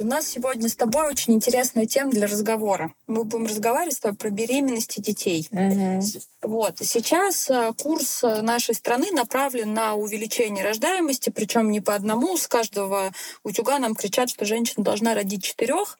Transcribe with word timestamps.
У 0.00 0.04
нас 0.04 0.28
сегодня 0.28 0.68
с 0.68 0.76
тобой 0.76 1.08
очень 1.08 1.34
интересная 1.34 1.86
тема 1.86 2.10
для 2.10 2.26
разговора. 2.26 2.92
Мы 3.06 3.24
будем 3.24 3.46
разговаривать 3.46 3.96
с 3.96 4.00
тобой 4.00 4.16
про 4.16 4.30
беременность 4.30 4.98
и 4.98 5.02
детей. 5.02 5.48
Мгм. 5.50 6.00
Вот. 6.42 6.78
Сейчас 6.80 7.48
э, 7.50 7.72
курс 7.80 8.22
э, 8.22 8.42
нашей 8.42 8.74
страны 8.74 9.10
направлен 9.12 9.72
на 9.72 9.94
увеличение 9.94 10.64
рождаемости, 10.64 11.30
причем 11.30 11.70
не 11.70 11.80
по 11.80 11.94
одному. 11.94 12.36
С 12.36 12.46
каждого 12.46 13.12
утюга 13.42 13.78
нам 13.78 13.94
кричат, 13.94 14.28
что 14.28 14.44
женщина 14.44 14.84
должна 14.84 15.14
родить 15.14 15.44
четырех. 15.44 15.98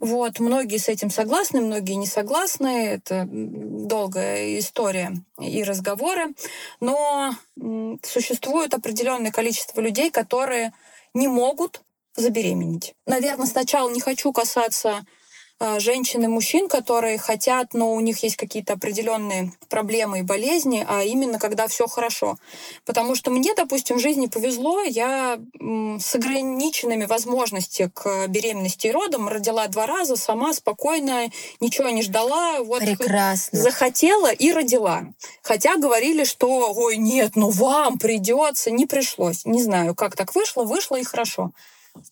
Вот. 0.00 0.40
Многие 0.40 0.78
с 0.78 0.88
этим 0.88 1.10
согласны, 1.10 1.60
многие 1.60 1.94
не 1.94 2.06
согласны. 2.06 2.86
Это 2.86 3.26
долгая 3.30 4.58
история 4.58 5.12
и 5.40 5.62
разговоры. 5.62 6.34
Но 6.80 7.34
существует 8.02 8.74
определенное 8.74 9.30
количество 9.30 9.80
людей, 9.80 10.10
которые 10.10 10.72
не 11.14 11.28
могут 11.28 11.82
забеременеть. 12.18 12.94
Наверное, 13.06 13.46
сначала 13.46 13.88
не 13.90 14.00
хочу 14.00 14.32
касаться 14.32 15.04
а, 15.60 15.80
женщин 15.80 16.22
и 16.22 16.28
мужчин, 16.28 16.68
которые 16.68 17.18
хотят, 17.18 17.74
но 17.74 17.92
у 17.92 17.98
них 17.98 18.22
есть 18.22 18.36
какие-то 18.36 18.74
определенные 18.74 19.52
проблемы 19.68 20.20
и 20.20 20.22
болезни, 20.22 20.86
а 20.88 21.02
именно 21.02 21.40
когда 21.40 21.66
все 21.66 21.88
хорошо. 21.88 22.36
Потому 22.84 23.16
что 23.16 23.32
мне, 23.32 23.54
допустим, 23.54 23.96
в 23.96 24.00
жизни 24.00 24.26
повезло, 24.26 24.82
я 24.82 25.40
с 25.58 26.14
ограниченными 26.14 27.06
возможностями 27.06 27.90
к 27.92 28.28
беременности 28.28 28.86
и 28.86 28.92
родам 28.92 29.28
родила 29.28 29.66
два 29.66 29.86
раза 29.86 30.14
сама 30.14 30.54
спокойно, 30.54 31.28
ничего 31.58 31.88
не 31.88 32.02
ждала. 32.02 32.62
Вот 32.62 32.78
Прекрасно. 32.78 33.58
захотела 33.58 34.30
и 34.32 34.52
родила. 34.52 35.06
Хотя 35.42 35.76
говорили, 35.76 36.22
что, 36.22 36.72
ой, 36.72 36.98
нет, 36.98 37.32
ну 37.34 37.50
вам 37.50 37.98
придется, 37.98 38.70
не 38.70 38.86
пришлось. 38.86 39.44
Не 39.44 39.62
знаю, 39.62 39.96
как 39.96 40.14
так 40.14 40.36
вышло, 40.36 40.62
вышло 40.62 40.94
и 40.94 41.02
хорошо. 41.02 41.50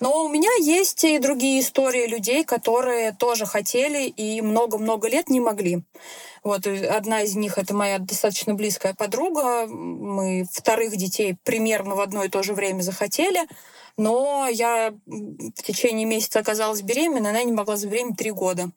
Но 0.01 0.25
у 0.25 0.29
меня 0.29 0.51
есть 0.61 1.05
и 1.05 1.19
другие 1.19 1.61
истории 1.61 2.07
людей, 2.07 2.45
которые 2.45 3.13
тоже 3.13 3.47
хотели 3.47 4.07
и 4.09 4.41
много-много 4.41 5.09
лет 5.09 5.29
не 5.29 5.41
могли. 5.41 5.83
Вот 6.45 6.67
и 6.67 6.85
одна 6.85 7.23
из 7.23 7.35
них 7.35 7.59
это 7.59 7.75
моя 7.75 7.99
достаточно 7.99 8.55
близкая 8.55 8.95
подруга. 8.95 9.67
Мы 9.67 10.47
вторых 10.51 10.97
детей 10.97 11.37
примерно 11.45 11.95
в 11.97 12.01
одно 12.01 12.25
и 12.25 12.29
то 12.29 12.43
же 12.43 12.55
время 12.55 12.83
захотели. 12.83 13.41
Но 13.97 14.47
я 14.47 14.93
в 15.07 15.63
течение 15.63 16.05
месяца 16.05 16.39
оказалась 16.39 16.83
беременна, 16.83 17.31
она 17.31 17.43
не 17.43 17.53
могла 17.53 17.77
забеременеть 17.77 18.19
три 18.19 18.31
года. 18.31 18.71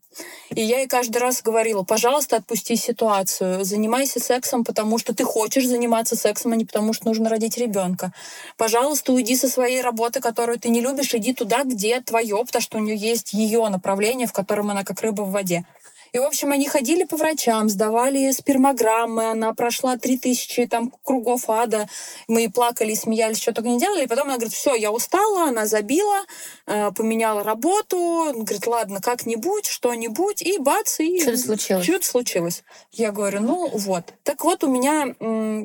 И 0.50 0.62
я 0.62 0.80
ей 0.80 0.88
каждый 0.88 1.18
раз 1.18 1.42
говорила, 1.42 1.84
пожалуйста, 1.84 2.38
отпусти 2.38 2.76
ситуацию, 2.78 3.64
занимайся 3.66 4.20
сексом, 4.20 4.64
потому 4.64 4.98
что 4.98 5.14
ты 5.14 5.26
хочешь 5.26 5.68
заниматься 5.68 6.16
сексом, 6.16 6.54
а 6.54 6.56
не 6.56 6.64
потому 6.66 6.94
что 6.94 7.06
нужно 7.08 7.30
родить 7.30 7.58
ребенка. 7.58 8.14
Пожалуйста, 8.58 9.12
уйди 9.12 9.36
со 9.36 9.50
своей 9.50 9.82
работы, 9.82 10.22
которую 10.22 10.58
ты 10.58 10.70
не 10.70 10.80
любишь, 10.82 11.14
иди 11.14 11.34
туда, 11.34 11.64
где 11.66 12.00
твое, 12.00 12.38
потому 12.46 12.62
что 12.62 12.78
у 12.78 12.82
нее 12.82 12.96
есть 12.96 13.34
ее 13.34 13.68
направление, 13.68 14.26
в 14.26 14.34
котором 14.34 14.72
она 14.72 14.84
как 14.84 15.02
рыба 15.02 15.24
в 15.24 15.32
воде. 15.32 15.66
И, 16.12 16.20
в 16.20 16.24
общем, 16.24 16.52
они 16.52 16.68
ходили 16.68 17.04
по 17.04 17.18
врачам, 17.18 17.70
сдавали 17.70 18.32
спермограммы, 18.32 19.32
она 19.32 19.54
прошла 19.54 19.98
3000 19.98 20.68
там, 20.68 20.92
кругов 21.04 21.50
ада, 21.50 21.88
мы 22.28 22.46
и 22.46 22.48
плакали, 22.48 22.94
и 22.94 22.96
смеялись, 22.96 23.42
что 23.42 23.54
только 23.54 23.70
не 23.70 23.80
делали. 23.80 24.06
И 24.06 24.08
потом 24.08 24.26
она 24.26 24.36
говорит, 24.36 24.54
все, 24.54 24.76
я 24.76 24.92
устала, 24.92 25.50
она 25.50 25.66
забила, 25.66 26.26
э, 26.66 26.92
поменяла 26.92 27.44
работу, 27.44 28.32
говорит, 28.34 28.66
ладно, 28.68 29.02
как-нибудь, 29.02 29.66
что-нибудь, 29.66 30.42
и 30.42 30.58
бац, 30.58 31.00
и... 31.00 31.22
Что-то 31.22 31.38
случилось. 31.38 31.84
Что-то 31.84 32.06
случилось. 32.06 32.64
Я 32.92 33.12
говорю, 33.12 33.42
ну 33.42 33.70
вот. 33.70 34.14
Так 34.24 34.44
вот, 34.44 34.64
у 34.64 34.68
меня 34.68 35.14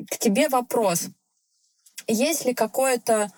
к 0.09 0.17
тебе 0.17 0.49
вопрос. 0.49 1.07
Есть 2.07 2.45
ли 2.45 2.53
какое-то 2.53 3.31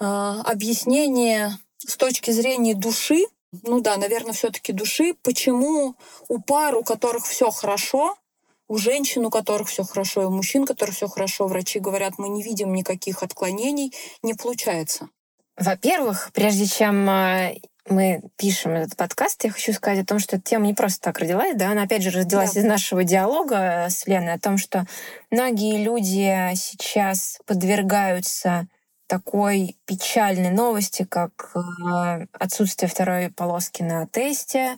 э, 0.00 0.04
объяснение 0.04 1.58
с 1.78 1.96
точки 1.96 2.30
зрения 2.30 2.74
души, 2.74 3.24
ну 3.64 3.80
да, 3.80 3.96
наверное, 3.96 4.32
все-таки 4.32 4.72
души, 4.72 5.14
почему 5.22 5.96
у 6.28 6.40
пар, 6.40 6.74
у 6.76 6.84
которых 6.84 7.26
все 7.26 7.50
хорошо, 7.50 8.16
у 8.68 8.76
женщин, 8.76 9.26
у 9.26 9.30
которых 9.30 9.68
все 9.68 9.82
хорошо, 9.82 10.22
и 10.22 10.26
у 10.26 10.30
мужчин, 10.30 10.62
у 10.62 10.66
которых 10.66 10.94
все 10.94 11.08
хорошо, 11.08 11.48
врачи 11.48 11.80
говорят, 11.80 12.14
мы 12.18 12.28
не 12.28 12.42
видим 12.42 12.72
никаких 12.72 13.22
отклонений, 13.22 13.92
не 14.22 14.34
получается. 14.34 15.08
Во-первых, 15.56 16.30
прежде 16.32 16.66
чем 16.66 17.10
а, 17.10 17.50
мы 17.88 18.22
пишем 18.36 18.72
этот 18.72 18.96
подкаст, 18.96 19.42
я 19.44 19.50
хочу 19.50 19.72
сказать 19.72 20.04
о 20.04 20.06
том, 20.06 20.20
что 20.20 20.36
эта 20.36 20.44
тема 20.44 20.66
не 20.66 20.74
просто 20.74 21.00
так 21.00 21.18
родилась, 21.18 21.56
да, 21.56 21.70
она 21.72 21.82
опять 21.82 22.02
же 22.02 22.10
родилась 22.10 22.52
Да. 22.52 22.60
из 22.60 22.64
нашего 22.64 23.02
диалога 23.02 23.88
с 23.90 24.06
Леной 24.06 24.34
о 24.34 24.38
том, 24.38 24.56
что 24.56 24.86
многие 25.30 25.82
люди 25.82 26.54
сейчас 26.54 27.40
подвергаются 27.46 28.68
такой 29.10 29.76
печальной 29.86 30.50
новости, 30.50 31.04
как 31.04 31.50
э, 31.56 32.26
отсутствие 32.32 32.88
второй 32.88 33.28
полоски 33.28 33.82
на 33.82 34.06
тесте, 34.06 34.76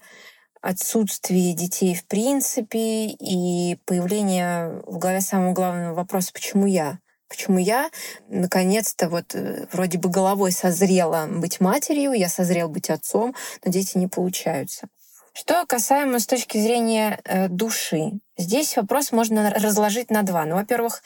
отсутствие 0.62 1.52
детей 1.52 1.94
в 1.94 2.06
принципе 2.06 3.08
и 3.08 3.76
появление 3.84 4.80
в 4.86 4.96
голове 4.96 5.20
самого 5.20 5.52
главного 5.52 5.92
вопроса 5.94 6.32
«почему 6.32 6.66
я?». 6.66 6.98
Почему 7.28 7.58
я, 7.58 7.90
наконец-то, 8.28 9.10
вот 9.10 9.34
э, 9.34 9.66
вроде 9.70 9.98
бы 9.98 10.08
головой 10.08 10.52
созрела 10.52 11.26
быть 11.26 11.60
матерью, 11.60 12.12
я 12.12 12.28
созрел 12.30 12.70
быть 12.70 12.88
отцом, 12.88 13.34
но 13.64 13.70
дети 13.70 13.98
не 13.98 14.06
получаются. 14.06 14.88
Что 15.34 15.64
касаемо 15.66 16.18
с 16.18 16.26
точки 16.26 16.58
зрения 16.58 17.18
э, 17.24 17.48
души, 17.48 18.20
здесь 18.36 18.76
вопрос 18.76 19.12
можно 19.12 19.50
разложить 19.50 20.10
на 20.10 20.22
два. 20.22 20.44
Ну, 20.44 20.56
во-первых, 20.56 21.02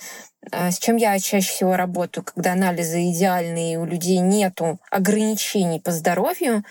э, 0.51 0.73
с 0.73 0.79
чем 0.79 0.97
я 0.97 1.17
чаще 1.21 1.49
всего 1.49 1.77
работаю, 1.77 2.25
когда 2.25 2.53
анализы 2.53 3.09
идеальные, 3.11 3.79
у 3.79 3.85
людей 3.85 4.19
нету 4.19 4.81
ограничений 4.91 5.79
по 5.79 5.93
здоровью, 5.93 6.65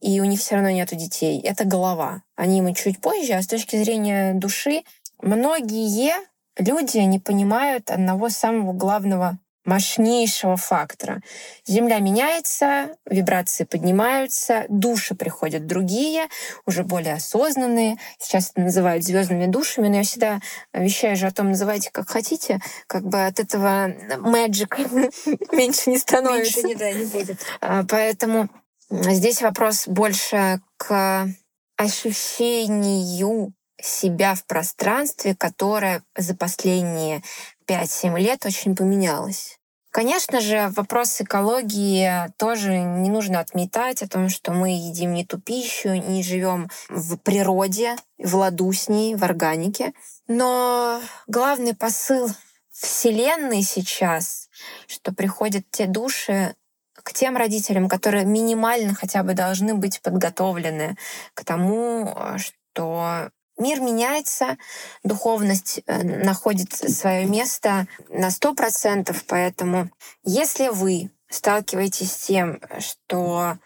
и 0.00 0.20
у 0.20 0.24
них 0.24 0.38
все 0.38 0.56
равно 0.56 0.70
нету 0.70 0.96
детей. 0.96 1.40
Это 1.40 1.64
голова. 1.64 2.22
Они 2.36 2.60
мы 2.60 2.74
чуть 2.74 3.00
позже, 3.00 3.32
а 3.32 3.42
с 3.42 3.46
точки 3.46 3.76
зрения 3.76 4.34
души, 4.34 4.82
многие 5.22 6.12
люди 6.58 6.98
не 6.98 7.18
понимают 7.18 7.90
одного 7.90 8.28
самого 8.28 8.74
главного 8.74 9.38
мощнейшего 9.68 10.56
фактора. 10.56 11.20
Земля 11.66 11.98
меняется, 11.98 12.96
вибрации 13.04 13.64
поднимаются, 13.64 14.64
души 14.68 15.14
приходят 15.14 15.66
другие, 15.66 16.28
уже 16.64 16.84
более 16.84 17.14
осознанные. 17.14 17.98
Сейчас 18.18 18.50
это 18.50 18.62
называют 18.62 19.04
звездными 19.04 19.46
душами, 19.46 19.88
но 19.88 19.96
я 19.96 20.02
всегда 20.02 20.40
вещаю 20.72 21.16
же 21.16 21.26
о 21.26 21.32
том, 21.32 21.50
называйте 21.50 21.90
как 21.92 22.08
хотите, 22.08 22.60
как 22.86 23.04
бы 23.04 23.26
от 23.26 23.40
этого 23.40 23.88
magic 23.88 25.12
меньше 25.52 25.90
не 25.90 25.98
становится. 25.98 26.62
Меньше 26.62 26.78
да, 26.78 26.92
не 26.92 27.04
будет. 27.04 27.38
А, 27.60 27.84
Поэтому 27.88 28.48
здесь 28.90 29.42
вопрос 29.42 29.86
больше 29.86 30.60
к 30.78 31.28
ощущению 31.76 33.52
себя 33.80 34.34
в 34.34 34.44
пространстве, 34.46 35.36
которое 35.36 36.02
за 36.16 36.34
последние 36.34 37.22
5-7 37.68 38.18
лет 38.18 38.46
очень 38.46 38.74
поменялось. 38.74 39.57
Конечно 39.90 40.40
же, 40.40 40.70
вопрос 40.76 41.20
экологии 41.20 42.30
тоже 42.36 42.78
не 42.78 43.08
нужно 43.08 43.40
отметать 43.40 44.02
о 44.02 44.08
том, 44.08 44.28
что 44.28 44.52
мы 44.52 44.70
едим 44.70 45.14
не 45.14 45.24
ту 45.24 45.40
пищу, 45.40 45.94
не 45.94 46.22
живем 46.22 46.68
в 46.90 47.16
природе, 47.16 47.96
в 48.18 48.36
ладу 48.36 48.70
с 48.72 48.88
ней, 48.88 49.14
в 49.14 49.24
органике. 49.24 49.94
Но 50.26 51.00
главный 51.26 51.74
посыл 51.74 52.30
Вселенной 52.70 53.62
сейчас, 53.62 54.50
что 54.86 55.12
приходят 55.12 55.64
те 55.70 55.86
души, 55.86 56.54
к 57.02 57.12
тем 57.12 57.36
родителям, 57.36 57.88
которые 57.88 58.24
минимально 58.24 58.94
хотя 58.94 59.22
бы 59.22 59.32
должны 59.32 59.74
быть 59.74 60.02
подготовлены 60.02 60.96
к 61.32 61.44
тому, 61.44 62.14
что 62.36 63.30
мир 63.58 63.80
меняется, 63.80 64.56
духовность 65.02 65.80
э, 65.86 66.02
находит 66.02 66.72
свое 66.72 67.26
место 67.26 67.86
на 68.08 68.30
сто 68.30 68.54
процентов, 68.54 69.24
поэтому 69.26 69.90
если 70.24 70.68
вы 70.68 71.10
сталкиваетесь 71.28 72.12
с 72.12 72.26
тем, 72.26 72.60
что 72.78 73.58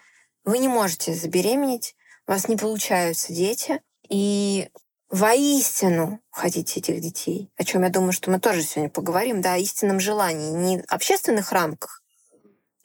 вы 0.43 0.57
не 0.57 0.67
можете 0.67 1.13
забеременеть, 1.13 1.95
у 2.27 2.31
вас 2.31 2.47
не 2.47 2.57
получаются 2.57 3.33
дети, 3.33 3.81
и 4.09 4.69
воистину 5.09 6.19
хотите 6.31 6.79
этих 6.79 6.99
детей, 6.99 7.51
о 7.57 7.63
чем 7.63 7.83
я 7.83 7.89
думаю, 7.89 8.13
что 8.13 8.31
мы 8.31 8.39
тоже 8.39 8.63
сегодня 8.63 8.89
поговорим, 8.89 9.41
да, 9.41 9.53
о 9.53 9.57
истинном 9.57 9.99
желании, 9.99 10.51
не 10.51 10.81
в 10.81 10.85
общественных 10.91 11.51
рамках, 11.51 12.01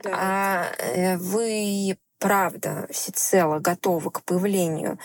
Да. 0.05 0.11
а 0.13 0.73
э, 0.79 1.17
вы 1.17 1.97
правда 2.19 2.87
всецело 2.91 3.61
готовы 3.61 4.11
к 4.11 4.23
появлению 4.25 4.99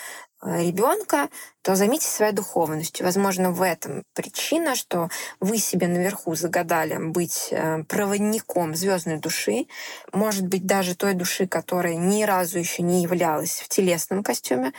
ребенка, 0.45 1.29
то 1.61 1.75
займитесь 1.75 2.09
своей 2.09 2.33
духовностью. 2.33 3.05
Возможно, 3.05 3.51
в 3.51 3.61
этом 3.61 4.03
причина, 4.13 4.75
что 4.75 5.09
вы 5.39 5.57
себе 5.57 5.87
наверху 5.87 6.35
загадали 6.35 6.97
быть 6.97 7.49
э, 7.51 7.83
проводником 7.83 8.75
звездной 8.75 9.17
души, 9.17 9.67
может 10.11 10.47
быть, 10.47 10.65
даже 10.65 10.95
той 10.95 11.13
души, 11.13 11.47
которая 11.47 11.95
ни 11.95 12.23
разу 12.23 12.59
еще 12.59 12.83
не 12.83 13.03
являлась 13.03 13.59
в 13.59 13.69
телесном 13.69 14.23
костюме, 14.23 14.73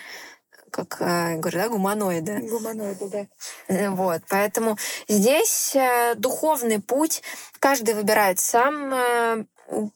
как 0.74 0.96
э, 1.00 1.36
говорю, 1.36 1.58
да, 1.58 1.68
гуманоида. 1.68 2.40
Гуманоиды, 2.50 3.08
да. 3.08 3.26
Э, 3.68 3.90
Вот, 3.90 4.22
поэтому 4.28 4.76
здесь 5.06 5.76
э, 5.76 6.14
духовный 6.16 6.80
путь 6.80 7.22
каждый 7.60 7.94
выбирает 7.94 8.40
сам. 8.40 9.46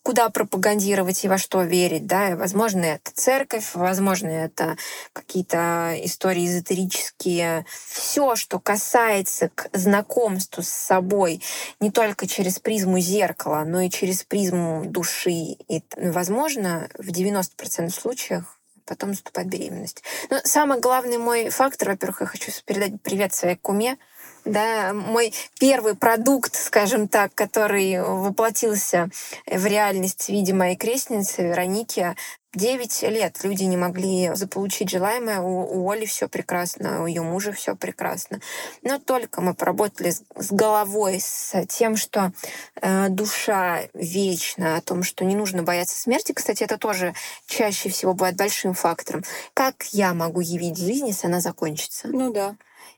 Куда 0.02 0.30
пропагандировать 0.30 1.22
и 1.24 1.28
во 1.28 1.36
что 1.36 1.62
верить, 1.62 2.06
да, 2.06 2.36
возможно, 2.36 2.86
это 2.86 3.10
церковь, 3.12 3.74
возможно, 3.74 4.28
это 4.28 4.78
какие-то 5.12 5.94
истории 6.04 6.46
эзотерические. 6.46 7.66
Все, 7.68 8.34
что 8.34 8.60
касается 8.60 9.50
к 9.54 9.68
знакомству 9.74 10.62
с 10.62 10.68
собой 10.68 11.42
не 11.80 11.90
только 11.90 12.26
через 12.26 12.58
призму 12.58 12.98
зеркала, 12.98 13.64
но 13.64 13.82
и 13.82 13.90
через 13.90 14.24
призму 14.24 14.86
души. 14.86 15.58
И, 15.68 15.82
возможно, 15.98 16.88
в 16.96 17.10
90% 17.10 17.90
случаев 17.90 18.57
потом 18.88 19.10
наступает 19.10 19.48
беременность. 19.48 20.02
Но 20.30 20.40
самый 20.44 20.80
главный 20.80 21.18
мой 21.18 21.50
фактор, 21.50 21.90
во-первых, 21.90 22.22
я 22.22 22.26
хочу 22.26 22.50
передать 22.64 23.00
привет 23.02 23.34
своей 23.34 23.56
куме, 23.56 23.98
да, 24.44 24.92
мой 24.94 25.34
первый 25.58 25.94
продукт, 25.94 26.54
скажем 26.54 27.08
так, 27.08 27.34
который 27.34 28.00
воплотился 28.02 29.10
в 29.46 29.66
реальность 29.66 30.24
в 30.24 30.28
виде 30.30 30.54
моей 30.54 30.76
крестницы 30.76 31.42
Вероники, 31.42 32.16
Девять 32.54 33.02
лет 33.02 33.44
люди 33.44 33.64
не 33.64 33.76
могли 33.76 34.30
заполучить 34.34 34.88
желаемое. 34.88 35.40
У, 35.40 35.82
у 35.82 35.90
Оли 35.90 36.06
все 36.06 36.28
прекрасно, 36.28 37.02
у 37.02 37.06
ее 37.06 37.20
мужа 37.20 37.52
все 37.52 37.76
прекрасно. 37.76 38.40
Но 38.82 38.98
только 38.98 39.42
мы 39.42 39.52
поработали 39.52 40.10
с, 40.10 40.22
с 40.34 40.50
головой, 40.50 41.20
с 41.20 41.66
тем, 41.66 41.96
что 41.96 42.32
э, 42.80 43.08
душа 43.10 43.82
вечна, 43.92 44.76
о 44.76 44.80
том, 44.80 45.02
что 45.02 45.26
не 45.26 45.36
нужно 45.36 45.62
бояться 45.62 46.00
смерти. 46.00 46.32
Кстати, 46.32 46.62
это 46.62 46.78
тоже 46.78 47.14
чаще 47.46 47.90
всего 47.90 48.14
бывает 48.14 48.36
большим 48.36 48.72
фактором. 48.72 49.24
Как 49.52 49.84
я 49.92 50.14
могу 50.14 50.40
явить 50.40 50.78
жизнь, 50.78 51.08
если 51.08 51.26
она 51.26 51.40
закончится? 51.40 52.08
Ну 52.08 52.32
да. 52.32 52.56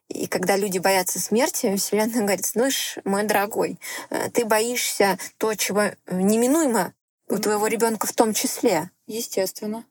И 0.09 0.29
когда 0.29 0.57
люди 0.57 0.79
боятся 0.79 1.19
смерти, 1.19 1.75
Вселенная 1.77 2.23
говорит, 2.23 2.47
слышь, 2.47 2.99
мой 3.05 3.25
дорогой, 3.25 3.81
э, 4.11 4.31
ты 4.31 4.45
боишься 4.45 5.19
то, 5.39 5.55
чего 5.57 5.83
э, 5.83 5.95
неминуемо 6.09 6.93
у 7.29 7.39
твоего 7.39 7.67
ребенка 7.67 8.07
в 8.07 8.13
том 8.13 8.35
числе. 8.35 8.91
Естественно. 9.11 9.85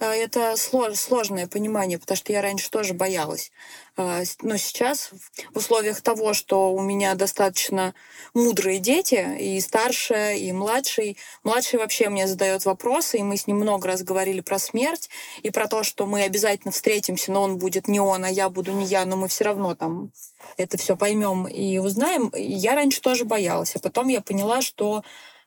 А, 0.00 0.14
это 0.14 0.54
сложное 0.56 1.46
понимание, 1.46 1.98
потому 1.98 2.16
что 2.16 2.30
я 2.30 2.42
раньше 2.42 2.70
тоже 2.70 2.92
боялась. 2.92 3.50
А, 3.96 4.20
но 4.42 4.58
сейчас 4.58 5.12
в 5.54 5.56
условиях 5.56 6.02
того, 6.02 6.34
что 6.34 6.74
у 6.74 6.82
меня 6.82 7.14
достаточно 7.14 7.94
мудрые 8.34 8.78
дети, 8.78 9.38
и 9.40 9.58
старшая, 9.60 10.36
и 10.36 10.52
младший, 10.52 11.16
младший 11.42 11.78
вообще 11.78 12.10
мне 12.10 12.26
задает 12.26 12.66
вопросы, 12.66 13.16
и 13.16 13.22
мы 13.22 13.38
с 13.38 13.46
ним 13.46 13.56
много 13.56 13.88
раз 13.88 14.02
говорили 14.02 14.40
про 14.40 14.58
смерть 14.58 15.08
и 15.42 15.48
про 15.50 15.66
то, 15.66 15.82
что 15.82 16.04
мы 16.04 16.22
обязательно 16.24 16.72
встретимся, 16.72 17.32
но 17.32 17.42
он 17.42 17.56
будет 17.56 17.88
не 17.88 18.00
он, 18.00 18.24
а 18.24 18.28
я 18.28 18.50
буду 18.50 18.72
не 18.72 18.84
я, 18.84 19.06
но 19.06 19.16
мы 19.16 19.28
все 19.28 19.44
равно 19.44 19.74
там 19.74 20.12
это 20.58 20.76
все 20.76 20.98
поймем 20.98 21.46
и 21.46 21.78
узнаем. 21.78 22.30
Я 22.34 22.74
раньше 22.74 23.00
тоже 23.00 23.24
боялась, 23.24 23.74
а 23.74 23.78
потом 23.78 24.08
я 24.08 24.20
поняла, 24.20 24.60
что 24.60 25.02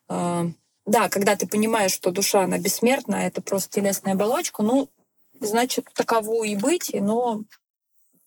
а, 0.07 0.47
да, 0.85 1.09
когда 1.09 1.35
ты 1.35 1.47
понимаешь, 1.47 1.91
что 1.91 2.11
душа, 2.11 2.43
она 2.43 2.57
бессмертна, 2.57 3.15
это 3.15 3.41
просто 3.41 3.69
телесная 3.69 4.13
оболочка, 4.13 4.63
ну, 4.63 4.89
значит, 5.39 5.87
таково 5.93 6.43
и 6.43 6.55
быть, 6.55 6.91
но 6.93 7.41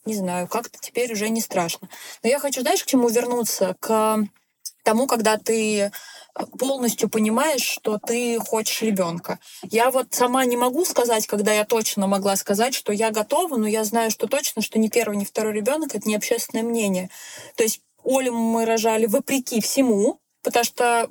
не 0.05 0.15
знаю, 0.15 0.49
как-то 0.49 0.79
теперь 0.81 1.13
уже 1.13 1.29
не 1.29 1.41
страшно. 1.41 1.89
Но 2.23 2.29
я 2.29 2.39
хочу, 2.39 2.63
знаешь, 2.63 2.83
к 2.83 2.87
чему 2.87 3.09
вернуться? 3.09 3.77
К 3.81 4.25
тому, 4.85 5.07
когда 5.09 5.37
ты 5.37 5.91
полностью 6.59 7.09
понимаешь, 7.09 7.63
что 7.63 7.99
ты 7.99 8.39
хочешь 8.39 8.83
ребенка. 8.83 9.39
Я 9.63 9.91
вот 9.91 10.15
сама 10.15 10.45
не 10.45 10.57
могу 10.57 10.85
сказать, 10.85 11.27
когда 11.27 11.53
я 11.53 11.65
точно 11.65 12.07
могла 12.07 12.37
сказать, 12.37 12.75
что 12.75 12.93
я 12.93 13.11
готова, 13.11 13.57
но 13.57 13.67
я 13.67 13.85
знаю, 13.85 14.11
что 14.11 14.27
точно, 14.27 14.63
что 14.63 14.79
ни 14.79 14.89
первый, 14.89 15.17
ни 15.17 15.25
второй 15.25 15.55
ребенок 15.55 15.95
это 15.95 16.07
не 16.07 16.15
общественное 16.15 16.63
мнение. 16.63 17.11
То 17.57 17.65
есть 17.65 17.81
Олю 18.05 18.33
мы 18.33 18.65
рожали 18.65 19.07
вопреки 19.07 19.61
всему, 19.61 20.21
потому 20.47 20.65
что 20.65 21.11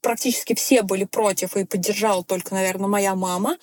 практически 0.00 0.56
все 0.56 0.82
были 0.82 1.04
против, 1.04 1.56
и 1.56 1.64
поддержала 1.64 2.24
только, 2.24 2.52
наверное, 2.52 2.88
моя 2.88 3.14
мама. 3.14 3.56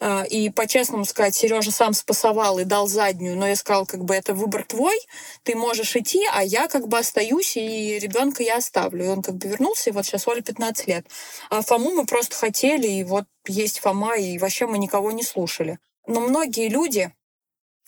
А, 0.00 0.24
и 0.24 0.48
по-честному 0.48 1.04
сказать, 1.04 1.34
Сережа 1.34 1.70
сам 1.70 1.92
спасовал 1.92 2.58
и 2.58 2.64
дал 2.64 2.86
заднюю, 2.86 3.36
но 3.36 3.46
я 3.46 3.56
сказала, 3.56 3.84
как 3.84 4.04
бы 4.04 4.14
это 4.14 4.32
выбор 4.32 4.64
твой, 4.64 4.98
ты 5.42 5.54
можешь 5.54 5.94
идти, 5.96 6.26
а 6.32 6.42
я 6.42 6.66
как 6.68 6.88
бы 6.88 6.98
остаюсь, 6.98 7.58
и 7.58 7.98
ребенка 7.98 8.42
я 8.42 8.56
оставлю. 8.56 9.04
И 9.04 9.08
он 9.08 9.20
как 9.20 9.34
бы 9.34 9.48
вернулся, 9.48 9.90
и 9.90 9.92
вот 9.92 10.06
сейчас 10.06 10.26
Оля 10.26 10.40
15 10.40 10.86
лет. 10.86 11.06
А 11.50 11.60
Фому 11.60 11.90
мы 11.90 12.06
просто 12.06 12.34
хотели, 12.34 12.88
и 12.88 13.04
вот 13.04 13.26
есть 13.46 13.80
Фома, 13.80 14.16
и 14.16 14.38
вообще 14.38 14.66
мы 14.66 14.78
никого 14.78 15.12
не 15.12 15.22
слушали. 15.22 15.78
Но 16.06 16.20
многие 16.20 16.68
люди 16.70 17.12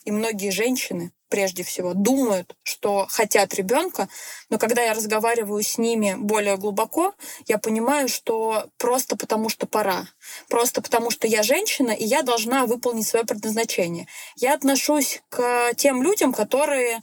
и 0.07 0.11
многие 0.11 0.51
женщины 0.51 1.11
прежде 1.29 1.63
всего, 1.63 1.93
думают, 1.93 2.55
что 2.63 3.05
хотят 3.09 3.53
ребенка, 3.53 4.07
но 4.49 4.57
когда 4.57 4.81
я 4.81 4.93
разговариваю 4.93 5.61
с 5.61 5.77
ними 5.77 6.15
более 6.17 6.57
глубоко, 6.57 7.13
я 7.47 7.57
понимаю, 7.57 8.07
что 8.07 8.69
просто 8.77 9.17
потому 9.17 9.49
что 9.49 9.67
пора, 9.67 10.07
просто 10.47 10.81
потому 10.81 11.11
что 11.11 11.27
я 11.27 11.43
женщина, 11.43 11.91
и 11.91 12.05
я 12.05 12.21
должна 12.21 12.65
выполнить 12.65 13.07
свое 13.07 13.25
предназначение. 13.25 14.07
Я 14.37 14.53
отношусь 14.53 15.21
к 15.29 15.73
тем 15.75 16.01
людям, 16.01 16.31
которые 16.31 17.01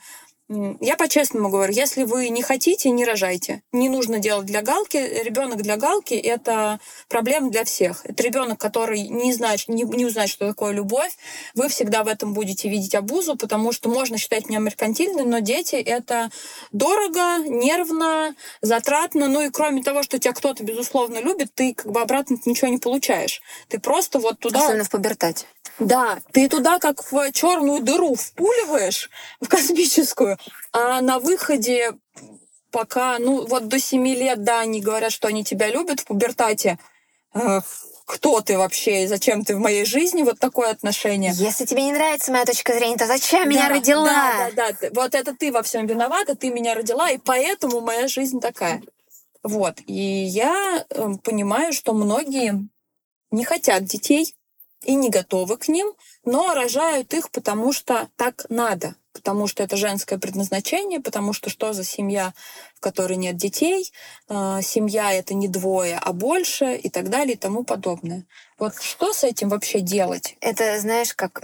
я 0.48 0.96
по-честному 0.96 1.48
говорю, 1.48 1.72
если 1.72 2.04
вы 2.04 2.28
не 2.28 2.42
хотите, 2.42 2.90
не 2.90 3.06
рожайте. 3.06 3.62
Не 3.72 3.88
нужно 3.88 4.18
делать 4.18 4.44
для 4.44 4.60
галки. 4.60 4.98
Ребенок 4.98 5.62
для 5.62 5.78
галки— 5.78 6.12
это 6.14 6.80
проблема 7.08 7.50
для 7.50 7.64
всех. 7.64 8.04
Это 8.04 8.22
ребенок, 8.22 8.60
который 8.60 9.08
не, 9.08 9.32
знает, 9.32 9.66
не, 9.68 9.84
не 9.84 10.04
узнает, 10.04 10.28
что 10.28 10.46
такое 10.46 10.72
любовь. 10.72 11.16
Вы 11.54 11.68
всегда 11.68 12.04
в 12.04 12.08
этом 12.08 12.34
будете 12.34 12.68
видеть 12.68 12.94
обузу, 12.94 13.36
потому 13.36 13.72
что 13.72 13.88
можно 13.88 14.18
считать 14.18 14.48
меня 14.50 14.58
меркантильной, 14.58 15.24
но 15.24 15.38
дети— 15.38 15.76
это 15.76 16.30
дорого, 16.72 17.38
нервно, 17.38 18.34
затратно. 18.60 19.28
Ну 19.28 19.46
и 19.46 19.50
кроме 19.50 19.82
того, 19.82 20.02
что 20.02 20.18
тебя 20.18 20.34
кто-то, 20.34 20.62
безусловно, 20.62 21.20
любит, 21.20 21.54
ты 21.54 21.72
как 21.72 21.90
бы 21.90 22.02
обратно 22.02 22.36
ничего 22.44 22.68
не 22.68 22.78
получаешь. 22.78 23.40
Ты 23.68 23.80
просто 23.80 24.18
вот 24.18 24.40
туда... 24.40 24.64
Особенно 24.64 24.84
в 24.84 24.90
пубертате. 24.90 25.46
Да, 25.78 26.20
ты 26.32 26.48
туда 26.48 26.78
как 26.78 27.10
в 27.10 27.32
черную 27.32 27.82
дыру 27.82 28.14
впуливаешь, 28.14 29.10
в 29.40 29.48
космическую, 29.48 30.33
а 30.72 31.00
на 31.00 31.18
выходе 31.18 31.92
пока, 32.70 33.18
ну 33.18 33.46
вот 33.46 33.68
до 33.68 33.78
семи 33.78 34.14
лет, 34.14 34.42
да, 34.42 34.60
они 34.60 34.80
говорят, 34.80 35.12
что 35.12 35.28
они 35.28 35.44
тебя 35.44 35.68
любят 35.68 36.00
в 36.00 36.04
пубертате. 36.06 36.78
Э, 37.32 37.60
кто 38.06 38.40
ты 38.42 38.58
вообще 38.58 39.04
и 39.04 39.06
зачем 39.06 39.44
ты 39.44 39.56
в 39.56 39.58
моей 39.58 39.84
жизни, 39.84 40.22
вот 40.22 40.38
такое 40.38 40.70
отношение. 40.70 41.32
Если 41.34 41.64
тебе 41.64 41.84
не 41.84 41.92
нравится 41.92 42.32
моя 42.32 42.44
точка 42.44 42.74
зрения, 42.74 42.96
то 42.96 43.06
зачем 43.06 43.44
да, 43.44 43.48
меня 43.48 43.68
родила? 43.68 44.06
Да, 44.06 44.50
да, 44.54 44.72
да. 44.78 44.88
Вот 44.92 45.14
это 45.14 45.34
ты 45.34 45.50
во 45.50 45.62
всем 45.62 45.86
виновата, 45.86 46.34
ты 46.34 46.50
меня 46.50 46.74
родила, 46.74 47.10
и 47.10 47.18
поэтому 47.18 47.80
моя 47.80 48.08
жизнь 48.08 48.40
такая. 48.40 48.82
Вот. 49.42 49.80
И 49.86 49.94
я 49.94 50.84
э, 50.88 51.08
понимаю, 51.22 51.72
что 51.72 51.94
многие 51.94 52.68
не 53.30 53.44
хотят 53.44 53.84
детей, 53.84 54.34
и 54.84 54.94
не 54.94 55.10
готовы 55.10 55.56
к 55.56 55.68
ним, 55.68 55.92
но 56.24 56.54
рожают 56.54 57.14
их, 57.14 57.30
потому 57.30 57.72
что 57.72 58.08
так 58.16 58.46
надо, 58.48 58.96
потому 59.14 59.46
что 59.46 59.62
это 59.62 59.76
женское 59.76 60.18
предназначение, 60.18 61.00
потому 61.00 61.32
что 61.32 61.48
что 61.48 61.72
за 61.72 61.84
семья, 61.84 62.34
в 62.74 62.80
которой 62.80 63.16
нет 63.16 63.36
детей, 63.36 63.90
э, 64.28 64.58
семья 64.62 65.12
это 65.12 65.32
не 65.32 65.48
двое, 65.48 65.98
а 66.02 66.12
больше 66.12 66.74
и 66.74 66.90
так 66.90 67.08
далее 67.08 67.34
и 67.34 67.38
тому 67.38 67.64
подобное. 67.64 68.24
Вот 68.58 68.74
что 68.80 69.12
с 69.12 69.24
этим 69.24 69.48
вообще 69.48 69.80
делать? 69.80 70.36
Это, 70.40 70.78
знаешь, 70.78 71.14
как 71.14 71.42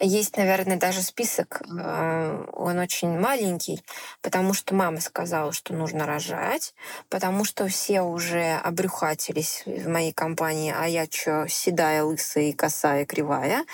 есть, 0.00 0.36
наверное, 0.36 0.76
даже 0.78 1.02
список, 1.02 1.62
э, 1.62 2.44
он 2.52 2.78
очень 2.78 3.18
маленький, 3.18 3.82
потому 4.22 4.54
что 4.54 4.74
мама 4.74 5.00
сказала, 5.00 5.52
что 5.52 5.74
нужно 5.74 6.06
рожать, 6.06 6.74
потому 7.08 7.44
что 7.44 7.68
все 7.68 8.02
уже 8.02 8.54
обрюхатились 8.64 9.62
в 9.66 9.88
моей 9.88 10.12
компании, 10.12 10.74
а 10.76 10.86
я 10.88 11.06
что, 11.10 11.46
седая, 11.48 12.04
лысая, 12.04 12.44
и 12.44 12.52
косая, 12.52 13.04
кривая. 13.04 13.64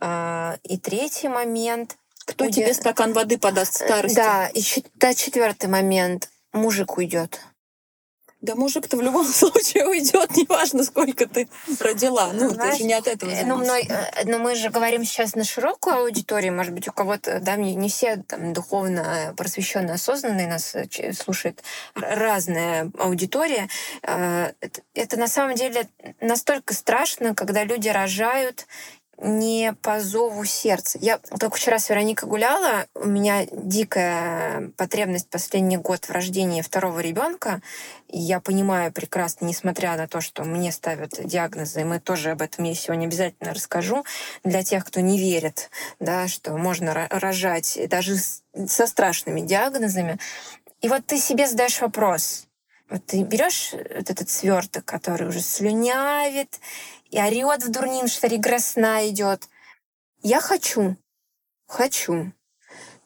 А, 0.00 0.56
и 0.62 0.78
третий 0.78 1.28
момент— 1.28 1.96
кто 2.24 2.50
тебе 2.50 2.74
стакан 2.74 3.12
воды 3.12 3.38
подаст 3.38 3.74
старости? 3.74 4.16
Да, 4.16 4.48
и 4.48 4.62
да, 4.96 5.14
четвертый 5.14 5.68
момент. 5.68 6.30
Мужик 6.52 6.96
уйдет. 6.96 7.40
Да 8.44 8.56
мужик-то 8.56 8.98
в 8.98 9.00
любом 9.00 9.26
случае 9.32 9.86
уйдет, 9.86 10.36
неважно, 10.36 10.84
сколько 10.84 11.26
ты 11.26 11.48
родила. 11.80 12.30
Ну, 12.34 12.50
Знаешь, 12.50 12.74
ты 12.74 12.78
же 12.80 12.84
не 12.84 12.92
от 12.92 13.06
этого 13.06 13.30
зависит. 13.30 13.48
Ну, 13.48 13.56
но, 13.56 13.74
э, 13.74 14.24
но 14.26 14.38
мы 14.38 14.54
же 14.54 14.68
говорим 14.68 15.02
сейчас 15.04 15.34
на 15.34 15.44
широкую 15.44 15.96
аудиторию, 15.96 16.52
может 16.52 16.74
быть, 16.74 16.86
у 16.86 16.92
кого-то, 16.92 17.40
да, 17.40 17.56
не, 17.56 17.74
не 17.74 17.88
все 17.88 18.18
там 18.18 18.52
духовно 18.52 19.32
просвещенные, 19.38 19.94
осознанные 19.94 20.46
нас 20.46 20.74
э, 20.74 21.12
слушает 21.14 21.62
разная 21.94 22.90
аудитория. 22.98 23.70
Э, 24.02 24.52
это 24.92 25.16
на 25.16 25.26
самом 25.26 25.54
деле 25.54 25.88
настолько 26.20 26.74
страшно, 26.74 27.34
когда 27.34 27.64
люди 27.64 27.88
рожают 27.88 28.66
не 29.18 29.74
по 29.82 30.00
зову 30.00 30.44
сердца. 30.44 30.98
Я 31.00 31.18
только 31.18 31.56
вчера 31.56 31.78
с 31.78 31.88
Вероникой 31.88 32.28
гуляла, 32.28 32.86
у 32.94 33.06
меня 33.06 33.46
дикая 33.50 34.70
потребность 34.76 35.28
последний 35.28 35.76
год 35.76 36.04
в 36.04 36.10
рождении 36.10 36.62
второго 36.62 37.00
ребенка. 37.00 37.60
Я 38.08 38.40
понимаю 38.40 38.92
прекрасно, 38.92 39.46
несмотря 39.46 39.96
на 39.96 40.08
то, 40.08 40.20
что 40.20 40.44
мне 40.44 40.72
ставят 40.72 41.12
диагнозы, 41.24 41.80
и 41.80 41.84
мы 41.84 42.00
тоже 42.00 42.30
об 42.30 42.42
этом 42.42 42.64
я 42.64 42.74
сегодня 42.74 43.06
обязательно 43.06 43.54
расскажу, 43.54 44.04
для 44.42 44.62
тех, 44.62 44.84
кто 44.84 45.00
не 45.00 45.18
верит, 45.18 45.70
да, 46.00 46.28
что 46.28 46.56
можно 46.56 47.08
рожать 47.10 47.78
даже 47.88 48.16
со 48.16 48.86
страшными 48.86 49.40
диагнозами. 49.40 50.18
И 50.80 50.88
вот 50.88 51.06
ты 51.06 51.18
себе 51.18 51.48
задаешь 51.48 51.80
вопрос, 51.80 52.46
Вот 52.94 53.06
ты 53.06 53.24
берешь 53.24 53.72
вот 53.72 54.08
этот 54.08 54.30
сверток, 54.30 54.84
который 54.84 55.26
уже 55.26 55.40
слюнявит 55.40 56.60
и 57.10 57.18
орет 57.18 57.64
в 57.64 57.70
дурнин, 57.72 58.06
что 58.06 58.28
регресс 58.28 58.76
идет. 58.76 59.48
Я 60.22 60.40
хочу, 60.40 60.96
хочу. 61.66 62.32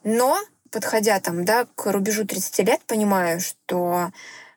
Но, 0.05 0.39
подходя 0.71 1.19
там, 1.21 1.47
да, 1.47 1.67
к 1.75 1.91
рубежу 1.91 2.27
30 2.27 2.59
лет, 2.67 2.83
понимаю, 2.83 3.41
что 3.41 4.11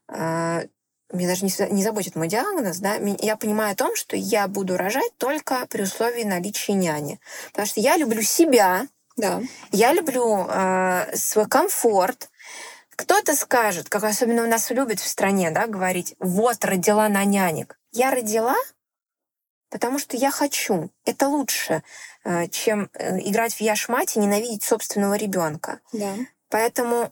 э, 0.09 0.67
меня 1.13 1.27
даже 1.29 1.45
не, 1.45 1.71
не 1.71 1.83
заботит 1.83 2.17
мой 2.17 2.27
диагноз, 2.27 2.79
да, 2.79 2.95
я 2.95 3.37
понимаю 3.37 3.71
о 3.71 3.77
том, 3.77 3.95
что 3.95 4.17
я 4.17 4.49
буду 4.49 4.75
рожать 4.75 5.15
только 5.17 5.65
при 5.67 5.83
условии 5.83 6.23
наличия 6.23 6.73
няни. 6.73 7.21
Потому 7.51 7.67
что 7.67 7.79
я 7.79 7.95
люблю 7.95 8.21
себя, 8.21 8.85
да. 9.15 9.41
я 9.71 9.93
люблю 9.93 10.45
э, 10.49 11.15
свой 11.15 11.47
комфорт. 11.47 12.29
Кто-то 13.01 13.35
скажет, 13.35 13.89
как 13.89 14.03
особенно 14.03 14.43
у 14.43 14.47
нас 14.47 14.69
любят 14.69 14.99
в 14.99 15.07
стране, 15.07 15.49
да, 15.49 15.65
говорить, 15.65 16.15
вот, 16.19 16.63
родила 16.63 17.09
на 17.09 17.23
нянек. 17.23 17.79
Я 17.91 18.11
родила, 18.11 18.55
потому 19.71 19.97
что 19.97 20.17
я 20.17 20.29
хочу. 20.29 20.91
Это 21.03 21.27
лучше, 21.27 21.81
э, 22.23 22.47
чем 22.49 22.91
э, 22.93 23.17
играть 23.21 23.55
в 23.55 23.61
яш 23.61 23.89
мать 23.89 24.15
и 24.15 24.19
ненавидеть 24.19 24.63
собственного 24.63 25.15
ребенка. 25.15 25.79
Да. 25.91 26.13
Поэтому 26.49 27.11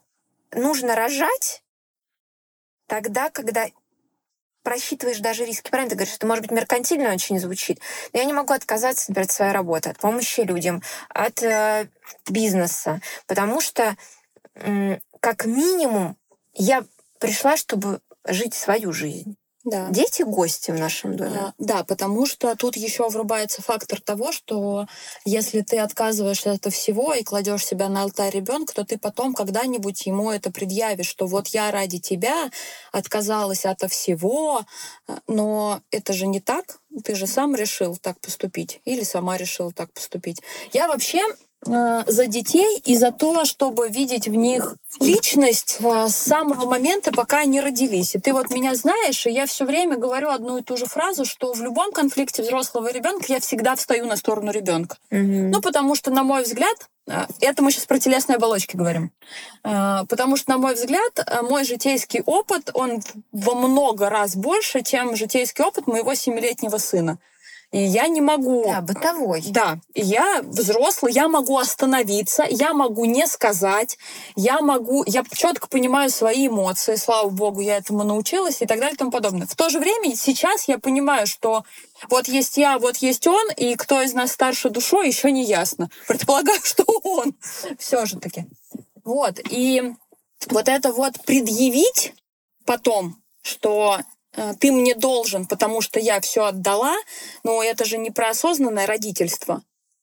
нужно 0.51 0.96
рожать 0.96 1.63
тогда, 2.86 3.31
когда 3.31 3.65
просчитываешь 4.62 5.19
даже 5.19 5.43
риски. 5.43 5.72
Правильно 5.72 5.89
ты 5.89 5.96
говоришь, 5.96 6.15
это 6.15 6.27
может 6.27 6.43
быть 6.43 6.51
меркантильно 6.51 7.12
очень 7.12 7.39
звучит, 7.39 7.79
но 8.13 8.19
я 8.19 8.25
не 8.25 8.34
могу 8.34 8.53
отказаться, 8.53 9.10
например, 9.10 9.25
от 9.25 9.31
своей 9.31 9.53
работы, 9.53 9.89
от 9.89 9.98
помощи 9.98 10.41
людям, 10.41 10.84
от 11.10 11.41
э, 11.41 11.88
бизнеса, 12.27 13.01
потому 13.25 13.60
что 13.60 13.96
э, 14.53 15.00
как 15.19 15.45
минимум 15.45 16.17
я 16.53 16.85
пришла, 17.19 17.57
чтобы 17.57 18.01
жить 18.25 18.53
свою 18.53 18.93
жизнь. 18.93 19.35
Да. 19.65 19.89
Дети 19.89 20.23
гости 20.23 20.71
в 20.71 20.79
нашем 20.79 21.17
доме. 21.17 21.38
А, 21.38 21.53
да, 21.57 21.83
потому 21.83 22.25
что 22.25 22.55
тут 22.55 22.77
еще 22.77 23.09
врубается 23.09 23.61
фактор 23.61 23.99
того, 23.99 24.31
что 24.31 24.88
если 25.25 25.61
ты 25.61 25.79
отказываешься 25.79 26.53
от 26.53 26.73
всего 26.73 27.13
и 27.13 27.23
кладешь 27.23 27.65
себя 27.65 27.89
на 27.89 28.03
алтарь 28.03 28.33
ребенка, 28.33 28.73
то 28.73 28.85
ты 28.85 28.97
потом 28.97 29.33
когда-нибудь 29.33 30.05
ему 30.05 30.31
это 30.31 30.49
предъявишь, 30.49 31.07
что 31.07 31.27
вот 31.27 31.49
я 31.49 31.71
ради 31.71 31.99
тебя 31.99 32.49
отказалась 32.93 33.65
от 33.65 33.81
всего, 33.91 34.61
но 35.27 35.81
это 35.91 36.13
же 36.13 36.25
не 36.25 36.39
так. 36.39 36.79
Ты 37.03 37.15
же 37.15 37.27
сам 37.27 37.53
решил 37.53 37.97
так 37.97 38.19
поступить 38.21 38.79
или 38.85 39.03
сама 39.03 39.35
решила 39.38 39.73
так 39.73 39.91
поступить. 39.91 40.41
Я 40.71 40.88
вообще 40.88 41.21
за 41.66 42.25
детей 42.28 42.82
и 42.86 42.96
за 42.96 43.12
то, 43.12 43.44
чтобы 43.46 43.89
видеть 43.89 44.28
в 44.28 44.36
них 44.36 44.75
личность 45.00 45.78
э, 45.82 46.08
с 46.08 46.16
самого 46.16 46.70
момента, 46.70 47.12
пока 47.12 47.39
они 47.39 47.60
родились. 47.60 48.16
И 48.16 48.20
ты 48.20 48.34
вот 48.34 48.50
меня 48.50 48.75
знаешь, 48.75 49.25
и 49.25 49.32
я 49.32 49.46
все 49.46 49.66
время 49.66 49.98
говорю 49.98 50.30
одну 50.30 50.58
и 50.58 50.63
ту 50.63 50.78
же 50.78 50.86
фразу, 50.86 51.25
что 51.25 51.54
в 51.54 51.62
любом 51.62 51.92
конфликте 51.92 52.44
взрослого 52.44 52.92
ребенка 52.92 53.25
я 53.28 53.39
всегда 53.39 53.75
встаю 53.75 54.06
на 54.06 54.16
сторону 54.16 54.51
ребенка. 54.51 54.98
Mm-hmm. 55.12 55.50
Ну, 55.51 55.62
потому 55.62 55.96
что, 55.96 56.12
на 56.12 56.24
мой 56.24 56.44
взгляд, 56.44 56.78
э, 57.08 57.25
это 57.42 57.62
мы 57.62 57.72
сейчас 57.72 57.86
про 57.86 58.00
телесные 58.00 58.38
оболочки 58.38 58.75
говорим. 58.75 59.12
Потому 59.62 60.38
что, 60.38 60.51
на 60.51 60.58
мой 60.58 60.75
взгляд, 60.75 61.20
мой 61.44 61.66
житейский 61.66 62.22
опыт, 62.25 62.72
он 62.74 63.01
во 63.32 63.56
много 63.56 64.10
раз 64.10 64.36
больше, 64.36 64.82
чем 64.82 65.16
житейский 65.16 65.63
опыт 65.63 65.88
моего 65.88 66.13
семилетнего 66.16 66.78
сына. 66.78 67.20
И 67.71 67.79
я 67.79 68.07
не 68.07 68.19
могу... 68.19 68.63
Да, 68.63 68.81
бытовой. 68.81 69.43
Да, 69.47 69.79
я 69.93 70.41
взрослый, 70.41 71.13
я 71.13 71.27
могу 71.27 71.57
остановиться, 71.57 72.43
я 72.49 72.73
могу 72.73 73.05
не 73.05 73.27
сказать, 73.27 73.97
я 74.35 74.61
могу... 74.61 75.03
Я 75.05 75.23
четко 75.31 75.67
понимаю 75.67 76.09
свои 76.09 76.47
эмоции, 76.47 76.95
слава 76.95 77.29
богу, 77.29 77.61
я 77.61 77.77
этому 77.77 78.03
научилась 78.03 78.61
и 78.61 78.65
так 78.65 78.79
далее 78.79 78.95
и 78.95 78.97
тому 78.97 79.11
подобное. 79.11 79.45
В 79.45 79.55
то 79.55 79.69
же 79.69 79.79
время 79.79 80.15
сейчас 80.15 80.67
я 80.67 80.79
понимаю, 80.79 81.27
что 81.27 81.63
вот 82.09 82.27
есть 82.27 82.57
я, 82.57 82.79
вот 82.79 82.97
есть 82.97 83.27
он, 83.27 83.51
и 83.51 83.75
кто 83.75 84.01
из 84.01 84.13
нас 84.13 84.31
старше 84.31 84.71
душой, 84.71 85.07
еще 85.07 85.31
не 85.31 85.43
ясно. 85.43 85.91
Предполагаю, 86.07 86.59
что 86.63 86.83
он. 87.03 87.35
Все 87.77 88.05
же 88.07 88.17
таки. 88.17 88.45
Вот. 89.03 89.39
И 89.47 89.93
вот 90.49 90.67
это 90.67 90.91
вот 90.91 91.21
предъявить 91.23 92.13
потом, 92.65 93.21
что 93.43 93.99
ты 94.60 94.72
мне 94.72 94.96
должен, 94.96 95.46
потому 95.46 95.81
что 95.81 96.00
я 96.00 96.19
все 96.22 96.46
отдала, 96.46 96.96
но 97.43 97.63
это 97.63 97.86
же 97.86 97.98
не 97.98 98.12
про 98.12 98.29
осознанное 98.29 98.86
родительство. 98.86 99.62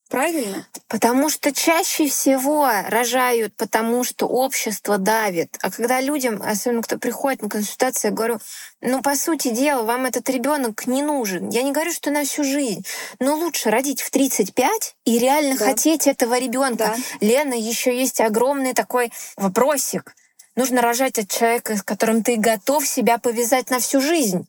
Правильно? 0.09 0.69
Потому 0.87 1.29
что 1.29 1.53
чаще 1.53 2.09
всего 2.09 2.71
рожают, 2.87 3.57
потому 3.57 4.05
что 4.05 4.27
общество 4.27 4.99
давит. 4.99 5.59
А 5.63 5.71
когда 5.71 6.01
людям, 6.01 6.41
особенно 6.45 6.83
кто 6.83 6.97
приходит 6.97 7.43
на 7.43 7.49
консультацию, 7.49 8.13
я 8.13 8.17
говорю, 8.17 8.39
ну, 8.81 9.03
по 9.03 9.17
сути 9.17 9.49
дела, 9.49 9.83
вам 9.83 10.07
этот 10.07 10.29
ребенок 10.31 10.87
не 10.87 11.03
нужен. 11.03 11.49
Я 11.49 11.63
не 11.63 11.73
говорю, 11.73 11.93
что 11.93 12.13
на 12.13 12.25
всю 12.25 12.45
жизнь, 12.45 12.87
но 13.19 13.35
лучше 13.35 13.71
родить 13.71 14.01
в 14.01 14.11
35 14.11 14.95
и 15.07 15.19
реально 15.19 15.59
да. 15.59 15.65
хотеть 15.65 16.07
этого 16.07 16.39
ребенка. 16.39 16.95
Да. 16.97 17.27
Лена, 17.27 17.55
еще 17.55 17.97
есть 17.97 18.21
огромный 18.21 18.75
такой 18.75 19.11
вопросик 19.37 20.15
нужно 20.57 20.81
рожать 20.81 21.19
от 21.19 21.29
человека, 21.29 21.77
с 21.77 21.83
которым 21.83 22.23
ты 22.23 22.37
готов 22.37 22.87
себя 22.87 23.19
повязать 23.19 23.71
на 23.71 23.79
всю 23.79 24.01
жизнь. 24.01 24.47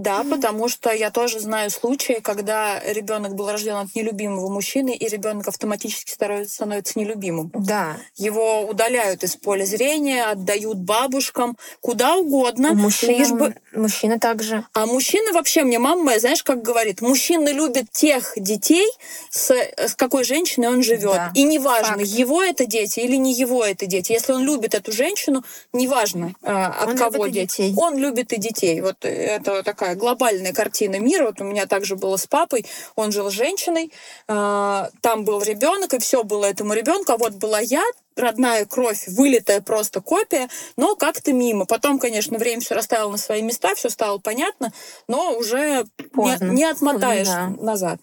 Да, 0.00 0.20
mm-hmm. 0.22 0.30
потому 0.30 0.68
что 0.68 0.90
я 0.90 1.10
тоже 1.10 1.40
знаю 1.40 1.70
случаи, 1.70 2.20
когда 2.22 2.80
ребенок 2.80 3.34
был 3.34 3.50
рожден 3.50 3.76
от 3.76 3.94
нелюбимого 3.94 4.48
мужчины, 4.48 4.94
и 4.94 5.08
ребенок 5.08 5.48
автоматически 5.48 6.12
становится 6.12 6.98
нелюбимым. 6.98 7.50
Да. 7.54 7.96
Его 8.16 8.62
удаляют 8.62 9.22
из 9.24 9.36
поля 9.36 9.66
зрения, 9.66 10.24
отдают 10.24 10.78
бабушкам, 10.78 11.56
куда 11.80 12.16
угодно. 12.16 12.72
Мужчина, 12.72 13.18
лишь 13.18 13.30
бы... 13.30 13.54
мужчина 13.74 14.18
также. 14.18 14.64
А 14.72 14.86
мужчина 14.86 15.32
вообще, 15.32 15.64
мне 15.64 15.78
мама 15.78 16.02
моя, 16.02 16.18
знаешь, 16.18 16.42
как 16.42 16.62
говорит, 16.62 17.02
мужчина 17.02 17.52
любит 17.52 17.90
тех 17.90 18.32
детей, 18.36 18.88
с, 19.30 19.50
с 19.50 19.94
какой 19.94 20.24
женщиной 20.24 20.68
он 20.68 20.82
живет. 20.82 21.12
Да. 21.12 21.32
И 21.34 21.42
неважно, 21.42 21.98
Факт. 21.98 22.06
его 22.06 22.42
это 22.42 22.64
дети 22.64 23.00
или 23.00 23.16
не 23.16 23.34
его 23.34 23.64
это 23.64 23.84
дети. 23.84 24.12
Если 24.12 24.32
он 24.32 24.44
любит 24.44 24.74
эту 24.74 24.92
женщину, 24.92 25.44
неважно, 25.74 26.32
а, 26.42 26.68
от 26.68 26.88
он 26.88 26.96
кого 26.96 27.26
дети. 27.26 27.50
Детей. 27.50 27.74
Он 27.76 27.98
любит 27.98 28.32
и 28.32 28.38
детей. 28.38 28.80
Вот 28.80 29.04
это 29.04 29.62
такая 29.62 29.89
такая 29.90 29.96
глобальная 29.96 30.52
картина 30.52 30.98
мира. 30.98 31.26
Вот 31.26 31.40
у 31.40 31.44
меня 31.44 31.66
также 31.66 31.96
было 31.96 32.16
с 32.16 32.26
папой. 32.26 32.66
Он 32.96 33.12
жил 33.12 33.30
с 33.30 33.34
женщиной, 33.34 33.92
а, 34.28 34.90
там 35.00 35.24
был 35.24 35.42
ребенок, 35.42 35.94
и 35.94 35.98
все 35.98 36.22
было 36.22 36.44
этому 36.44 36.74
ребенку. 36.74 37.12
А 37.12 37.16
вот 37.16 37.34
была 37.34 37.60
я, 37.60 37.82
родная 38.16 38.66
кровь, 38.66 39.08
вылитая 39.08 39.60
просто 39.60 40.00
копия, 40.00 40.48
но 40.76 40.96
как-то 40.96 41.32
мимо. 41.32 41.64
Потом, 41.66 41.98
конечно, 41.98 42.38
время 42.38 42.60
все 42.60 42.74
расставило 42.74 43.10
на 43.10 43.18
свои 43.18 43.42
места, 43.42 43.74
все 43.74 43.90
стало 43.90 44.18
понятно, 44.18 44.72
но 45.08 45.36
уже 45.36 45.84
не, 46.14 46.54
не 46.54 46.64
отмотаешь 46.64 47.26
да. 47.26 47.48
назад. 47.48 48.00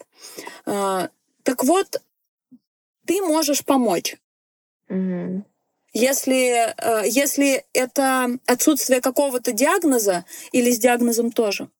А, 0.66 1.08
так 1.42 1.64
вот, 1.64 2.02
ты 3.06 3.22
можешь 3.22 3.64
помочь. 3.64 4.16
Угу. 4.88 5.44
Если, 5.92 6.74
э, 6.76 7.08
если 7.08 7.64
это 7.72 8.38
отсутствие 8.46 9.00
какого-то 9.00 9.52
диагноза 9.52 10.24
или 10.52 10.70
с 10.70 10.78
диагнозом 10.78 11.32
тоже? 11.32 11.70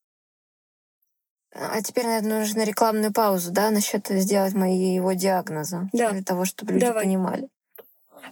А 1.54 1.82
теперь, 1.82 2.06
наверное, 2.06 2.40
нужно 2.40 2.62
рекламную 2.62 3.12
паузу, 3.12 3.50
да, 3.50 3.70
насчет 3.70 4.06
сделать 4.08 4.54
моего 4.54 5.12
диагноза. 5.12 5.88
Да. 5.92 6.10
Для 6.10 6.22
того, 6.22 6.44
чтобы 6.44 6.72
люди 6.72 6.86
Давай. 6.86 7.04
понимали. 7.04 7.48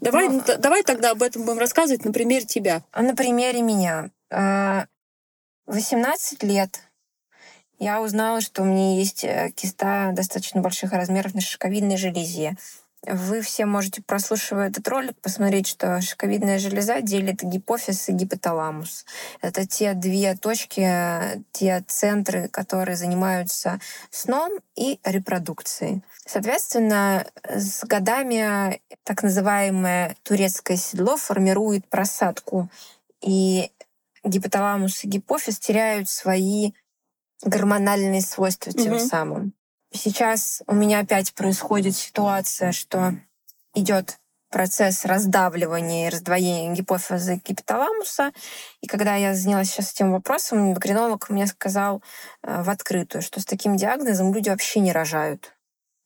Давай, 0.01 0.29
Но... 0.29 0.43
Ну, 0.47 0.59
давай 0.59 0.83
тогда 0.83 1.13
об 1.13 1.23
этом 1.23 1.45
будем 1.45 1.59
рассказывать 1.59 2.05
на 2.05 2.13
примере 2.13 2.45
тебя. 2.45 2.83
На 2.95 3.15
примере 3.15 3.63
меня. 3.63 4.11
18 4.31 6.43
а, 6.43 6.47
лет 6.47 6.81
я 7.79 8.01
узнала, 8.01 8.41
что 8.41 8.63
у 8.63 8.65
меня 8.65 8.97
есть 8.97 9.25
э, 9.25 9.51
киста 9.55 10.11
достаточно 10.13 10.61
больших 10.61 10.93
размеров 10.93 11.35
на 11.35 11.41
шишковидной 11.41 11.97
железе. 11.97 12.57
Вы 13.03 13.41
все 13.41 13.67
можете, 13.67 14.03
прослушивая 14.03 14.69
этот 14.69 14.89
ролик, 14.89 15.17
посмотреть, 15.21 15.69
что 15.69 16.01
шишковидная 16.01 16.59
железа 16.59 17.01
делит 17.01 17.43
гипофиз 17.43 18.09
и 18.09 18.13
гипоталамус. 18.13 19.05
Это 19.41 19.67
те 19.67 19.95
две 19.95 20.35
точки, 20.35 21.45
те 21.53 21.85
центры, 21.87 22.49
которые 22.49 22.97
занимаются 22.97 23.79
сном 24.11 24.59
и 24.75 24.99
репродукцией. 25.05 26.03
Соответственно, 26.27 27.27
с 27.49 27.85
годами 27.85 28.81
так 29.05 29.23
называемое 29.23 30.17
турецкое 30.25 30.77
седло 30.77 31.17
формирует 31.17 31.87
просадку, 31.89 32.69
и 33.21 33.71
гипоталамус 34.25 35.05
и 35.05 35.09
гипофиз 35.09 35.59
теряют 35.59 36.09
свои 36.09 36.73
гормональные 37.43 38.23
свойства 38.23 38.73
тем 38.73 38.95
mm-hmm. 38.95 39.07
самым. 39.07 39.53
Сейчас 39.97 40.63
у 40.67 40.75
меня 40.75 41.01
опять 41.01 41.33
происходит 41.33 41.97
ситуация, 41.97 42.73
что 42.73 43.15
идет 43.75 44.19
процесс 44.51 45.05
раздавливания 45.05 46.07
и 46.07 46.11
раздвоения 46.11 46.73
гипофиза 46.73 47.41
гипоталамуса. 47.45 48.33
И 48.81 48.87
когда 48.87 49.17
я 49.17 49.35
занялась 49.35 49.71
сейчас 49.71 49.93
этим 49.93 50.13
вопросом, 50.13 50.71
эндокринолог 50.71 51.31
мне 51.31 51.47
сказал 51.47 52.03
э, 52.43 52.63
в 52.63 52.71
открытую, 52.71 53.23
что 53.23 53.41
с 53.41 53.45
таким 53.45 53.77
диагнозом 53.77 54.33
люди 54.33 54.51
вообще 54.51 54.81
не 54.81 54.93
рожают. 54.93 55.53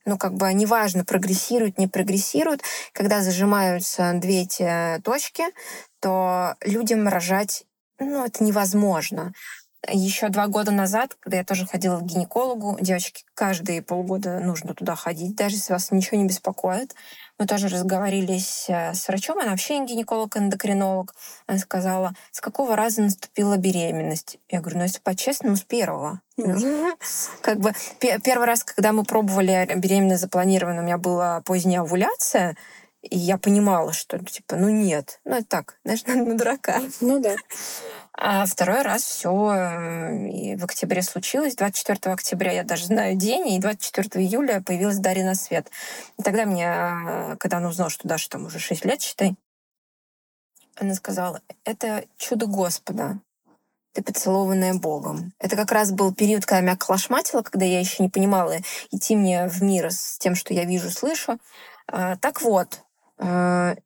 Ну, 0.06 0.16
как 0.16 0.34
бы 0.34 0.52
неважно, 0.54 1.04
прогрессируют, 1.04 1.76
не 1.76 1.86
прогрессируют. 1.86 2.62
Когда 2.92 3.22
зажимаются 3.22 4.12
две 4.14 4.42
эти 4.42 5.00
точки, 5.02 5.44
то 6.00 6.54
людям 6.64 7.06
рожать 7.06 7.64
ну, 8.00 8.24
это 8.24 8.42
невозможно. 8.42 9.34
Еще 9.88 10.28
два 10.28 10.46
года 10.46 10.72
назад, 10.72 11.16
когда 11.20 11.38
я 11.38 11.44
тоже 11.44 11.66
ходила 11.66 11.98
к 12.00 12.04
гинекологу, 12.04 12.76
девочки, 12.80 13.24
каждые 13.34 13.80
полгода 13.80 14.38
нужно 14.38 14.74
туда 14.74 14.94
ходить, 14.94 15.34
даже 15.34 15.56
если 15.56 15.72
вас 15.72 15.90
ничего 15.90 16.18
не 16.18 16.26
беспокоит. 16.26 16.94
Мы 17.38 17.46
тоже 17.46 17.68
разговорились 17.68 18.66
э, 18.68 18.92
с 18.92 19.08
врачом, 19.08 19.38
она 19.38 19.52
вообще 19.52 19.82
гинеколог-эндокринолог. 19.86 21.14
Она 21.46 21.58
сказала, 21.58 22.12
с 22.30 22.42
какого 22.42 22.76
раза 22.76 23.00
наступила 23.00 23.56
беременность? 23.56 24.38
Я 24.50 24.60
говорю, 24.60 24.78
ну 24.78 24.82
если 24.82 25.00
по-честному, 25.00 25.56
с 25.56 25.62
первого. 25.62 26.20
Как 27.40 27.58
бы 27.58 27.72
первый 27.98 28.46
раз, 28.46 28.62
когда 28.64 28.92
мы 28.92 29.04
пробовали 29.04 29.66
беременность 29.76 30.20
запланированную, 30.20 30.82
у 30.82 30.86
меня 30.86 30.98
была 30.98 31.40
поздняя 31.40 31.80
овуляция, 31.80 32.56
и 33.02 33.16
я 33.16 33.38
понимала, 33.38 33.94
что, 33.94 34.18
типа, 34.18 34.56
ну 34.56 34.68
нет, 34.68 35.20
ну 35.24 35.36
это 35.36 35.46
так, 35.46 35.78
знаешь, 35.84 36.04
на 36.06 36.36
дурака. 36.36 36.82
Ну 37.00 37.20
да. 37.20 37.34
А 38.22 38.44
второй 38.44 38.82
раз 38.82 39.02
все 39.02 39.30
в 39.30 40.64
октябре 40.64 41.00
случилось. 41.00 41.56
24 41.56 42.12
октября 42.12 42.52
я 42.52 42.64
даже 42.64 42.84
знаю 42.84 43.16
день, 43.16 43.48
и 43.48 43.58
24 43.58 44.22
июля 44.22 44.60
появилась 44.60 44.98
Дарья 44.98 45.24
на 45.24 45.34
свет. 45.34 45.70
И 46.18 46.22
тогда 46.22 46.44
мне, 46.44 46.68
а, 46.68 47.36
когда 47.36 47.56
она 47.56 47.70
узнала, 47.70 47.88
что 47.88 48.06
Даша 48.06 48.28
там 48.28 48.44
уже 48.44 48.58
6 48.58 48.84
лет, 48.84 49.00
считай, 49.00 49.36
она 50.76 50.94
сказала, 50.94 51.40
это 51.64 52.04
чудо 52.18 52.44
Господа, 52.44 53.20
ты 53.94 54.02
поцелованная 54.02 54.74
Богом. 54.74 55.32
Это 55.38 55.56
как 55.56 55.72
раз 55.72 55.90
был 55.90 56.12
период, 56.12 56.44
когда 56.44 56.60
меня 56.60 56.76
клашматило, 56.76 57.40
когда 57.40 57.64
я 57.64 57.80
еще 57.80 58.02
не 58.02 58.10
понимала 58.10 58.54
идти 58.90 59.16
мне 59.16 59.48
в 59.48 59.62
мир 59.62 59.90
с 59.90 60.18
тем, 60.18 60.34
что 60.34 60.52
я 60.52 60.66
вижу, 60.66 60.90
слышу. 60.90 61.38
А, 61.86 62.16
так 62.16 62.42
вот, 62.42 62.82
а, 63.16 63.76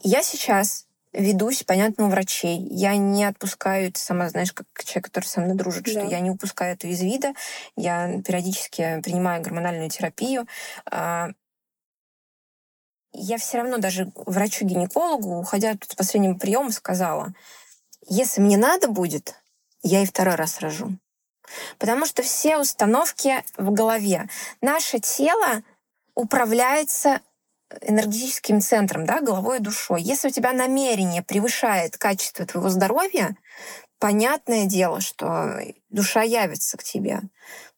я 0.00 0.22
сейчас 0.22 0.86
ведусь, 1.14 1.62
понятно, 1.62 2.06
у 2.06 2.10
врачей. 2.10 2.58
Я 2.70 2.96
не 2.96 3.24
отпускаю, 3.24 3.92
ты 3.92 4.00
сама 4.00 4.28
знаешь, 4.28 4.52
как 4.52 4.66
человек, 4.84 5.06
который 5.06 5.24
со 5.24 5.40
мной 5.40 5.56
дружит, 5.56 5.84
да. 5.84 5.90
что 5.90 6.00
я 6.02 6.20
не 6.20 6.30
упускаю 6.30 6.74
это 6.74 6.88
из 6.88 7.00
вида. 7.00 7.32
Я 7.76 8.20
периодически 8.22 9.00
принимаю 9.02 9.42
гормональную 9.42 9.88
терапию. 9.90 10.46
А, 10.90 11.28
я 13.12 13.38
все 13.38 13.58
равно 13.58 13.78
даже 13.78 14.10
врачу-гинекологу, 14.16 15.38
уходя 15.38 15.74
с 15.88 15.94
последнего 15.94 16.34
приема, 16.34 16.72
сказала, 16.72 17.32
если 18.06 18.40
мне 18.40 18.56
надо 18.56 18.88
будет, 18.88 19.36
я 19.82 20.02
и 20.02 20.06
второй 20.06 20.34
раз 20.34 20.60
рожу. 20.60 20.98
Потому 21.78 22.06
что 22.06 22.22
все 22.22 22.58
установки 22.58 23.44
в 23.56 23.70
голове. 23.72 24.28
Наше 24.60 24.98
тело 24.98 25.62
управляется 26.14 27.20
энергетическим 27.80 28.60
центром, 28.60 29.06
да, 29.06 29.20
головой 29.20 29.58
и 29.58 29.62
душой. 29.62 30.02
Если 30.02 30.28
у 30.28 30.30
тебя 30.30 30.52
намерение 30.52 31.22
превышает 31.22 31.96
качество 31.96 32.46
твоего 32.46 32.68
здоровья, 32.68 33.36
понятное 33.98 34.66
дело, 34.66 35.00
что 35.00 35.58
душа 35.88 36.22
явится 36.22 36.76
к 36.76 36.84
тебе. 36.84 37.20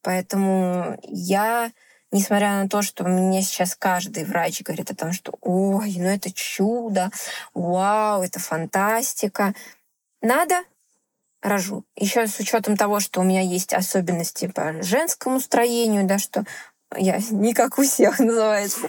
Поэтому 0.02 0.98
я, 1.02 1.70
несмотря 2.10 2.62
на 2.62 2.68
то, 2.68 2.82
что 2.82 3.04
мне 3.04 3.42
сейчас 3.42 3.76
каждый 3.76 4.24
врач 4.24 4.62
говорит 4.62 4.90
о 4.90 4.96
том, 4.96 5.12
что 5.12 5.34
ой, 5.40 5.94
ну 5.96 6.06
это 6.06 6.32
чудо, 6.32 7.10
вау, 7.54 8.22
это 8.22 8.40
фантастика, 8.40 9.54
надо 10.20 10.62
рожу. 11.42 11.84
Еще 11.96 12.26
с 12.26 12.38
учетом 12.40 12.76
того, 12.76 13.00
что 13.00 13.20
у 13.20 13.24
меня 13.24 13.40
есть 13.40 13.72
особенности 13.72 14.48
по 14.48 14.82
женскому 14.82 15.40
строению, 15.40 16.06
да, 16.06 16.18
что 16.18 16.44
я 16.94 17.20
не 17.30 17.52
как 17.52 17.78
у 17.78 17.82
всех 17.82 18.18
называется. 18.18 18.88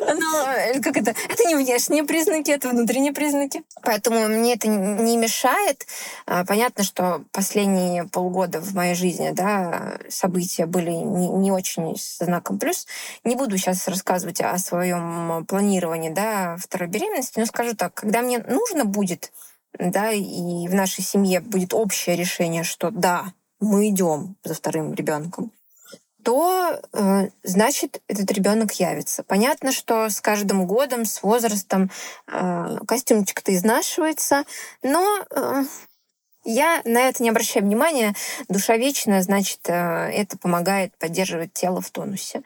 Но 0.00 0.50
э, 0.50 0.80
как 0.80 0.96
это? 0.96 1.14
Это 1.28 1.44
не 1.44 1.54
внешние 1.54 2.04
признаки, 2.04 2.50
это 2.50 2.68
внутренние 2.68 3.12
признаки. 3.12 3.62
Поэтому 3.82 4.26
мне 4.28 4.54
это 4.54 4.68
не 4.68 5.16
мешает. 5.16 5.86
А, 6.26 6.44
понятно, 6.44 6.84
что 6.84 7.24
последние 7.32 8.04
полгода 8.04 8.60
в 8.60 8.74
моей 8.74 8.94
жизни 8.94 9.30
да, 9.32 9.98
события 10.08 10.66
были 10.66 10.90
не, 10.90 11.28
не 11.28 11.52
очень 11.52 11.96
с 11.96 12.18
знаком 12.18 12.58
плюс. 12.58 12.86
Не 13.22 13.36
буду 13.36 13.56
сейчас 13.56 13.86
рассказывать 13.88 14.40
о 14.40 14.58
своем 14.58 15.46
планировании 15.46 16.10
да, 16.10 16.56
второй 16.58 16.88
беременности, 16.88 17.38
но 17.38 17.46
скажу 17.46 17.74
так, 17.74 17.94
когда 17.94 18.22
мне 18.22 18.38
нужно 18.38 18.84
будет, 18.84 19.32
да, 19.78 20.10
и 20.10 20.68
в 20.68 20.74
нашей 20.74 21.02
семье 21.02 21.40
будет 21.40 21.74
общее 21.74 22.16
решение, 22.16 22.64
что 22.64 22.90
да, 22.90 23.26
мы 23.60 23.88
идем 23.88 24.36
за 24.44 24.54
вторым 24.54 24.94
ребенком, 24.94 25.52
то 26.24 26.80
э, 26.92 27.28
значит 27.42 28.02
этот 28.08 28.32
ребенок 28.32 28.72
явится. 28.72 29.22
Понятно, 29.22 29.72
что 29.72 30.08
с 30.08 30.20
каждым 30.20 30.66
годом, 30.66 31.04
с 31.04 31.22
возрастом 31.22 31.90
э, 32.26 32.78
костюмчик-то 32.88 33.54
изнашивается, 33.54 34.44
но 34.82 35.06
э, 35.30 35.64
я 36.44 36.80
на 36.84 37.08
это 37.08 37.22
не 37.22 37.28
обращаю 37.28 37.66
внимания. 37.66 38.14
Душа 38.48 38.76
вечная, 38.76 39.22
значит, 39.22 39.60
э, 39.68 39.72
это 39.72 40.38
помогает 40.38 40.96
поддерживать 40.98 41.52
тело 41.52 41.80
в 41.80 41.90
тонусе. 41.90 42.42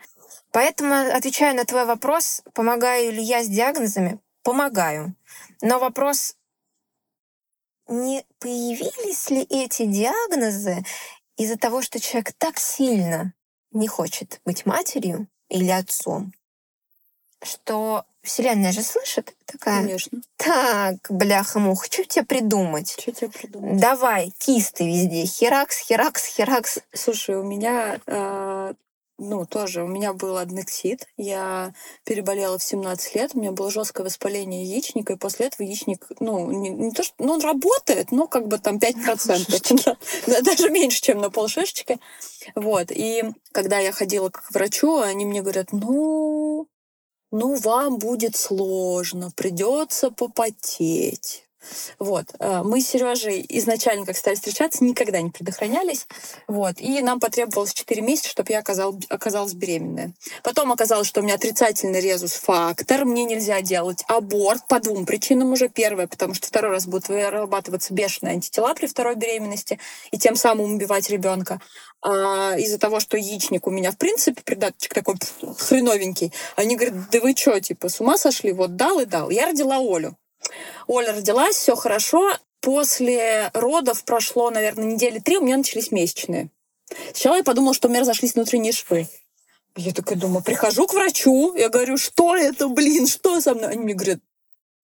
Поэтому, 0.50 0.94
отвечая 0.94 1.54
на 1.54 1.64
твой 1.64 1.84
вопрос, 1.84 2.42
помогаю 2.54 3.12
ли 3.12 3.22
я 3.22 3.44
с 3.44 3.48
диагнозами? 3.48 4.18
Помогаю. 4.42 5.14
Но 5.62 5.78
вопрос, 5.78 6.34
не 7.86 8.24
появились 8.40 9.30
ли 9.30 9.42
эти 9.48 9.86
диагнозы 9.86 10.84
из-за 11.36 11.56
того, 11.56 11.80
что 11.80 12.00
человек 12.00 12.32
так 12.38 12.58
сильно 12.58 13.32
не 13.72 13.88
хочет 13.88 14.40
быть 14.44 14.66
матерью 14.66 15.28
или 15.48 15.70
отцом, 15.70 16.32
что 17.42 18.04
Вселенная 18.22 18.72
же 18.72 18.82
слышит 18.82 19.34
такая. 19.46 19.82
Конечно. 19.82 20.20
Так, 20.36 20.96
бляха-муха, 21.08 21.86
что 21.86 22.04
тебе 22.04 22.24
придумать? 22.24 22.90
Что 22.98 23.12
тебе 23.12 23.30
придумать? 23.30 23.80
Давай, 23.80 24.32
кисты 24.38 24.86
везде. 24.86 25.24
Херакс, 25.24 25.78
херакс, 25.78 26.26
херакс. 26.26 26.78
Слушай, 26.92 27.36
у 27.36 27.44
меня 27.44 28.00
э, 28.06 28.74
ну, 29.18 29.44
тоже 29.46 29.82
у 29.82 29.88
меня 29.88 30.12
был 30.12 30.36
аднексит. 30.36 31.06
Я 31.16 31.74
переболела 32.04 32.56
в 32.58 32.62
17 32.62 33.14
лет, 33.16 33.30
у 33.34 33.40
меня 33.40 33.52
было 33.52 33.70
жесткое 33.70 34.04
воспаление 34.04 34.64
яичника, 34.64 35.14
и 35.14 35.16
после 35.16 35.46
этого 35.46 35.66
яичник, 35.66 36.06
ну, 36.20 36.50
не, 36.50 36.70
не 36.70 36.92
то, 36.92 37.02
что, 37.02 37.14
ну, 37.18 37.32
он 37.34 37.40
работает, 37.40 38.12
но 38.12 38.28
как 38.28 38.46
бы 38.46 38.58
там 38.58 38.78
5%. 38.78 39.96
Даже 40.42 40.70
меньше, 40.70 41.02
чем 41.02 41.18
на 41.18 41.30
полшишечки. 41.30 41.98
Вот. 42.54 42.90
И 42.90 43.24
когда 43.52 43.78
я 43.78 43.92
ходила 43.92 44.30
к 44.30 44.50
врачу, 44.52 45.00
они 45.00 45.26
мне 45.26 45.42
говорят, 45.42 45.72
ну, 45.72 46.68
ну, 47.30 47.54
вам 47.56 47.98
будет 47.98 48.36
сложно, 48.36 49.30
придется 49.34 50.10
попотеть. 50.10 51.47
Вот. 51.98 52.26
Э, 52.38 52.62
мы 52.64 52.80
с 52.80 52.88
Сережей 52.88 53.44
изначально, 53.48 54.06
как 54.06 54.16
стали 54.16 54.34
встречаться, 54.34 54.84
никогда 54.84 55.20
не 55.20 55.30
предохранялись. 55.30 56.06
Вот. 56.46 56.80
И 56.80 57.00
нам 57.02 57.20
потребовалось 57.20 57.72
4 57.72 58.00
месяца, 58.02 58.28
чтобы 58.28 58.52
я 58.52 58.60
оказал, 58.60 58.98
оказалась 59.08 59.54
беременная. 59.54 60.12
Потом 60.42 60.72
оказалось, 60.72 61.08
что 61.08 61.20
у 61.20 61.24
меня 61.24 61.34
отрицательный 61.34 62.00
резус-фактор. 62.00 63.04
Мне 63.04 63.24
нельзя 63.24 63.60
делать 63.62 64.04
аборт 64.08 64.66
по 64.68 64.80
двум 64.80 65.06
причинам 65.06 65.52
уже. 65.52 65.68
Первое, 65.68 66.06
потому 66.06 66.34
что 66.34 66.46
второй 66.46 66.72
раз 66.72 66.86
будут 66.86 67.08
вырабатываться 67.08 67.94
бешеные 67.94 68.34
антитела 68.34 68.74
при 68.74 68.86
второй 68.86 69.16
беременности 69.16 69.78
и 70.10 70.18
тем 70.18 70.36
самым 70.36 70.74
убивать 70.74 71.10
ребенка. 71.10 71.60
А 72.00 72.56
из-за 72.56 72.78
того, 72.78 73.00
что 73.00 73.16
яичник 73.16 73.66
у 73.66 73.70
меня, 73.70 73.90
в 73.90 73.98
принципе, 73.98 74.40
придаточек 74.42 74.94
такой 74.94 75.16
хреновенький, 75.58 76.32
они 76.56 76.76
говорят, 76.76 77.10
да 77.10 77.20
вы 77.20 77.34
что, 77.34 77.60
типа, 77.60 77.88
с 77.88 78.00
ума 78.00 78.16
сошли? 78.16 78.52
Вот 78.52 78.76
дал 78.76 79.00
и 79.00 79.04
дал. 79.04 79.30
Я 79.30 79.46
родила 79.46 79.78
Олю. 79.78 80.16
Оля 80.86 81.12
родилась, 81.12 81.56
все 81.56 81.76
хорошо. 81.76 82.36
После 82.60 83.50
родов 83.54 84.04
прошло, 84.04 84.50
наверное, 84.50 84.84
недели 84.84 85.20
три, 85.20 85.38
у 85.38 85.42
меня 85.42 85.56
начались 85.56 85.92
месячные. 85.92 86.50
Сначала 87.12 87.36
я 87.36 87.44
подумала, 87.44 87.74
что 87.74 87.88
у 87.88 87.90
меня 87.90 88.00
разошлись 88.00 88.34
внутренние 88.34 88.72
швы. 88.72 89.08
Я 89.76 89.92
такая 89.92 90.18
думаю, 90.18 90.42
прихожу 90.42 90.86
к 90.86 90.94
врачу, 90.94 91.54
я 91.54 91.68
говорю, 91.68 91.98
что 91.98 92.34
это, 92.34 92.68
блин, 92.68 93.06
что 93.06 93.40
со 93.40 93.54
мной? 93.54 93.72
Они 93.72 93.84
мне 93.84 93.94
говорят, 93.94 94.18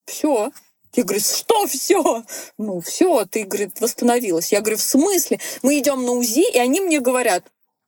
все. 0.06 0.52
Я 0.92 1.02
говорю, 1.02 1.20
что 1.20 1.66
все? 1.66 2.22
Ну, 2.58 2.80
все, 2.80 3.24
ты, 3.24 3.42
говорит, 3.42 3.80
восстановилась. 3.80 4.52
Я 4.52 4.60
говорю, 4.60 4.76
в 4.76 4.82
смысле? 4.82 5.40
Мы 5.62 5.80
идем 5.80 6.04
на 6.04 6.12
УЗИ, 6.12 6.52
и 6.52 6.58
они 6.58 6.80
мне 6.80 7.00
говорят, 7.00 7.44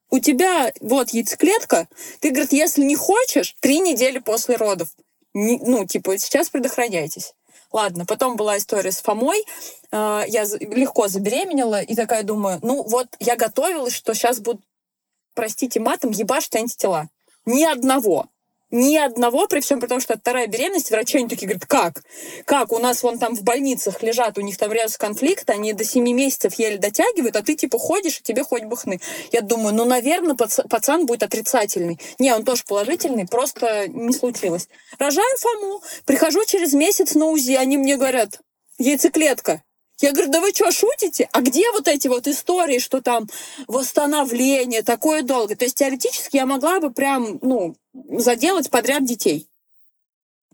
у 0.09 0.19
тебя 0.19 0.73
вот 0.81 1.11
яйцеклетка, 1.11 1.87
ты, 2.19 2.31
говорит, 2.31 2.51
если 2.51 2.83
не 2.83 2.95
хочешь, 2.95 3.55
три 3.61 3.79
недели 3.79 4.19
после 4.19 4.57
родов. 4.57 4.89
Не, 5.33 5.57
ну, 5.59 5.85
типа, 5.85 6.17
сейчас 6.17 6.49
предохраняйтесь. 6.49 7.33
Ладно, 7.71 8.05
потом 8.05 8.35
была 8.35 8.57
история 8.57 8.91
с 8.91 9.01
Фомой. 9.01 9.43
А, 9.91 10.23
я 10.27 10.45
легко 10.59 11.07
забеременела 11.07 11.81
и 11.81 11.95
такая 11.95 12.23
думаю, 12.23 12.59
ну 12.61 12.83
вот 12.83 13.07
я 13.19 13.35
готовилась, 13.35 13.93
что 13.93 14.13
сейчас 14.13 14.39
буду, 14.39 14.61
простите 15.33 15.79
матом, 15.79 16.11
ебашить 16.11 16.55
антитела. 16.55 17.09
Ни 17.45 17.63
одного. 17.63 18.27
Ни 18.69 18.97
одного, 18.97 19.47
при 19.47 19.61
всем 19.61 19.79
при 19.79 19.87
том, 19.87 20.01
что 20.01 20.13
это 20.13 20.21
вторая 20.21 20.47
беременность, 20.47 20.91
врачи 20.91 21.17
они 21.17 21.29
такие 21.29 21.47
говорят, 21.47 21.65
как? 21.65 22.03
Как? 22.43 22.73
У 22.73 22.79
нас 22.79 23.01
вон 23.01 23.17
там 23.17 23.33
в 23.33 23.43
больницах 23.43 24.03
лежат, 24.03 24.37
у 24.37 24.41
них 24.41 24.57
там 24.57 24.73
резус 24.73 24.97
конфликт, 24.97 25.49
они 25.49 25.71
до 25.71 25.85
7 25.85 26.03
месяцев 26.03 26.53
еле 26.55 26.77
дотягивают, 26.77 27.37
а 27.37 27.43
ты 27.43 27.55
типа 27.55 27.79
ходишь, 27.79 28.19
и 28.19 28.23
тебе 28.23 28.43
хоть 28.43 28.63
бы 28.63 28.75
хны. 28.75 28.99
Я 29.31 29.39
думаю, 29.41 29.73
ну, 29.73 29.85
наверное, 29.85 30.35
пацан 30.35 31.05
будет 31.05 31.23
отрицательный. 31.23 31.97
Не, 32.19 32.33
он 32.33 32.43
тоже 32.43 32.63
положительный, 32.67 33.25
просто 33.25 33.87
не 33.87 34.11
случилось. 34.11 34.67
Рожаю 34.99 35.37
Фому, 35.37 35.81
прихожу 36.05 36.43
через 36.45 36.73
месяц 36.73 37.15
на 37.15 37.27
УЗИ, 37.27 37.53
они 37.53 37.77
мне 37.77 37.95
говорят, 37.95 38.41
яйцеклетка. 38.77 39.63
Я 39.99 40.11
говорю, 40.11 40.31
да 40.31 40.41
вы 40.41 40.51
что, 40.51 40.71
шутите? 40.71 41.27
А 41.31 41.41
где 41.41 41.71
вот 41.71 41.87
эти 41.87 42.07
вот 42.07 42.27
истории, 42.27 42.77
что 42.77 43.01
там 43.01 43.27
восстановление 43.67 44.83
такое 44.83 45.23
долго? 45.23 45.55
То 45.55 45.65
есть 45.65 45.77
теоретически 45.77 46.37
я 46.37 46.45
могла 46.45 46.79
бы 46.79 46.91
прям, 46.91 47.39
ну, 47.41 47.75
заделать 47.93 48.69
подряд 48.69 49.05
детей. 49.05 49.47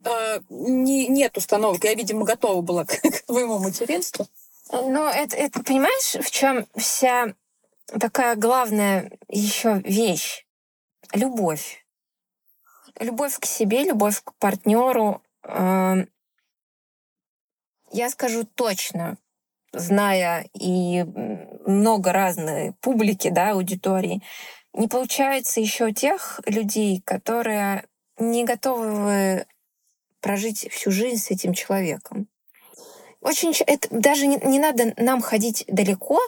Э, 0.05 0.39
не, 0.49 1.07
нет 1.07 1.37
установок. 1.37 1.83
Я, 1.83 1.93
видимо, 1.93 2.25
готова 2.25 2.61
была 2.61 2.85
к, 2.85 3.01
к 3.01 3.21
твоему 3.25 3.59
материнству. 3.59 4.27
Ну, 4.71 5.07
это, 5.07 5.35
это 5.35 5.61
понимаешь, 5.61 6.25
в 6.25 6.31
чем 6.31 6.65
вся 6.75 7.33
такая 7.87 8.35
главная 8.35 9.11
еще 9.27 9.81
вещь? 9.83 10.45
Любовь. 11.11 11.85
Любовь 12.97 13.37
к 13.39 13.45
себе, 13.45 13.83
любовь 13.83 14.21
к 14.23 14.33
партнеру. 14.35 15.21
Эм, 15.43 16.09
я 17.91 18.09
скажу 18.09 18.45
точно, 18.45 19.17
зная 19.73 20.47
и 20.53 21.03
много 21.65 22.13
разной 22.13 22.73
публики, 22.81 23.29
да, 23.29 23.51
аудитории, 23.51 24.21
не 24.73 24.87
получается 24.87 25.59
еще 25.59 25.91
тех 25.91 26.39
людей, 26.45 27.01
которые 27.05 27.85
не 28.17 28.43
готовы 28.43 29.45
прожить 30.21 30.67
всю 30.71 30.91
жизнь 30.91 31.21
с 31.21 31.31
этим 31.31 31.53
человеком. 31.53 32.27
Очень 33.21 33.53
это 33.65 33.87
даже 33.91 34.27
не, 34.27 34.37
не 34.37 34.59
надо 34.59 34.93
нам 34.97 35.21
ходить 35.21 35.63
далеко. 35.67 36.19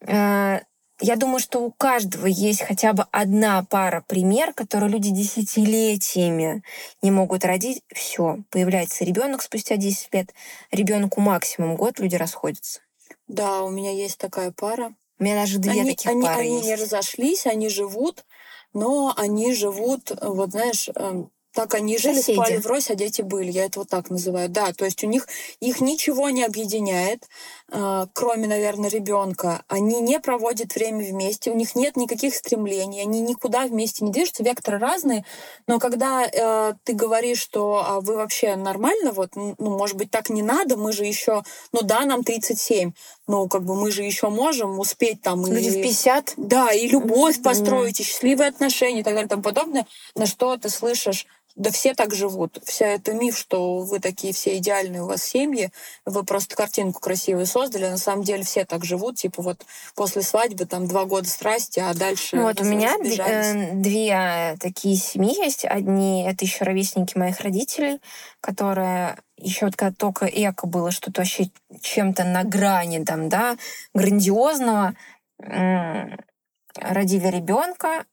Э, 0.00 0.60
я 1.00 1.16
думаю, 1.16 1.40
что 1.40 1.60
у 1.60 1.72
каждого 1.72 2.26
есть 2.26 2.62
хотя 2.62 2.92
бы 2.92 3.06
одна 3.10 3.64
пара 3.68 4.04
пример, 4.06 4.52
которую 4.52 4.92
люди 4.92 5.10
десятилетиями 5.10 6.62
не 7.02 7.10
могут 7.10 7.44
родить. 7.44 7.82
Все, 7.92 8.38
появляется 8.50 9.04
ребенок 9.04 9.42
спустя 9.42 9.76
10 9.76 10.14
лет, 10.14 10.32
ребенку 10.70 11.20
максимум 11.20 11.74
год, 11.74 11.98
люди 11.98 12.14
расходятся. 12.14 12.83
Да, 13.28 13.62
у 13.62 13.70
меня 13.70 13.90
есть 13.90 14.18
такая 14.18 14.52
пара. 14.52 14.94
У 15.18 15.24
меня 15.24 15.36
даже 15.36 15.58
две 15.58 15.72
они, 15.72 15.90
таких 15.90 16.10
они, 16.10 16.22
пары 16.22 16.40
они 16.42 16.56
есть. 16.56 16.66
не 16.66 16.74
разошлись, 16.74 17.46
они 17.46 17.68
живут, 17.68 18.24
но 18.72 19.14
они 19.16 19.54
живут, 19.54 20.12
вот 20.20 20.50
знаешь, 20.50 20.88
эм, 20.94 21.30
так 21.54 21.74
они 21.74 21.96
жили, 21.98 22.16
Соседи. 22.16 22.36
спали 22.36 22.56
врозь, 22.56 22.90
а 22.90 22.96
дети 22.96 23.22
были. 23.22 23.50
Я 23.50 23.66
это 23.66 23.78
вот 23.78 23.88
так 23.88 24.10
называю. 24.10 24.48
Да, 24.48 24.72
то 24.72 24.84
есть 24.84 25.04
у 25.04 25.06
них 25.06 25.28
их 25.60 25.80
ничего 25.80 26.28
не 26.30 26.42
объединяет, 26.42 27.22
э, 27.22 27.63
кроме, 27.70 28.46
наверное, 28.46 28.90
ребенка. 28.90 29.62
Они 29.68 30.00
не 30.00 30.20
проводят 30.20 30.74
время 30.74 31.04
вместе, 31.04 31.50
у 31.50 31.54
них 31.54 31.74
нет 31.74 31.96
никаких 31.96 32.34
стремлений, 32.34 33.00
они 33.00 33.20
никуда 33.20 33.66
вместе 33.66 34.04
не 34.04 34.12
движутся, 34.12 34.44
векторы 34.44 34.78
разные. 34.78 35.24
Но 35.66 35.78
когда 35.78 36.24
э, 36.24 36.74
ты 36.84 36.92
говоришь, 36.92 37.40
что 37.40 37.84
а 37.86 38.00
вы 38.00 38.16
вообще 38.16 38.56
нормально, 38.56 39.12
вот, 39.12 39.30
ну, 39.34 39.54
может 39.58 39.96
быть, 39.96 40.10
так 40.10 40.28
не 40.28 40.42
надо, 40.42 40.76
мы 40.76 40.92
же 40.92 41.04
еще, 41.04 41.42
ну 41.72 41.82
да, 41.82 42.04
нам 42.04 42.22
37, 42.22 42.92
ну, 43.26 43.48
как 43.48 43.64
бы 43.64 43.74
мы 43.74 43.90
же 43.90 44.02
еще 44.02 44.28
можем 44.28 44.78
успеть 44.78 45.22
там 45.22 45.44
Люди 45.46 45.70
в 45.70 45.78
и 45.78 45.82
50 45.82 46.34
да, 46.36 46.70
и 46.72 46.86
любовь 46.86 47.42
построить, 47.42 48.00
и 48.00 48.04
счастливые 48.04 48.48
отношения 48.48 49.00
и 49.00 49.02
так 49.02 49.14
далее 49.14 49.26
и 49.26 49.30
тому 49.30 49.42
подобное, 49.42 49.86
на 50.14 50.26
что 50.26 50.56
ты 50.56 50.68
слышишь, 50.68 51.26
да 51.56 51.70
все 51.70 51.94
так 51.94 52.14
живут. 52.14 52.58
Вся 52.64 52.86
это 52.86 53.12
миф, 53.12 53.38
что 53.38 53.78
вы 53.78 54.00
такие 54.00 54.32
все 54.32 54.56
идеальные, 54.58 55.02
у 55.02 55.06
вас 55.06 55.22
семьи, 55.22 55.70
вы 56.04 56.24
просто 56.24 56.56
картинку 56.56 57.00
красивую 57.00 57.46
создали, 57.46 57.84
а 57.84 57.90
на 57.90 57.98
самом 57.98 58.24
деле 58.24 58.42
все 58.42 58.64
так 58.64 58.84
живут, 58.84 59.16
типа 59.16 59.42
вот 59.42 59.64
после 59.94 60.22
свадьбы 60.22 60.66
там 60.66 60.88
два 60.88 61.04
года 61.04 61.28
страсти, 61.28 61.78
а 61.78 61.94
дальше 61.94 62.36
Вот 62.40 62.60
у 62.60 62.64
меня 62.64 62.96
разбежались. 62.98 63.70
э, 63.70 63.74
две 63.74 64.08
э, 64.10 64.56
такие 64.58 64.96
семьи 64.96 65.34
есть. 65.44 65.64
Одни 65.64 66.24
это 66.24 66.44
еще 66.44 66.64
ровесники 66.64 67.16
моих 67.16 67.40
родителей, 67.40 68.00
которые 68.40 69.18
еще 69.36 69.66
вот 69.66 69.76
когда 69.76 69.94
только 69.94 70.26
эко 70.26 70.66
было 70.66 70.90
что-то 70.90 71.20
вообще 71.20 71.50
чем-то 71.80 72.24
на 72.24 72.44
грани 72.44 73.04
там, 73.04 73.28
да, 73.28 73.56
грандиозного, 73.94 74.94
родили 75.38 77.26
ребенка, 77.28 78.06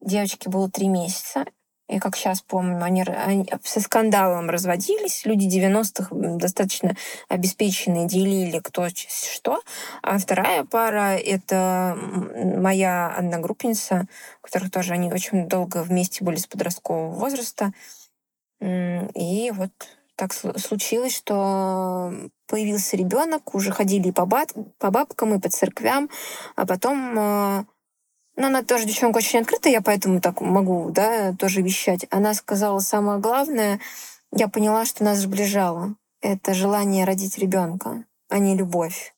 девочке 0.00 0.48
было 0.48 0.70
три 0.70 0.88
месяца, 0.88 1.44
и 1.88 1.98
как 1.98 2.16
сейчас 2.16 2.42
помню, 2.42 2.82
они, 2.82 3.02
они 3.02 3.46
со 3.64 3.80
скандалом 3.80 4.50
разводились, 4.50 5.24
люди 5.24 5.46
90-х 5.46 6.14
м, 6.14 6.38
достаточно 6.38 6.94
обеспеченные 7.28 8.06
делили 8.06 8.58
кто 8.58 8.88
что, 8.88 9.60
а 10.02 10.18
вторая 10.18 10.64
пара— 10.64 11.16
это 11.18 11.96
моя 11.96 13.08
одногруппница, 13.08 14.06
которых 14.42 14.70
тоже 14.70 14.92
они 14.92 15.10
очень 15.10 15.48
долго 15.48 15.82
вместе 15.82 16.24
были 16.24 16.36
с 16.36 16.46
подросткового 16.46 17.10
возраста. 17.14 17.72
И 18.60 19.50
вот 19.54 19.70
так 20.14 20.32
слу- 20.32 20.58
случилось, 20.58 21.16
что 21.16 22.12
появился 22.48 22.96
ребенок, 22.96 23.54
уже 23.54 23.70
ходили 23.70 24.10
по, 24.10 24.26
бат- 24.26 24.54
по 24.78 24.90
бабкам, 24.90 25.34
и 25.34 25.40
по 25.40 25.48
церквям, 25.48 26.10
а 26.56 26.66
потом 26.66 27.66
ну, 28.38 28.46
она 28.46 28.62
тоже 28.62 28.84
девчонка 28.84 29.18
очень 29.18 29.40
открытая, 29.40 29.72
я 29.72 29.80
поэтому 29.80 30.20
так 30.20 30.40
могу, 30.40 30.90
да, 30.90 31.34
тоже 31.34 31.60
вещать. 31.60 32.06
Она 32.10 32.34
сказала 32.34 32.78
самое 32.78 33.18
главное, 33.18 33.80
я 34.30 34.46
поняла, 34.46 34.84
что 34.84 35.02
нас 35.02 35.18
сближало. 35.18 35.96
Это 36.20 36.54
желание 36.54 37.04
родить 37.04 37.36
ребенка, 37.36 38.04
а 38.28 38.38
не 38.38 38.56
любовь. 38.56 39.12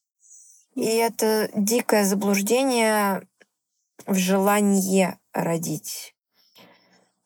И 0.74 0.87
это 0.87 1.50
дикое 1.54 2.04
заблуждение 2.04 3.22
в 4.06 4.14
желании 4.14 5.14
родить. 5.35 6.14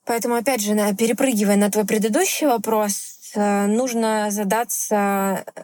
Поэтому, 0.05 0.35
опять 0.35 0.63
же, 0.63 0.75
перепрыгивая 0.97 1.57
на 1.57 1.71
твой 1.71 1.87
предыдущий 1.87 2.49
вопрос, 2.49 3.31
э, 3.35 3.67
нужно 3.67 4.33
задаться 4.33 5.45
э, 5.55 5.63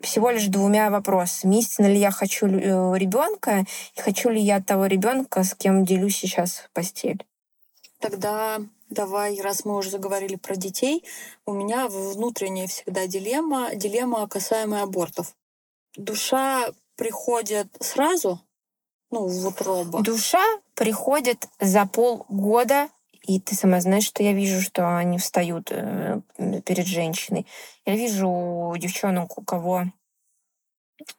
всего 0.00 0.30
лишь 0.30 0.46
двумя 0.46 0.90
вопросами. 0.90 1.58
Истинно 1.58 1.86
ли 1.86 1.98
я 1.98 2.10
хочу 2.10 2.46
ребенка, 2.46 3.64
и 3.94 4.00
хочу 4.00 4.30
ли 4.30 4.40
я 4.40 4.62
того 4.62 4.86
ребенка, 4.86 5.44
с 5.44 5.54
кем 5.54 5.84
делюсь 5.84 6.16
сейчас 6.16 6.68
постель. 6.72 7.24
Тогда 8.00 8.60
давай, 8.90 9.40
раз 9.40 9.64
мы 9.64 9.76
уже 9.76 9.90
заговорили 9.90 10.36
про 10.36 10.56
детей, 10.56 11.04
у 11.46 11.52
меня 11.52 11.88
внутренняя 11.88 12.66
всегда 12.66 13.06
дилемма, 13.06 13.74
дилемма 13.74 14.28
касаемая 14.28 14.84
абортов. 14.84 15.34
Душа 15.96 16.68
приходит 16.96 17.68
сразу, 17.80 18.40
ну, 19.10 19.26
в 19.26 19.46
утробу. 19.46 20.02
Душа 20.02 20.44
приходит 20.74 21.48
за 21.60 21.86
полгода, 21.86 22.88
и 23.28 23.38
ты 23.40 23.54
сама 23.54 23.80
знаешь, 23.82 24.06
что 24.06 24.22
я 24.22 24.32
вижу, 24.32 24.62
что 24.62 24.96
они 24.96 25.18
встают 25.18 25.70
э, 25.70 26.22
перед 26.64 26.86
женщиной. 26.86 27.46
Я 27.84 27.94
вижу 27.94 28.74
девчонок, 28.78 29.36
у 29.36 29.42
кого, 29.42 29.84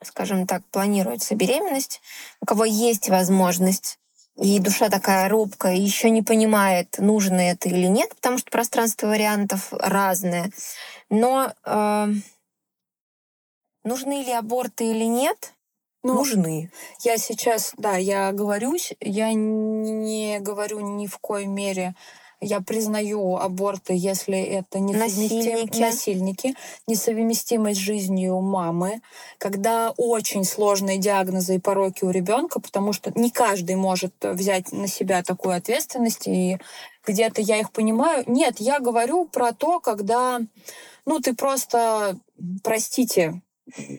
скажем 0.01 0.47
так, 0.47 0.65
планируется 0.71 1.35
беременность, 1.35 2.01
у 2.41 2.47
кого 2.47 2.65
есть 2.65 3.09
возможность 3.09 3.99
и 4.41 4.59
душа 4.59 4.89
такая 4.89 5.29
робкая, 5.29 5.75
еще 5.75 6.09
не 6.09 6.23
понимает, 6.23 6.97
нужно 6.97 7.41
это 7.41 7.69
или 7.69 7.87
нет, 7.87 8.15
потому 8.15 8.39
что 8.39 8.49
пространство 8.49 9.07
вариантов 9.07 9.71
разное. 9.71 10.49
Но 11.09 11.53
э, 11.63 12.07
нужны 13.83 14.23
ли 14.23 14.31
аборты 14.31 14.89
или 14.91 15.03
нет? 15.03 15.53
Ну, 16.03 16.13
нужны. 16.13 16.71
Я 17.03 17.17
сейчас, 17.17 17.73
да, 17.77 17.97
я 17.97 18.31
говорюсь, 18.31 18.93
я 19.01 19.33
не 19.33 20.39
говорю 20.39 20.79
ни 20.79 21.07
в 21.07 21.17
коей 21.17 21.45
мере, 21.45 21.93
я 22.41 22.61
признаю 22.61 23.35
аборты, 23.35 23.93
если 23.95 24.39
это 24.39 24.79
несовместим... 24.79 25.37
Насильники. 25.37 25.79
насильники, 25.79 26.55
несовместимость 26.87 27.79
с 27.79 27.83
жизнью 27.83 28.39
мамы, 28.39 29.01
когда 29.37 29.93
очень 29.97 30.45
сложные 30.45 30.99
диагнозы 30.99 31.55
и 31.55 31.59
пороки 31.59 32.05
у 32.05 32.11
ребенка, 32.11 32.61
потому 32.61 32.93
что 32.93 33.11
не 33.15 33.29
каждый 33.29 33.75
может 33.75 34.13
взять 34.21 34.71
на 34.71 34.87
себя 34.87 35.21
такую 35.21 35.55
ответственность, 35.55 36.27
и 36.27 36.57
где-то 37.05 37.41
я 37.41 37.59
их 37.59 37.71
понимаю. 37.71 38.23
Нет, 38.27 38.55
я 38.59 38.79
говорю 38.79 39.25
про 39.25 39.51
то, 39.51 39.81
когда, 39.81 40.39
ну, 41.05 41.19
ты 41.19 41.35
просто, 41.35 42.17
простите, 42.63 43.41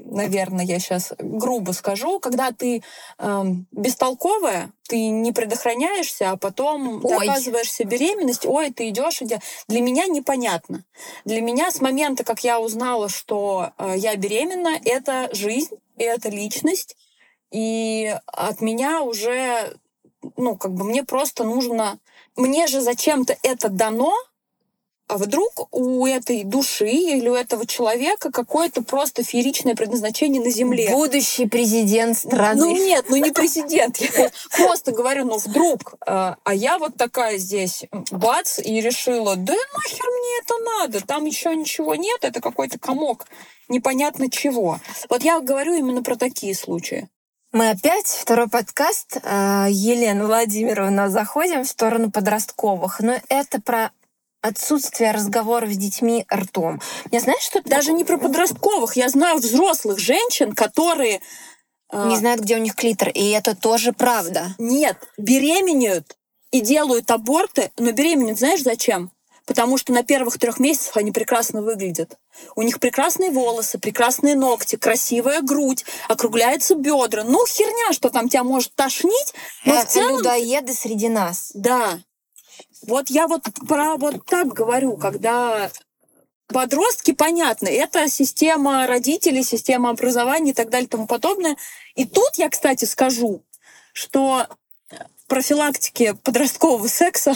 наверное, 0.04 0.64
я 0.64 0.78
сейчас 0.78 1.12
грубо 1.18 1.72
скажу, 1.72 2.20
когда 2.20 2.52
ты 2.52 2.82
эм, 3.18 3.66
бестолковая, 3.70 4.72
ты 4.88 5.08
не 5.08 5.32
предохраняешься, 5.32 6.30
а 6.30 6.36
потом 6.36 7.00
ты 7.00 7.14
Ой. 7.14 7.28
оказываешься 7.28 7.84
беременность, 7.84 8.46
ой, 8.46 8.72
ты 8.72 8.88
идешь, 8.88 9.22
иди. 9.22 9.38
Для 9.68 9.80
меня 9.80 10.06
непонятно. 10.06 10.84
Для 11.24 11.40
меня 11.40 11.70
с 11.70 11.80
момента, 11.80 12.24
как 12.24 12.42
я 12.42 12.60
узнала, 12.60 13.08
что 13.08 13.70
э, 13.78 13.94
я 13.96 14.16
беременна, 14.16 14.78
это 14.84 15.28
жизнь, 15.32 15.76
это 15.96 16.28
личность, 16.28 16.96
и 17.50 18.16
от 18.26 18.60
меня 18.60 19.02
уже, 19.02 19.76
ну, 20.36 20.56
как 20.56 20.72
бы 20.72 20.84
мне 20.84 21.04
просто 21.04 21.44
нужно... 21.44 21.98
Мне 22.36 22.68
же 22.68 22.80
зачем-то 22.80 23.36
это 23.42 23.68
дано, 23.68 24.14
а 25.10 25.16
вдруг 25.18 25.68
у 25.72 26.06
этой 26.06 26.44
души 26.44 26.88
или 26.88 27.28
у 27.28 27.34
этого 27.34 27.66
человека 27.66 28.30
какое-то 28.30 28.82
просто 28.82 29.24
фееричное 29.24 29.74
предназначение 29.74 30.40
на 30.40 30.50
Земле? 30.50 30.90
Будущий 30.90 31.48
президент 31.48 32.16
страны. 32.16 32.60
Ну 32.60 32.76
нет, 32.76 33.06
ну 33.08 33.16
не 33.16 33.32
президент. 33.32 33.96
Я 33.98 34.30
просто 34.56 34.92
говорю, 34.92 35.24
ну 35.24 35.38
вдруг. 35.38 35.94
А, 36.06 36.36
а 36.44 36.54
я 36.54 36.78
вот 36.78 36.96
такая 36.96 37.38
здесь, 37.38 37.84
бац, 38.12 38.60
и 38.60 38.80
решила, 38.80 39.34
да 39.34 39.52
нахер 39.52 40.04
мне 40.04 40.38
это 40.42 40.54
надо, 40.78 41.06
там 41.06 41.24
еще 41.24 41.56
ничего 41.56 41.96
нет, 41.96 42.20
это 42.22 42.40
какой-то 42.40 42.78
комок 42.78 43.26
непонятно 43.68 44.30
чего. 44.30 44.78
Вот 45.08 45.24
я 45.24 45.40
говорю 45.40 45.74
именно 45.74 46.02
про 46.02 46.16
такие 46.16 46.54
случаи. 46.54 47.08
Мы 47.52 47.70
опять, 47.70 48.06
второй 48.06 48.48
подкаст, 48.48 49.18
а, 49.24 49.66
Елена 49.68 50.24
Владимировна, 50.24 51.08
заходим 51.10 51.64
в 51.64 51.68
сторону 51.68 52.12
подростковых. 52.12 53.00
Но 53.00 53.16
это 53.28 53.60
про 53.60 53.90
отсутствие 54.42 55.12
разговора 55.12 55.66
с 55.66 55.76
детьми 55.76 56.26
ртом. 56.32 56.80
Я 57.10 57.20
знаешь, 57.20 57.42
что 57.42 57.60
даже 57.62 57.92
не 57.92 58.04
про 58.04 58.18
подростковых, 58.18 58.96
я 58.96 59.08
знаю 59.08 59.38
взрослых 59.38 59.98
женщин, 59.98 60.52
которые 60.52 61.20
а, 61.90 62.08
не 62.08 62.16
знают, 62.16 62.40
где 62.40 62.56
у 62.56 62.60
них 62.60 62.74
клитор, 62.74 63.08
и 63.10 63.30
это 63.30 63.54
тоже 63.54 63.92
правда. 63.92 64.54
Нет, 64.58 64.96
беременеют 65.18 66.16
и 66.50 66.60
делают 66.60 67.10
аборты, 67.10 67.70
но 67.78 67.92
беременеют 67.92 68.38
знаешь 68.38 68.62
зачем? 68.62 69.10
Потому 69.46 69.78
что 69.78 69.92
на 69.92 70.04
первых 70.04 70.38
трех 70.38 70.60
месяцах 70.60 70.96
они 70.96 71.10
прекрасно 71.10 71.60
выглядят. 71.60 72.16
У 72.54 72.62
них 72.62 72.78
прекрасные 72.78 73.32
волосы, 73.32 73.78
прекрасные 73.78 74.36
ногти, 74.36 74.76
красивая 74.76 75.42
грудь, 75.42 75.84
округляются 76.08 76.76
бедра. 76.76 77.24
Ну, 77.24 77.44
херня, 77.46 77.92
что 77.92 78.10
там 78.10 78.28
тебя 78.28 78.44
может 78.44 78.74
тошнить. 78.76 79.34
Но 79.64 79.74
э, 79.74 79.84
в 79.84 79.88
целом... 79.88 80.18
Людоеды 80.18 80.72
среди 80.72 81.08
нас. 81.08 81.50
Да, 81.54 81.98
вот 82.86 83.10
я 83.10 83.26
вот 83.26 83.42
про 83.68 83.96
вот 83.96 84.24
так 84.26 84.48
говорю, 84.48 84.96
когда 84.96 85.70
подростки, 86.48 87.12
понятно, 87.12 87.68
это 87.68 88.08
система 88.08 88.86
родителей, 88.86 89.42
система 89.42 89.90
образования 89.90 90.50
и 90.50 90.54
так 90.54 90.70
далее 90.70 90.86
и 90.86 90.90
тому 90.90 91.06
подобное. 91.06 91.56
И 91.94 92.04
тут 92.04 92.36
я, 92.36 92.48
кстати, 92.48 92.84
скажу, 92.84 93.44
что 93.92 94.46
профилактике 95.30 96.14
подросткового 96.14 96.88
секса 96.88 97.34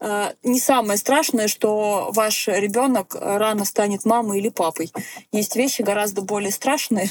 э, 0.00 0.32
не 0.42 0.58
самое 0.58 0.98
страшное, 0.98 1.48
что 1.48 2.10
ваш 2.12 2.48
ребенок 2.48 3.14
рано 3.18 3.64
станет 3.64 4.04
мамой 4.04 4.40
или 4.40 4.48
папой. 4.48 4.92
Есть 5.30 5.56
вещи 5.56 5.82
гораздо 5.82 6.20
более 6.20 6.50
страшные, 6.50 7.10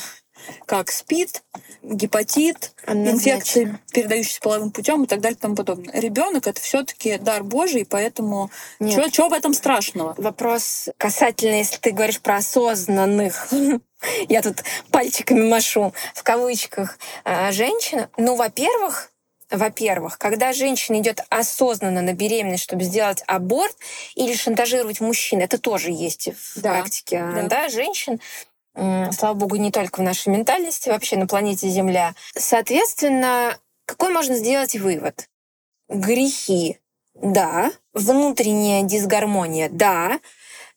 как 0.65 0.91
СПИД, 0.91 1.43
гепатит, 1.83 2.73
инфекции, 2.87 3.77
передающиеся 3.91 4.41
половым 4.41 4.71
путем 4.71 5.03
и 5.03 5.07
так 5.07 5.21
далее 5.21 5.37
и 5.37 5.41
тому 5.41 5.55
подобное. 5.55 5.93
Ребенок 5.99 6.47
это 6.47 6.59
все-таки 6.61 7.17
дар 7.17 7.43
Божий, 7.43 7.85
поэтому 7.85 8.49
что 8.79 9.29
в 9.29 9.33
этом 9.33 9.53
страшного? 9.53 10.15
Вопрос 10.17 10.89
касательно, 10.97 11.55
если 11.55 11.77
ты 11.77 11.91
говоришь 11.91 12.21
про 12.21 12.37
осознанных 12.37 13.49
я 14.29 14.41
тут 14.41 14.63
пальчиками 14.91 15.47
машу 15.47 15.93
в 16.13 16.23
кавычках 16.23 16.97
а, 17.23 17.51
женщин. 17.51 18.07
Ну, 18.17 18.35
во-первых, 18.35 19.11
во-первых, 19.49 20.17
когда 20.17 20.53
женщина 20.53 20.99
идет 20.99 21.21
осознанно 21.29 22.01
на 22.01 22.13
беременность, 22.13 22.63
чтобы 22.63 22.83
сделать 22.83 23.21
аборт 23.27 23.75
или 24.15 24.33
шантажировать 24.33 25.01
мужчин, 25.01 25.41
это 25.41 25.57
тоже 25.57 25.91
есть 25.91 26.29
в 26.29 26.61
да. 26.61 26.71
практике 26.71 27.19
да. 27.19 27.43
Да, 27.43 27.69
женщин 27.69 28.19
слава 28.75 29.33
богу, 29.33 29.57
не 29.57 29.71
только 29.71 29.99
в 29.99 30.03
нашей 30.03 30.29
ментальности, 30.29 30.89
вообще 30.89 31.17
на 31.17 31.27
планете 31.27 31.67
Земля. 31.67 32.15
Соответственно, 32.35 33.57
какой 33.85 34.13
можно 34.13 34.35
сделать 34.35 34.75
вывод? 34.75 35.27
Грехи, 35.89 36.79
да. 37.13 37.71
Внутренняя 37.93 38.83
дисгармония, 38.83 39.69
да. 39.69 40.19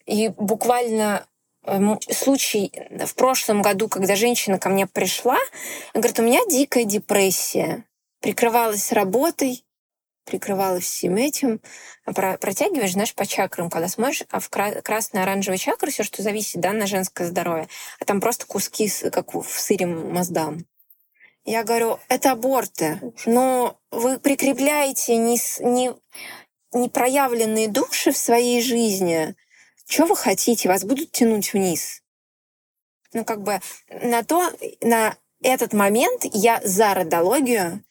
И 0.06 0.28
буквально 0.28 1.26
эм, 1.64 2.00
случай 2.10 2.72
в 2.90 3.14
прошлом 3.14 3.62
году, 3.62 3.88
когда 3.88 4.16
женщина 4.16 4.58
ко 4.58 4.68
мне 4.68 4.86
пришла, 4.86 5.38
говорит, 5.94 6.18
у 6.18 6.22
меня 6.22 6.40
дикая 6.50 6.84
депрессия. 6.84 7.84
Прикрывалась 8.20 8.90
работой, 8.92 9.64
прикрывалась 10.24 10.84
всем 10.84 11.16
этим, 11.16 11.60
а 12.04 12.12
протягиваешь, 12.12 12.92
знаешь, 12.92 13.14
по 13.14 13.26
чакрам, 13.26 13.70
когда 13.70 13.88
смотришь, 13.88 14.24
а 14.30 14.40
в 14.40 14.48
красно-оранжевой 14.48 15.58
чакры 15.58 15.90
все, 15.90 16.02
что 16.02 16.22
зависит, 16.22 16.60
да, 16.60 16.72
на 16.72 16.86
женское 16.86 17.26
здоровье, 17.26 17.68
а 18.00 18.04
там 18.04 18.20
просто 18.20 18.46
куски, 18.46 18.90
как 19.12 19.34
в 19.34 19.48
сыре 19.48 19.86
моздам. 19.86 20.64
Я 21.44 21.62
говорю, 21.62 21.98
это 22.08 22.32
аборты, 22.32 23.00
но 23.26 23.78
вы 23.90 24.18
прикрепляете 24.18 25.16
не, 25.16 25.38
не, 25.60 25.94
не 26.72 26.88
проявленные 26.88 27.68
души 27.68 28.12
в 28.12 28.16
своей 28.16 28.62
жизни. 28.62 29.34
Что 29.86 30.06
вы 30.06 30.16
хотите? 30.16 30.68
Вас 30.68 30.84
будут 30.84 31.12
тянуть 31.12 31.52
вниз. 31.52 32.02
Ну, 33.12 33.26
как 33.26 33.42
бы 33.42 33.60
на 33.90 34.22
то, 34.24 34.50
на 34.80 35.16
этот 35.42 35.74
момент 35.74 36.24
я 36.32 36.62
за 36.64 36.94
родологию, 36.94 37.84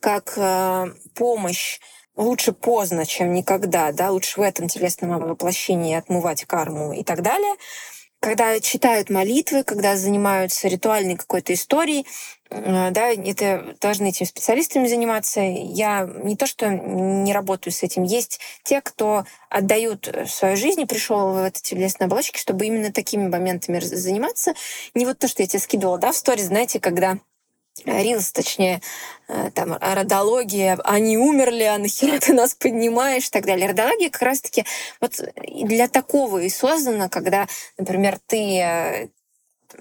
как 0.00 0.34
э, 0.36 0.86
помощь 1.14 1.80
лучше 2.16 2.52
поздно, 2.52 3.06
чем 3.06 3.32
никогда, 3.32 3.92
да, 3.92 4.10
лучше 4.10 4.40
в 4.40 4.42
этом 4.42 4.68
телесном 4.68 5.18
воплощении 5.18 5.94
отмывать 5.94 6.44
карму 6.44 6.92
и 6.92 7.02
так 7.02 7.22
далее. 7.22 7.54
Когда 8.20 8.60
читают 8.60 9.08
молитвы, 9.08 9.64
когда 9.64 9.96
занимаются 9.96 10.68
ритуальной 10.68 11.16
какой-то 11.16 11.54
историей, 11.54 12.06
э, 12.50 12.90
да, 12.90 13.08
это 13.08 13.74
должны 13.80 14.08
этим 14.10 14.26
специалистами 14.26 14.86
заниматься. 14.86 15.40
Я 15.40 16.06
не 16.22 16.36
то, 16.36 16.46
что 16.46 16.68
не 16.68 17.32
работаю 17.32 17.72
с 17.72 17.82
этим. 17.82 18.02
Есть 18.02 18.40
те, 18.62 18.82
кто 18.82 19.24
отдают 19.48 20.14
свою 20.28 20.58
жизнь 20.58 20.82
и 20.82 20.86
пришел 20.86 21.32
в 21.32 21.42
эти 21.42 21.62
телесные 21.62 22.06
оболочки, 22.06 22.38
чтобы 22.38 22.66
именно 22.66 22.92
такими 22.92 23.26
моментами 23.26 23.80
заниматься. 23.80 24.52
Не 24.94 25.06
вот 25.06 25.18
то, 25.18 25.26
что 25.26 25.42
я 25.42 25.48
тебе 25.48 25.60
скидывала, 25.60 25.96
да, 25.96 26.12
в 26.12 26.16
сторис, 26.16 26.44
знаете, 26.44 26.78
когда 26.78 27.16
Рилс, 27.84 28.32
точнее, 28.32 28.80
э, 29.28 29.50
там, 29.54 29.76
родология, 29.80 30.78
они 30.84 31.16
умерли, 31.16 31.64
а 31.64 31.78
нахера 31.78 32.18
ты 32.18 32.32
нас 32.32 32.54
поднимаешь 32.54 33.28
и 33.28 33.30
так 33.30 33.46
далее. 33.46 33.68
Родология 33.68 34.10
как 34.10 34.22
раз-таки 34.22 34.64
вот 35.00 35.20
для 35.46 35.88
такого 35.88 36.38
и 36.38 36.48
создана, 36.48 37.08
когда, 37.08 37.46
например, 37.78 38.18
ты 38.26 38.58
э, 38.58 39.08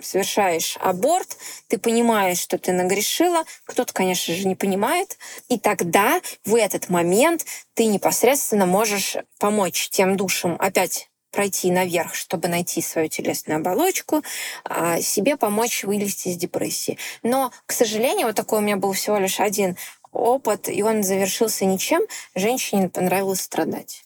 совершаешь 0.02 0.78
аборт, 0.80 1.38
ты 1.68 1.78
понимаешь, 1.78 2.40
что 2.40 2.58
ты 2.58 2.72
нагрешила, 2.72 3.44
кто-то, 3.66 3.94
конечно 3.94 4.34
же, 4.34 4.48
не 4.48 4.56
понимает, 4.56 5.18
и 5.48 5.60
тогда 5.60 6.22
в 6.46 6.56
этот 6.56 6.90
момент 6.90 7.46
ты 7.74 7.86
непосредственно 7.86 8.66
можешь 8.66 9.18
помочь 9.40 9.90
тем 9.90 10.16
душам 10.18 10.56
опять 10.60 11.09
пройти 11.32 11.72
наверх, 11.72 12.15
чтобы 12.15 12.48
найти 12.48 12.82
свою 12.82 13.08
телесную 13.08 13.60
оболочку, 13.60 14.24
а, 14.63 15.02
себе 15.02 15.38
помочь 15.38 15.84
вылезти 15.84 16.30
из 16.30 16.38
депрессии. 16.38 16.98
Но, 17.24 17.52
к 17.65 17.72
сожалению, 17.72 18.28
вот 18.28 18.36
такой 18.36 18.60
у 18.60 18.62
меня 18.62 18.78
был 18.78 18.94
всего 18.94 19.18
лишь 19.18 19.39
один 19.39 19.78
опыт, 20.12 20.70
и 20.70 20.82
он 20.82 21.04
завершился 21.04 21.65
ничем. 21.65 22.02
Женщине 22.36 22.89
понравилось 22.89 23.42
страдать. 23.42 24.04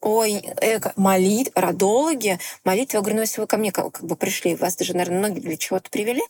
Ой, 0.00 0.32
эко, 0.60 0.92
молит, 0.96 1.50
родологи, 1.54 2.38
молитвы. 2.64 2.98
Я 2.98 3.00
говорю, 3.00 3.16
ну 3.16 3.22
если 3.22 3.40
вы 3.40 3.46
ко 3.46 3.56
мне 3.56 3.72
как, 3.72 3.92
как 3.92 4.04
бы 4.04 4.16
пришли, 4.16 4.54
вас 4.54 4.76
даже, 4.76 4.92
наверное, 4.92 5.18
многие 5.18 5.40
для 5.40 5.56
чего-то 5.56 5.88
привели, 5.88 6.22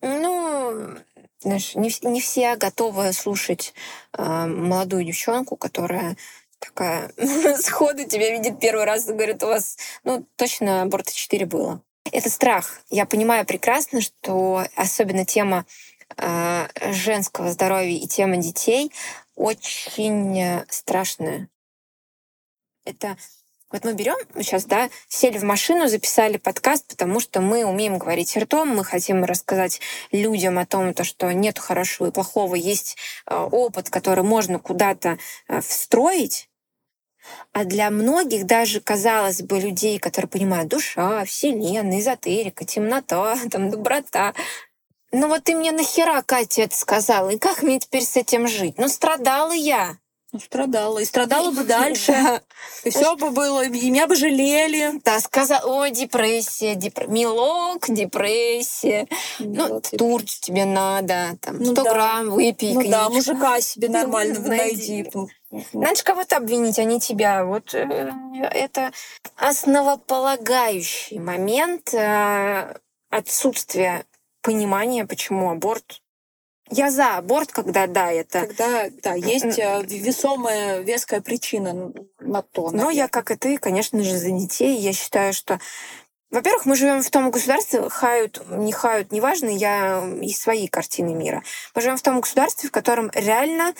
ну, 0.00 0.96
знаешь, 1.40 1.74
не, 1.74 1.90
не 2.02 2.20
все 2.20 2.56
готовы 2.56 3.12
слушать 3.12 3.72
э, 4.16 4.46
молодую 4.46 5.04
девчонку, 5.04 5.56
которая 5.56 6.16
такая 6.58 7.12
сходу 7.60 8.04
тебя 8.04 8.30
видит 8.30 8.60
первый 8.60 8.84
раз 8.84 9.08
и 9.08 9.12
говорит, 9.12 9.42
у 9.42 9.46
вас, 9.46 9.76
ну, 10.04 10.26
точно 10.36 10.82
аборта 10.82 11.12
4 11.12 11.46
было. 11.46 11.82
Это 12.12 12.30
страх. 12.30 12.80
Я 12.90 13.06
понимаю 13.06 13.46
прекрасно, 13.46 14.00
что 14.00 14.64
особенно 14.76 15.24
тема 15.24 15.64
э, 16.16 16.68
женского 16.92 17.50
здоровья 17.50 17.96
и 17.96 18.06
тема 18.06 18.36
детей 18.36 18.92
очень 19.34 20.40
э, 20.40 20.64
страшная. 20.68 21.48
Это 22.84 23.16
вот 23.74 23.84
мы 23.84 23.92
берем 23.92 24.16
сейчас, 24.36 24.66
да, 24.66 24.88
сели 25.08 25.36
в 25.36 25.42
машину, 25.42 25.88
записали 25.88 26.36
подкаст, 26.36 26.86
потому 26.86 27.18
что 27.18 27.40
мы 27.40 27.64
умеем 27.64 27.98
говорить 27.98 28.36
ртом, 28.36 28.68
мы 28.68 28.84
хотим 28.84 29.24
рассказать 29.24 29.80
людям 30.12 30.58
о 30.58 30.64
том, 30.64 30.94
то, 30.94 31.02
что 31.02 31.32
нет 31.32 31.58
хорошего 31.58 32.06
и 32.06 32.10
плохого, 32.12 32.54
есть 32.54 32.96
э, 33.26 33.34
опыт, 33.34 33.90
который 33.90 34.22
можно 34.22 34.60
куда-то 34.60 35.18
э, 35.48 35.60
встроить, 35.60 36.48
а 37.52 37.64
для 37.64 37.90
многих, 37.90 38.46
даже, 38.46 38.80
казалось 38.80 39.42
бы, 39.42 39.58
людей, 39.58 39.98
которые 39.98 40.28
понимают 40.28 40.68
душа, 40.68 41.24
вселенная, 41.24 41.98
эзотерика, 41.98 42.64
темнота, 42.64 43.36
там, 43.50 43.70
доброта, 43.70 44.34
ну 45.10 45.26
вот 45.26 45.42
ты 45.44 45.56
мне 45.56 45.72
нахера, 45.72 46.22
Катя, 46.22 46.62
это 46.62 46.76
сказала? 46.76 47.30
И 47.30 47.38
как 47.38 47.64
мне 47.64 47.80
теперь 47.80 48.02
с 48.02 48.16
этим 48.16 48.46
жить? 48.46 48.78
Ну, 48.78 48.88
страдала 48.88 49.52
я. 49.52 49.96
Ну, 50.34 50.40
страдала. 50.40 50.98
И 50.98 51.04
страдала 51.04 51.52
бы 51.52 51.62
дальше. 51.62 52.42
И 52.82 52.90
все 52.90 53.14
бы 53.14 53.30
было, 53.30 53.64
и 53.64 53.68
меня 53.68 54.08
бы 54.08 54.16
жалели. 54.16 55.00
Да, 55.04 55.20
сказал, 55.20 55.60
ой, 55.64 55.92
депрессия, 55.92 56.74
депр... 56.74 57.06
милок, 57.06 57.84
депрессия. 57.88 59.06
Ну, 59.38 59.80
турт 59.96 60.26
тебе 60.26 60.64
надо, 60.64 61.38
там, 61.40 61.58
Ну 61.58 61.66
100 61.66 61.84
да. 61.84 61.92
грамм, 61.92 62.30
выпей 62.30 62.74
Ну 62.74 62.90
да, 62.90 63.08
мужика 63.10 63.60
себе 63.60 63.88
нормального 63.88 64.48
Найди. 64.48 65.04
найди. 65.04 65.10
Ну, 65.14 65.28
Надо 65.72 65.94
же 65.94 66.02
кого-то 66.02 66.38
обвинить, 66.38 66.80
а 66.80 66.84
не 66.84 66.98
тебя. 66.98 67.44
Вот 67.44 67.72
э, 67.72 68.10
это 68.50 68.90
основополагающий 69.36 71.20
момент 71.20 71.94
э, 71.94 72.74
отсутствия 73.08 74.04
понимания, 74.42 75.06
почему 75.06 75.50
аборт. 75.52 76.00
Я 76.70 76.90
за 76.90 77.16
аборт, 77.16 77.52
когда 77.52 77.86
да, 77.86 78.10
это. 78.10 78.46
Когда, 78.46 78.88
да, 79.02 79.14
есть 79.14 79.58
э, 79.58 79.82
весомая, 79.84 80.80
веская 80.80 81.20
причина 81.20 81.92
на 82.20 82.42
то. 82.42 82.70
Но 82.70 82.90
я, 82.90 83.08
как 83.08 83.30
и 83.30 83.36
ты, 83.36 83.58
конечно 83.58 84.02
же, 84.02 84.16
за 84.16 84.30
детей. 84.30 84.78
Я 84.78 84.92
считаю, 84.92 85.32
что 85.34 85.60
во-первых, 86.34 86.66
мы 86.66 86.74
живем 86.74 87.00
в 87.00 87.10
том 87.10 87.30
государстве, 87.30 87.88
хают, 87.88 88.42
не 88.50 88.72
хают, 88.72 89.12
неважно, 89.12 89.50
я 89.50 90.04
из 90.20 90.40
своей 90.40 90.66
картины 90.66 91.14
мира. 91.14 91.44
Мы 91.76 91.82
живем 91.82 91.96
в 91.96 92.02
том 92.02 92.20
государстве, 92.20 92.68
в 92.68 92.72
котором 92.72 93.08
реально 93.14 93.72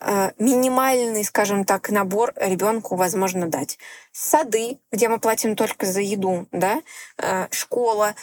э, 0.00 0.30
минимальный, 0.38 1.22
скажем 1.22 1.66
так, 1.66 1.90
набор 1.90 2.32
ребенку 2.36 2.96
возможно 2.96 3.48
дать. 3.48 3.78
Сады, 4.12 4.78
где 4.90 5.10
мы 5.10 5.18
платим 5.20 5.54
только 5.54 5.84
за 5.84 6.00
еду, 6.00 6.46
да, 6.50 6.80
э, 7.18 7.46
школа. 7.50 8.14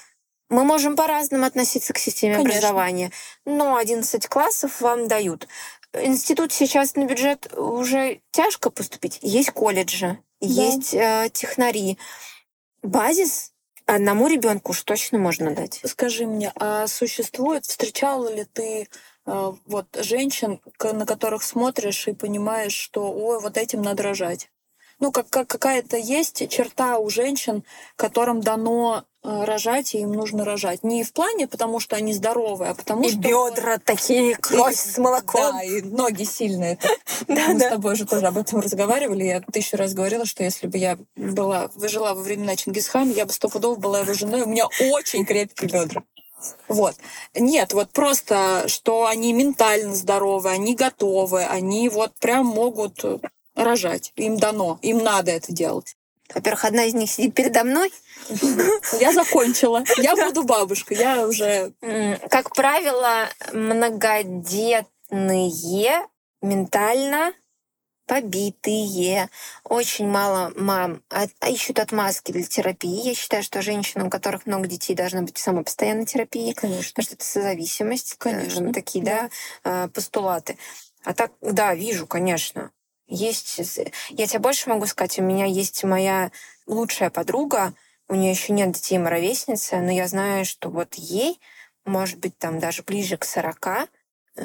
Мы 0.50 0.64
можем 0.64 0.96
по-разному 0.96 1.46
относиться 1.46 1.94
к 1.94 1.98
системе 1.98 2.36
Конечно. 2.36 2.58
образования, 2.58 3.12
но 3.46 3.76
11 3.78 4.28
классов 4.28 4.82
вам 4.82 5.08
дают. 5.08 5.48
Институт 5.94 6.52
сейчас 6.52 6.96
на 6.96 7.06
бюджет 7.06 7.52
уже 7.58 8.22
тяжко 8.32 8.70
поступить. 8.70 9.20
Есть 9.22 9.52
колледжи, 9.52 10.20
есть 10.40 10.94
э, 10.94 11.30
технари. 11.34 11.98
Базис 12.84 13.54
одному 13.86 14.28
ребенку 14.28 14.72
уж 14.72 14.84
точно 14.84 15.18
можно 15.18 15.52
дать. 15.52 15.82
Скажи 15.86 16.26
мне, 16.26 16.52
а 16.56 16.88
существует, 16.88 17.66
встречала 17.66 18.34
ли 18.34 18.46
ты 18.46 18.88
э, 19.26 19.54
вот 19.66 19.88
женщин, 20.00 20.62
на 20.80 21.06
которых 21.06 21.44
смотришь 21.44 22.08
и 22.08 22.14
понимаешь, 22.14 22.74
что 22.74 23.12
ой, 23.12 23.40
вот 23.40 23.58
этим 23.58 23.82
надо 23.82 24.04
рожать? 24.04 24.50
Ну, 25.00 25.12
как, 25.12 25.30
как 25.30 25.48
какая-то 25.48 25.98
есть 25.98 26.48
черта 26.50 26.98
у 27.00 27.10
женщин, 27.10 27.64
которым 27.98 28.42
дано 28.42 29.04
э, 29.24 29.44
рожать, 29.44 29.94
и 29.94 30.00
им 30.00 30.14
нужно 30.14 30.46
рожать. 30.46 30.84
Не 30.84 31.04
в 31.04 31.12
плане, 31.12 31.48
потому 31.48 31.80
что 31.80 31.96
они 31.98 32.14
здоровые, 32.14 32.72
а 32.72 32.76
потому 32.76 33.04
И 33.04 33.10
что... 33.10 33.20
бедра 33.20 33.78
такие, 33.78 34.36
кровь 34.36 34.74
И- 34.74 34.76
с 34.78 34.98
молоком. 34.98 35.54
Да, 35.58 35.64
и 35.64 35.82
ноги 35.82 36.24
сильные. 36.24 36.78
Да, 37.28 37.48
Мы 37.50 37.60
с 37.60 37.70
тобой 37.70 37.96
же 37.96 38.06
тоже 38.06 38.28
об 38.28 38.38
этом 38.38 38.60
разговаривали. 38.60 39.24
Я 39.24 39.42
тысячу 39.42 39.78
раз 39.78 39.94
говорила, 39.94 40.26
что 40.26 40.44
если 40.44 40.68
бы 40.68 40.78
я 40.78 40.98
была, 41.16 41.70
выжила 41.76 42.14
во 42.14 42.22
времена 42.22 42.56
Чингисхана, 42.56 43.12
я 43.12 43.26
бы 43.26 43.32
стопудово 43.34 43.76
была 43.76 44.00
его 44.02 44.14
женой. 44.14 44.42
У 44.44 44.48
меня 44.50 44.68
очень 44.92 45.26
крепкие 45.26 45.70
бедра. 45.70 46.04
Вот. 46.68 46.96
Нет, 47.34 47.74
вот 47.74 47.90
просто, 47.92 48.66
что 48.68 49.08
они 49.08 49.34
ментально 49.34 49.96
здоровы, 49.96 50.50
они 50.52 50.76
готовы, 50.76 51.44
они 51.44 51.90
вот 51.90 52.14
прям 52.20 52.46
могут 52.46 53.04
рожать. 53.56 54.14
Им 54.16 54.38
дано, 54.38 54.80
им 54.82 55.00
надо 55.00 55.32
это 55.32 55.52
делать. 55.52 55.98
Во-первых, 56.34 56.66
одна 56.66 56.86
из 56.86 56.94
них 56.96 57.12
сидит 57.12 57.36
передо 57.36 57.64
мной. 57.64 57.92
Я 59.00 59.12
закончила. 59.14 59.84
Я 59.98 60.16
буду 60.16 60.44
бабушкой. 60.44 60.98
Я 60.98 61.28
уже... 61.28 61.74
Как 62.30 62.54
правило, 62.56 63.30
многодетные 63.54 66.08
ментально 66.42 67.34
побитые. 68.08 69.30
Очень 69.64 70.08
мало 70.08 70.52
мам 70.56 71.02
от- 71.10 71.32
а 71.40 71.50
ищут 71.50 71.80
отмазки 71.80 72.32
для 72.32 72.44
терапии. 72.44 73.08
Я 73.08 73.16
считаю, 73.16 73.44
что 73.44 73.62
женщины, 73.62 74.06
у 74.06 74.10
которых 74.10 74.46
много 74.46 74.68
детей, 74.68 74.94
должна 74.96 75.22
быть 75.22 75.38
сама 75.38 75.64
постоянной 75.64 76.06
терапии. 76.06 76.54
Конечно. 76.54 76.92
Потому 76.94 77.06
что 77.06 77.16
это 77.16 77.26
созависимость. 77.26 78.14
э, 78.14 78.16
Конечно, 78.20 78.74
Такие, 78.74 79.04
да. 79.04 79.30
да, 79.64 79.86
э, 79.86 79.88
постулаты. 79.90 80.58
А 81.04 81.14
так, 81.14 81.32
да, 81.42 81.74
вижу, 81.76 82.08
конечно. 82.08 82.72
Есть... 83.08 83.60
Я 84.10 84.28
тебе 84.28 84.40
больше 84.40 84.70
могу 84.70 84.86
сказать. 84.86 85.20
У 85.20 85.24
меня 85.24 85.46
есть 85.46 85.84
моя 85.84 86.32
лучшая 86.66 87.10
подруга. 87.10 87.74
У 88.08 88.16
нее 88.16 88.32
еще 88.32 88.54
нет 88.54 88.72
детей, 88.72 88.98
мы 88.98 89.10
ровесницы, 89.10 89.78
но 89.78 89.92
я 89.92 90.08
знаю, 90.08 90.46
что 90.46 90.70
вот 90.70 90.94
ей, 90.94 91.40
может 91.86 92.20
быть, 92.20 92.38
там 92.38 92.60
даже 92.60 92.84
ближе 92.84 93.18
к 93.18 93.26
40, 93.26 93.68
э, 93.68 93.88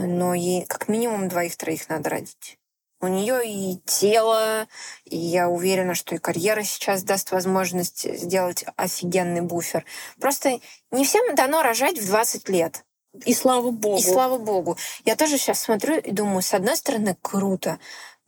но 0.07 0.33
ей 0.33 0.65
как 0.65 0.89
минимум 0.89 1.29
двоих-троих 1.29 1.89
надо 1.91 2.09
родить. 2.09 2.59
У 3.03 3.07
нее 3.07 3.41
и 3.47 3.79
тело, 3.87 4.67
и 5.05 5.17
я 5.17 5.49
уверена, 5.49 5.95
что 5.95 6.15
и 6.15 6.19
карьера 6.19 6.63
сейчас 6.63 7.03
даст 7.03 7.33
возможность 7.33 8.07
сделать 8.19 8.65
офигенный 8.77 9.41
буфер. 9.41 9.87
Просто 10.21 10.61
не 10.91 11.05
всем 11.07 11.35
дано 11.35 11.63
рожать 11.63 11.99
в 11.99 12.07
20 12.07 12.49
лет. 12.51 12.85
И 13.25 13.35
слава 13.35 13.71
богу. 13.71 13.99
И 13.99 14.03
слава 14.03 14.39
богу. 14.39 14.77
Я 15.05 15.17
тоже 15.17 15.37
сейчас 15.39 15.61
смотрю 15.61 15.99
и 15.99 16.13
думаю, 16.13 16.43
с 16.43 16.55
одной 16.55 16.77
стороны, 16.77 17.17
круто. 17.23 17.79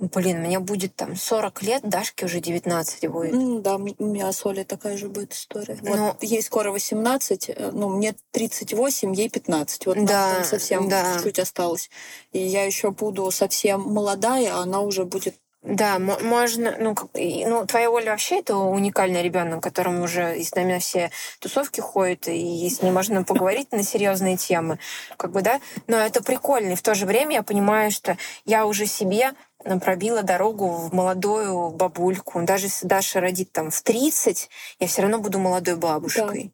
Блин, 0.03 0.41
мне 0.41 0.59
будет 0.59 0.97
там 0.97 1.15
40 1.15 1.63
лет, 1.63 1.83
Дашке 1.89 2.25
уже 2.27 2.41
19 2.41 3.07
будет. 3.09 3.35
М, 3.35 3.63
Да, 3.63 3.77
у 3.77 3.79
меня 3.79 4.33
с 4.33 4.45
Олей 4.45 4.65
такая 4.65 4.97
же 4.97 5.09
будет 5.09 5.33
история. 5.33 5.79
Вот 5.81 5.97
Ну- 5.97 6.17
ей 6.21 6.43
скоро 6.43 6.73
18, 6.73 7.49
э, 7.49 7.71
ну, 7.73 7.89
мне 7.89 8.17
38, 8.33 9.13
ей 9.15 9.31
15. 9.31 9.87
Вот 9.87 9.95
нам 9.97 10.07
Да, 10.07 10.35
там 10.35 10.45
совсем 10.45 10.89
да. 10.89 11.15
чуть-чуть 11.15 11.39
осталось. 11.39 11.89
И 12.33 12.41
я 12.41 12.65
еще 12.65 12.91
буду 12.91 13.31
совсем 13.31 13.83
молодая, 13.83 14.55
а 14.57 14.63
она 14.63 14.81
уже 14.81 15.05
будет... 15.05 15.37
Да, 15.63 16.01
мо- 16.01 16.19
можно, 16.19 16.75
ну, 16.81 16.97
ну, 17.15 17.67
твоя 17.67 17.89
Оля 17.89 18.11
вообще 18.11 18.41
это 18.41 18.57
уникальный 18.57 19.23
ребенок, 19.23 19.63
которому 19.63 20.03
уже 20.03 20.37
и 20.37 20.43
с 20.43 20.53
нами 20.57 20.75
на 20.75 20.79
все 20.81 21.13
тусовки 21.39 21.81
ходит, 21.81 22.27
и 22.27 22.69
с 22.69 22.83
ним 22.83 22.95
можно 22.95 23.23
поговорить 23.23 23.71
на 23.71 23.85
серьезные 23.85 24.37
темы, 24.37 24.81
как 25.17 25.31
бы, 25.31 25.41
да, 25.41 25.61
но 25.87 25.99
это 25.99 26.21
прикольно, 26.21 26.73
и 26.73 26.75
в 26.75 26.83
то 26.83 26.95
же 26.97 27.07
время 27.07 27.37
я 27.37 27.43
понимаю, 27.45 27.93
что 27.93 28.17
я 28.45 28.67
уже 28.67 28.87
себе 28.87 29.33
пробила 29.81 30.25
дорогу 30.25 30.69
в 30.69 30.93
молодую 30.93 31.71
бабульку, 31.71 32.43
даже 32.43 32.67
если 32.67 32.89
Даша 32.89 33.21
родит 33.21 33.53
там 33.53 33.71
в 33.71 33.83
30, 33.83 34.51
я 34.81 34.87
все 34.89 35.03
равно 35.03 35.19
буду 35.19 35.39
молодой 35.39 35.77
бабушкой. 35.77 36.53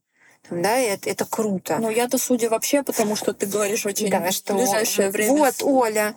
Там, 0.48 0.62
Да, 0.62 0.78
и 0.78 0.84
это, 0.86 1.08
это 1.08 1.24
круто. 1.24 1.78
Но 1.78 1.90
я-то 1.90 2.18
судя 2.18 2.50
вообще, 2.50 2.82
потому 2.82 3.16
что 3.16 3.32
ты 3.32 3.46
говоришь 3.46 3.86
очень 3.86 4.10
Да, 4.10 4.30
что 4.30 4.52
в 4.52 4.56
ближайшее 4.58 5.10
время. 5.10 5.32
Вот, 5.32 5.62
Оля. 5.62 6.14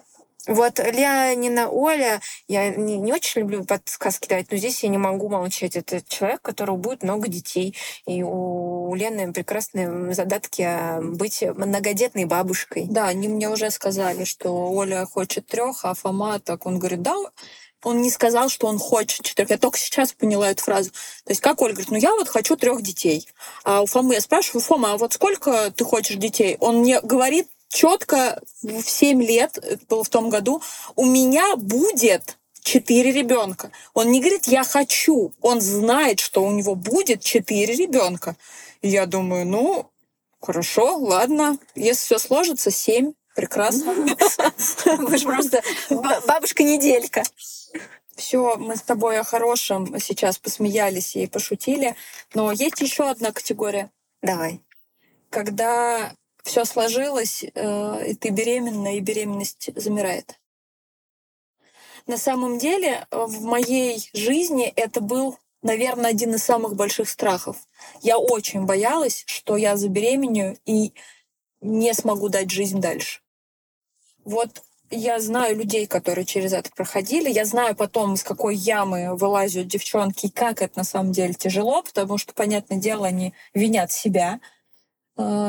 Вот 0.48 0.80
Леонина 0.80 1.70
Оля, 1.70 2.20
я 2.48 2.70
не, 2.70 2.98
не 2.98 3.14
очень 3.14 3.42
люблю 3.42 3.64
подсказки 3.64 4.28
давать, 4.28 4.52
но 4.52 4.58
здесь 4.58 4.84
я 4.84 4.90
не 4.90 4.98
могу 4.98 5.30
молчать. 5.30 5.76
Это 5.76 6.02
человек, 6.08 6.40
у 6.40 6.44
которого 6.44 6.78
будет 6.78 7.04
много 7.04 7.28
детей. 7.28 7.76
И 8.08 8.24
у 8.24 8.94
Лены 8.96 9.32
прекрасные 9.34 10.14
задатки 10.14 10.64
а, 10.64 11.00
быть 11.02 11.44
многодетной 11.44 12.26
бабушкой. 12.26 12.88
Да, 12.90 13.08
они 13.08 13.28
мне 13.28 13.50
уже 13.50 13.70
сказали, 13.70 14.24
что 14.24 14.52
Оля 14.72 15.06
хочет 15.06 15.46
трех, 15.46 15.86
а 15.86 15.94
Фома 15.94 16.40
так, 16.40 16.66
он 16.66 16.80
говорит, 16.80 17.02
да, 17.02 17.16
он 17.84 18.02
не 18.02 18.12
сказал, 18.12 18.50
что 18.50 18.68
он 18.68 18.78
хочет 18.80 19.26
четырех. 19.26 19.50
Я 19.50 19.58
только 19.58 19.78
сейчас 19.78 20.14
поняла 20.14 20.50
эту 20.50 20.64
фразу. 20.64 20.92
То 20.92 21.32
есть 21.32 21.42
как 21.42 21.62
Оля 21.62 21.74
говорит, 21.74 21.92
ну 21.92 21.98
я 21.98 22.12
вот 22.12 22.30
хочу 22.30 22.56
трех 22.56 22.82
детей. 22.82 23.28
А 23.64 23.82
у 23.82 23.86
Фомы 23.86 24.16
я 24.16 24.22
спрашиваю, 24.22 24.62
Фома, 24.62 24.94
а 24.94 24.98
вот 24.98 25.14
сколько 25.14 25.72
ты 25.72 25.84
хочешь 25.84 26.18
детей? 26.18 26.58
Он 26.60 26.80
мне 26.80 27.02
говорит 27.02 27.48
четко 27.72 28.42
в 28.62 28.84
7 28.84 29.24
лет, 29.24 29.58
это 29.58 29.86
было 29.88 30.04
в 30.04 30.10
том 30.10 30.30
году, 30.30 30.62
у 30.96 31.06
меня 31.06 31.56
будет 31.56 32.38
четыре 32.62 33.12
ребенка. 33.12 33.72
Он 33.94 34.12
не 34.12 34.20
говорит, 34.20 34.46
я 34.46 34.64
хочу. 34.64 35.34
Он 35.42 35.62
знает, 35.62 36.20
что 36.20 36.44
у 36.44 36.52
него 36.52 36.76
будет 36.76 37.22
четыре 37.22 37.76
ребенка. 37.76 38.36
И 38.82 38.90
я 38.90 39.06
думаю, 39.06 39.48
ну, 39.48 39.90
хорошо, 40.40 40.98
ладно. 40.98 41.58
Если 41.76 42.06
все 42.06 42.20
сложится, 42.20 42.70
семь. 42.72 43.14
Прекрасно. 43.36 43.94
Вы 44.86 45.18
же 45.18 45.26
просто 45.26 45.64
бабушка-неделька. 45.90 47.24
Все, 48.16 48.58
мы 48.58 48.76
с 48.76 48.82
тобой 48.82 49.18
о 49.18 49.24
хорошем 49.24 49.98
сейчас 50.00 50.38
посмеялись 50.38 51.16
и 51.16 51.28
пошутили. 51.28 51.96
Но 52.34 52.52
есть 52.52 52.82
еще 52.82 53.10
одна 53.10 53.32
категория. 53.32 53.90
Давай. 54.22 54.62
Когда 55.30 56.14
все 56.44 56.66
сложилось, 56.66 57.44
э, 57.44 58.10
и 58.10 58.16
ты 58.16 58.30
беременна, 58.30 58.96
и 58.96 59.00
беременность 59.00 59.70
замирает. 59.76 60.40
На 62.08 62.18
самом 62.18 62.58
деле, 62.58 63.08
э, 63.10 63.26
в 63.26 63.42
моей 63.42 64.10
жизни 64.14 64.72
это 64.76 65.02
был, 65.02 65.38
наверное, 65.62 66.10
один 66.10 66.36
из 66.36 66.44
самых 66.44 66.76
больших 66.76 67.10
страхов. 67.10 67.58
Я 68.02 68.18
очень 68.18 68.66
боялась, 68.66 69.24
что 69.28 69.56
я 69.58 69.78
забеременею 69.78 70.58
и 70.66 70.94
не 71.62 71.94
смогу 71.94 72.30
дать 72.30 72.50
жизнь 72.50 72.80
дальше. 72.80 73.22
Вот 74.24 74.64
я 74.92 75.20
знаю 75.20 75.56
людей, 75.56 75.88
которые 75.88 76.26
через 76.26 76.54
это 76.54 76.70
проходили. 76.72 77.30
Я 77.30 77.46
знаю 77.46 77.76
потом, 77.76 78.16
из 78.16 78.24
какой 78.24 78.56
ямы 78.56 79.16
вылазят 79.16 79.68
девчонки, 79.68 80.26
и 80.26 80.30
как 80.30 80.62
это 80.62 80.80
на 80.80 80.84
самом 80.84 81.14
деле 81.14 81.34
тяжело, 81.34 81.82
потому 81.82 82.18
что, 82.18 82.34
понятное 82.34 82.78
дело, 82.78 83.08
они 83.08 83.34
винят 83.54 83.92
себя, 83.92 84.42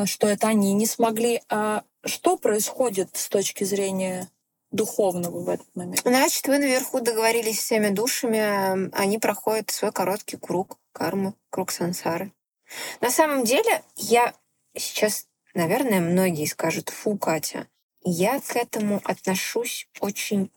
что 0.06 0.28
это 0.28 0.48
они 0.48 0.72
не 0.72 0.86
смогли. 0.86 1.40
А 1.48 1.84
что 2.04 2.36
происходит 2.36 3.16
с 3.16 3.28
точки 3.28 3.64
зрения 3.64 4.28
духовного 4.70 5.40
в 5.40 5.48
этот 5.48 5.68
момент. 5.76 6.00
Значит, 6.04 6.46
вы 6.48 6.58
наверху 6.58 7.00
договорились 7.00 7.60
с 7.60 7.64
всеми 7.64 7.90
душами, 7.90 8.90
они 8.96 9.18
проходят 9.18 9.70
свой 9.70 9.92
короткий 9.92 10.38
круг 10.38 10.78
кармы, 10.92 11.34
круг 11.50 11.70
сансары. 11.70 12.32
На 13.00 13.10
самом 13.10 13.44
деле, 13.44 13.82
я 13.96 14.32
сейчас, 14.74 15.26
наверное, 15.54 16.00
многие 16.00 16.46
скажут, 16.46 16.88
фу, 16.88 17.18
Катя, 17.18 17.68
я 18.02 18.40
к 18.40 18.56
этому 18.56 19.00
отношусь 19.04 19.88
очень 20.00 20.50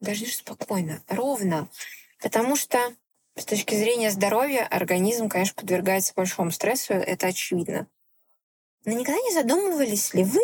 даже 0.00 0.26
спокойно, 0.26 1.02
ровно, 1.08 1.68
потому 2.20 2.56
что 2.56 2.78
с 3.36 3.44
точки 3.44 3.74
зрения 3.74 4.10
здоровья 4.10 4.66
организм, 4.66 5.28
конечно, 5.28 5.60
подвергается 5.60 6.12
большому 6.14 6.50
стрессу, 6.50 6.94
это 6.94 7.28
очевидно. 7.28 7.86
Но 8.84 8.92
никогда 8.92 9.20
не 9.20 9.32
задумывались 9.32 10.12
ли 10.14 10.24
вы, 10.24 10.40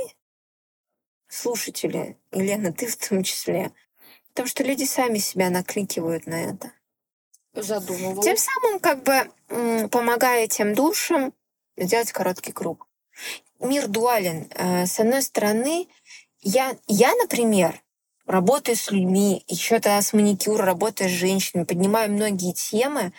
слушатели, 1.28 2.18
и 2.32 2.40
Лена, 2.40 2.72
ты 2.72 2.86
в 2.86 2.96
том 2.96 3.22
числе, 3.22 3.72
потому 4.28 4.48
что 4.48 4.64
люди 4.64 4.84
сами 4.84 5.18
себя 5.18 5.50
накликивают 5.50 6.26
на 6.26 6.42
это? 6.44 6.72
Задумывалась. 7.52 8.24
Тем 8.24 8.36
самым 8.36 8.80
как 8.80 9.02
бы 9.02 9.88
помогая 9.88 10.46
тем 10.46 10.74
душам 10.74 11.34
сделать 11.76 12.12
короткий 12.12 12.52
круг. 12.52 12.88
Мир 13.58 13.88
дуален. 13.88 14.48
Э, 14.54 14.86
с 14.86 14.98
одной 15.00 15.22
стороны, 15.22 15.88
я, 16.40 16.76
я, 16.86 17.14
например, 17.16 17.82
работаю 18.26 18.76
с 18.76 18.90
людьми, 18.90 19.44
еще 19.48 19.80
тогда 19.80 20.00
с 20.00 20.12
маникюром, 20.12 20.64
работая 20.64 21.08
с 21.08 21.12
женщинами, 21.12 21.64
поднимаю 21.64 22.10
многие 22.12 22.52
темы. 22.52 23.12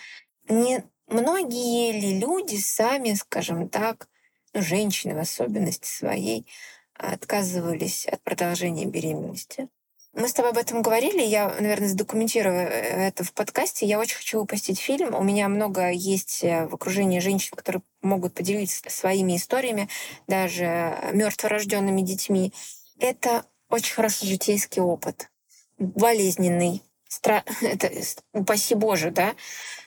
Не 0.48 0.84
многие 1.06 1.92
ли 1.92 2.18
люди 2.18 2.56
сами, 2.56 3.14
скажем 3.14 3.68
так, 3.68 4.08
ну, 4.54 4.62
женщины 4.62 5.14
в 5.14 5.18
особенности 5.18 5.86
своей, 5.86 6.46
отказывались 6.94 8.06
от 8.06 8.22
продолжения 8.22 8.86
беременности? 8.86 9.68
Мы 10.14 10.28
с 10.28 10.34
тобой 10.34 10.50
об 10.50 10.58
этом 10.58 10.82
говорили, 10.82 11.22
я, 11.22 11.48
наверное, 11.48 11.88
задокументирую 11.88 12.54
э, 12.54 13.08
это 13.08 13.24
в 13.24 13.32
подкасте. 13.32 13.86
Я 13.86 13.98
очень 13.98 14.16
хочу 14.16 14.40
выпустить 14.40 14.78
фильм. 14.78 15.14
У 15.14 15.22
меня 15.22 15.48
много 15.48 15.90
есть 15.90 16.44
э, 16.44 16.66
в 16.66 16.74
окружении 16.74 17.18
женщин, 17.18 17.56
которые 17.56 17.82
могут 18.02 18.34
поделиться 18.34 18.82
своими 18.90 19.36
историями, 19.36 19.88
даже 20.26 20.98
мертворожденными 21.14 22.02
детьми. 22.02 22.52
Это 22.98 23.46
очень 23.70 23.94
хороший 23.94 24.28
житейский 24.28 24.82
опыт. 24.82 25.30
Болезненный. 25.78 26.82
Стра... 27.08 27.42
Это, 27.62 27.90
упаси 28.34 28.74
Боже, 28.74 29.10
да? 29.12 29.34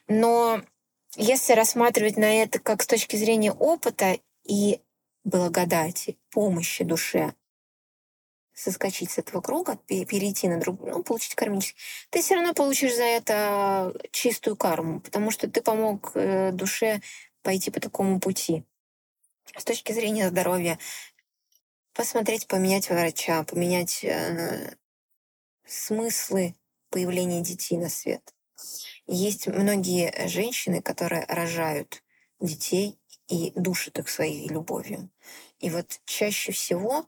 Но 0.08 0.60
если 1.18 1.54
рассматривать 1.54 2.18
на 2.18 2.42
это 2.42 2.60
как 2.60 2.82
с 2.82 2.88
точки 2.88 3.16
зрения 3.16 3.52
опыта 3.52 4.18
и 4.46 4.82
благодати, 5.24 6.18
помощи 6.32 6.84
душе, 6.84 7.34
соскочить 8.54 9.12
с 9.12 9.18
этого 9.18 9.42
круга, 9.42 9.76
перейти 9.88 10.48
на 10.48 10.60
другую, 10.60 10.94
ну, 10.94 11.04
получить 11.04 11.36
кармический, 11.36 11.82
ты 12.10 12.22
все 12.22 12.36
равно 12.36 12.54
получишь 12.54 12.96
за 12.96 13.04
это 13.04 13.94
чистую 14.12 14.56
карму, 14.56 15.02
потому 15.02 15.30
что 15.30 15.50
ты 15.50 15.62
помог 15.62 16.12
э, 16.16 16.52
душе 16.52 17.02
пойти 17.42 17.70
по 17.70 17.82
такому 17.82 18.20
пути. 18.20 18.64
С 19.58 19.66
точки 19.66 19.92
зрения 19.92 20.30
здоровья, 20.30 20.80
посмотреть, 21.94 22.48
поменять 22.48 22.90
врача, 22.90 23.44
поменять 23.44 24.04
э, 24.04 24.76
смыслы 25.66 26.56
появления 26.90 27.42
детей 27.42 27.78
на 27.78 27.90
свет. 27.90 28.34
Есть 29.06 29.48
многие 29.48 30.28
женщины, 30.28 30.82
которые 30.82 31.26
рожают 31.26 32.04
детей 32.40 32.98
и 33.28 33.52
душат 33.56 34.00
их 34.00 34.10
своей 34.10 34.48
любовью. 34.48 35.10
И 35.60 35.70
вот 35.70 36.00
чаще 36.06 36.52
всего 36.52 37.06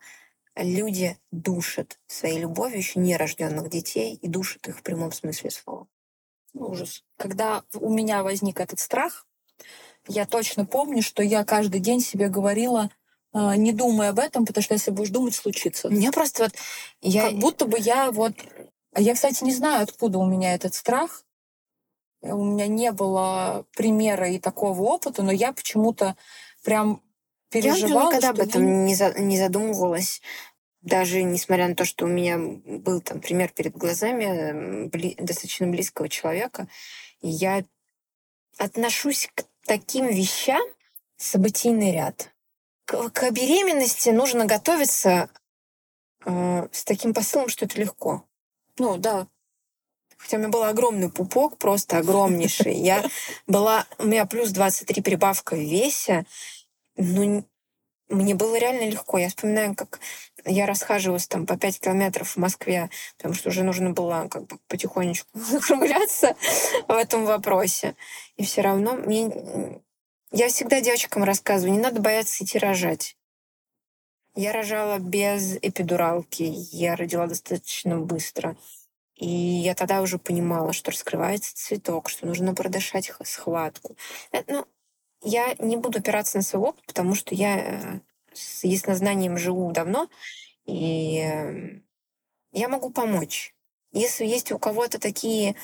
люди 0.56 1.18
душат 1.32 2.00
своей 2.08 2.40
любовью 2.40 2.80
еще 2.80 3.00
нерожденных 3.00 3.70
детей 3.70 4.16
и 4.16 4.28
душат 4.28 4.68
их 4.68 4.80
в 4.80 4.84
прямом 4.84 5.12
смысле 5.12 5.52
слова. 5.52 5.88
Ужас. 6.54 7.04
Когда 7.18 7.64
у 7.74 7.94
меня 7.94 8.24
возник 8.24 8.60
этот 8.60 8.80
страх, 8.80 9.28
я 10.08 10.26
точно 10.26 10.66
помню, 10.66 11.02
что 11.02 11.22
я 11.22 11.44
каждый 11.44 11.82
день 11.82 12.00
себе 12.00 12.30
говорила, 12.30 12.90
а, 13.34 13.56
не 13.56 13.74
думай 13.74 14.10
об 14.10 14.20
этом, 14.20 14.46
потому 14.46 14.64
что 14.64 14.74
если 14.74 14.92
будешь 14.92 15.10
думать, 15.10 15.36
случится. 15.36 15.90
Мне 15.90 16.12
просто 16.12 16.44
вот... 16.44 16.54
Я... 17.02 17.30
Как 17.30 17.40
будто 17.40 17.66
бы 17.66 17.78
я 17.78 18.12
вот... 18.12 18.34
А 18.94 19.02
я, 19.02 19.14
кстати, 19.14 19.44
не 19.44 19.54
знаю, 19.54 19.84
откуда 19.84 20.18
у 20.18 20.26
меня 20.26 20.56
этот 20.56 20.74
страх. 20.74 21.24
У 22.22 22.44
меня 22.44 22.68
не 22.68 22.92
было 22.92 23.66
примера 23.76 24.30
и 24.30 24.40
такого 24.40 24.82
опыта, 24.82 25.22
но 25.24 25.32
я 25.32 25.52
почему-то 25.54 26.16
прям 26.64 27.02
переживала. 27.50 28.12
Я 28.12 28.18
никогда 28.18 28.30
об 28.30 28.40
этом 28.40 28.66
я... 28.66 28.74
не, 28.86 28.96
за, 28.96 29.20
не 29.20 29.38
задумывалась. 29.38 30.22
Даже 30.82 31.24
несмотря 31.24 31.68
на 31.68 31.76
то, 31.76 31.86
что 31.86 32.06
у 32.06 32.08
меня 32.08 32.38
был 32.38 33.02
там 33.02 33.20
пример 33.20 33.52
перед 33.52 33.76
глазами 33.76 34.88
бли, 34.88 35.16
достаточно 35.20 35.68
близкого 35.68 36.10
человека, 36.10 36.68
я 37.22 37.64
отношусь 38.58 39.30
к 39.34 39.46
таким 39.66 40.08
вещам 40.08 40.62
событийный 41.18 41.92
ряд. 41.92 42.34
К, 42.86 43.10
к 43.10 43.32
беременности 43.32 44.10
нужно 44.10 44.46
готовиться 44.46 45.30
э, 46.26 46.68
с 46.72 46.84
таким 46.86 47.14
посылом, 47.14 47.50
что 47.50 47.66
это 47.66 47.80
легко. 47.80 48.24
Ну, 48.78 48.98
да. 48.98 49.28
Хотя 50.18 50.38
у 50.38 50.40
меня 50.40 50.50
был 50.50 50.64
огромный 50.64 51.10
пупок, 51.10 51.58
просто 51.58 51.98
огромнейший. 51.98 52.74
Я 52.74 53.04
была... 53.46 53.86
У 53.98 54.06
меня 54.06 54.26
плюс 54.26 54.50
23 54.50 55.02
прибавка 55.02 55.56
в 55.56 55.60
весе 55.60 56.26
ну, 56.98 57.46
мне 58.10 58.36
было 58.36 58.58
реально 58.58 58.90
легко. 58.90 59.18
Я 59.18 59.30
вспоминаю, 59.30 59.76
как 59.76 60.00
я 60.46 60.66
расхаживалась 60.66 61.28
там 61.28 61.46
по 61.46 61.58
5 61.58 61.80
километров 61.80 62.32
в 62.32 62.38
Москве, 62.38 62.90
потому 63.18 63.34
что 63.34 63.50
уже 63.50 63.64
нужно 63.64 63.92
было 63.92 64.28
как 64.30 64.48
бы 64.48 64.58
потихонечку 64.68 65.30
закругляться 65.34 66.36
в 66.88 66.92
этом 66.92 67.26
вопросе. 67.26 67.96
И 68.36 68.44
все 68.44 68.62
равно 68.62 68.94
мне... 68.94 69.82
Я 70.32 70.50
всегда 70.50 70.82
девочкам 70.82 71.24
рассказываю, 71.24 71.74
не 71.74 71.82
надо 71.82 72.02
бояться 72.02 72.44
идти 72.44 72.58
рожать. 72.58 73.16
Я 74.36 74.52
рожала 74.52 75.00
без 75.00 75.56
эпидуралки, 75.62 76.44
я 76.44 76.96
родила 76.96 77.28
достаточно 77.28 77.98
быстро. 77.98 78.56
И 79.18 79.28
я 79.28 79.74
тогда 79.74 80.02
уже 80.02 80.20
понимала, 80.20 80.74
что 80.74 80.92
раскрывается 80.92 81.56
цветок, 81.56 82.08
что 82.08 82.28
нужно 82.28 82.54
продышать 82.54 83.12
схватку. 83.24 83.98
Э, 84.32 84.44
ну, 84.48 84.66
я 85.24 85.56
не 85.60 85.76
буду 85.76 86.00
опираться 86.00 86.38
на 86.38 86.44
свой 86.44 86.70
опыт, 86.70 86.86
потому 86.86 87.16
что 87.16 87.34
я 87.34 87.58
э, 87.58 88.00
с 88.34 88.64
яснознанием 88.64 89.38
живу 89.38 89.72
давно, 89.72 90.08
и 90.66 91.18
эм, 91.18 91.84
я 92.52 92.70
могу 92.70 92.92
помочь. 92.92 93.56
Если 93.92 94.26
есть 94.26 94.52
у 94.52 94.60
кого-то 94.60 95.00
такие 95.00 95.56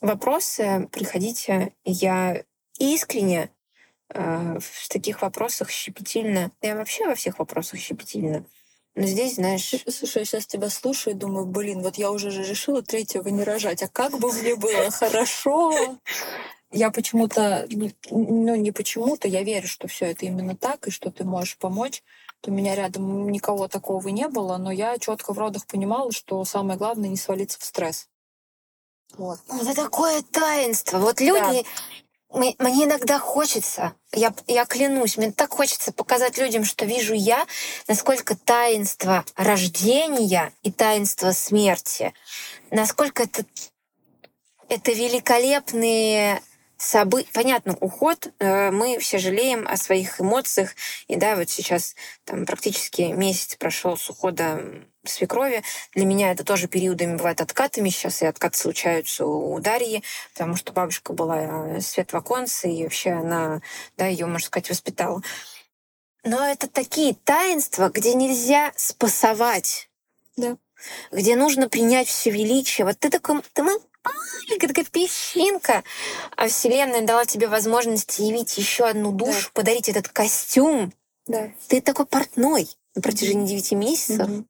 вопросы, 0.00 0.88
приходите. 0.90 1.74
Я 1.84 2.44
искренне 2.78 3.50
э, 4.08 4.58
в 4.58 4.88
таких 4.88 5.20
вопросах 5.20 5.70
щепетильно. 5.70 6.50
Я 6.62 6.76
вообще 6.76 7.06
во 7.06 7.14
всех 7.14 7.38
вопросах 7.38 7.80
щепетильно. 7.80 8.44
Но 8.94 9.06
здесь, 9.06 9.36
знаешь... 9.36 9.74
Слушай, 9.88 10.18
я 10.18 10.24
сейчас 10.24 10.46
тебя 10.46 10.68
слушаю 10.68 11.14
и 11.14 11.18
думаю, 11.18 11.46
блин, 11.46 11.82
вот 11.82 11.96
я 11.96 12.10
уже 12.10 12.30
же 12.30 12.44
решила 12.44 12.82
третьего 12.82 13.28
не 13.28 13.42
рожать, 13.42 13.82
а 13.82 13.88
как 13.88 14.18
бы 14.18 14.32
мне 14.32 14.54
было 14.54 14.90
хорошо 14.90 15.98
я 16.72 16.90
почему-то, 16.90 17.68
ну 18.10 18.54
не 18.56 18.72
почему-то, 18.72 19.28
я 19.28 19.42
верю, 19.42 19.68
что 19.68 19.88
все 19.88 20.06
это 20.06 20.26
именно 20.26 20.56
так, 20.56 20.88
и 20.88 20.90
что 20.90 21.10
ты 21.10 21.24
можешь 21.24 21.58
помочь. 21.58 22.02
У 22.44 22.50
меня 22.50 22.74
рядом 22.74 23.30
никого 23.30 23.68
такого 23.68 24.08
не 24.08 24.26
было, 24.26 24.56
но 24.56 24.72
я 24.72 24.98
четко 24.98 25.32
в 25.32 25.38
родах 25.38 25.66
понимала, 25.66 26.10
что 26.10 26.44
самое 26.44 26.76
главное 26.76 27.08
не 27.08 27.16
свалиться 27.16 27.60
в 27.60 27.64
стресс. 27.64 28.08
Вот. 29.16 29.38
Это 29.48 29.74
такое 29.74 30.22
таинство. 30.22 30.98
Вот 30.98 31.20
люди, 31.20 31.62
да. 31.62 31.68
Мне 32.32 32.84
иногда 32.84 33.18
хочется, 33.18 33.94
я, 34.12 34.34
я 34.46 34.64
клянусь, 34.64 35.16
мне 35.16 35.32
так 35.32 35.52
хочется 35.52 35.92
показать 35.92 36.38
людям, 36.38 36.64
что 36.64 36.84
вижу 36.84 37.14
я, 37.14 37.46
насколько 37.88 38.36
таинство 38.36 39.24
рождения 39.36 40.52
и 40.62 40.72
таинство 40.72 41.32
смерти, 41.32 42.14
насколько 42.70 43.24
это, 43.24 43.44
это 44.68 44.92
великолепные 44.92 46.42
событий. 46.82 47.28
Понятно, 47.32 47.76
уход, 47.80 48.32
э, 48.38 48.70
мы 48.70 48.98
все 48.98 49.18
жалеем 49.18 49.66
о 49.68 49.76
своих 49.76 50.20
эмоциях. 50.20 50.74
И 51.06 51.16
да, 51.16 51.36
вот 51.36 51.48
сейчас 51.48 51.94
там 52.24 52.44
практически 52.44 53.02
месяц 53.02 53.54
прошел 53.56 53.96
с 53.96 54.10
ухода 54.10 54.60
свекрови. 55.04 55.62
Для 55.94 56.04
меня 56.04 56.32
это 56.32 56.44
тоже 56.44 56.66
периодами 56.66 57.16
бывает 57.16 57.40
откатами. 57.40 57.88
Сейчас 57.88 58.22
и 58.22 58.26
откаты 58.26 58.58
случаются 58.58 59.24
у 59.26 59.58
Дарьи, 59.60 60.02
потому 60.32 60.56
что 60.56 60.72
бабушка 60.72 61.12
была 61.12 61.76
э, 61.76 61.80
свет 61.80 62.12
в 62.12 62.16
оконце, 62.16 62.68
и 62.68 62.82
вообще 62.82 63.10
она, 63.10 63.60
да, 63.96 64.06
ее, 64.06 64.26
можно 64.26 64.46
сказать, 64.46 64.70
воспитала. 64.70 65.22
Но 66.24 66.44
это 66.44 66.68
такие 66.68 67.14
таинства, 67.14 67.90
где 67.90 68.14
нельзя 68.14 68.72
спасовать. 68.76 69.88
Да. 70.36 70.56
Где 71.12 71.36
нужно 71.36 71.68
принять 71.68 72.08
все 72.08 72.30
величие. 72.30 72.84
Вот 72.84 72.98
ты 72.98 73.08
такой, 73.08 73.40
ты 73.52 73.62
маленькая 74.04 74.68
такая 74.68 74.84
песчинка, 74.84 75.84
а 76.36 76.48
Вселенная 76.48 77.02
дала 77.02 77.24
тебе 77.24 77.48
возможность 77.48 78.18
явить 78.18 78.56
еще 78.58 78.86
одну 78.86 79.12
душу, 79.12 79.46
да. 79.46 79.60
подарить 79.60 79.88
этот 79.88 80.08
костюм. 80.08 80.92
Да. 81.26 81.50
Ты 81.68 81.80
такой 81.80 82.06
портной 82.06 82.68
на 82.94 83.02
протяжении 83.02 83.46
девяти 83.46 83.74
месяцев. 83.74 84.28
Угу. 84.28 84.44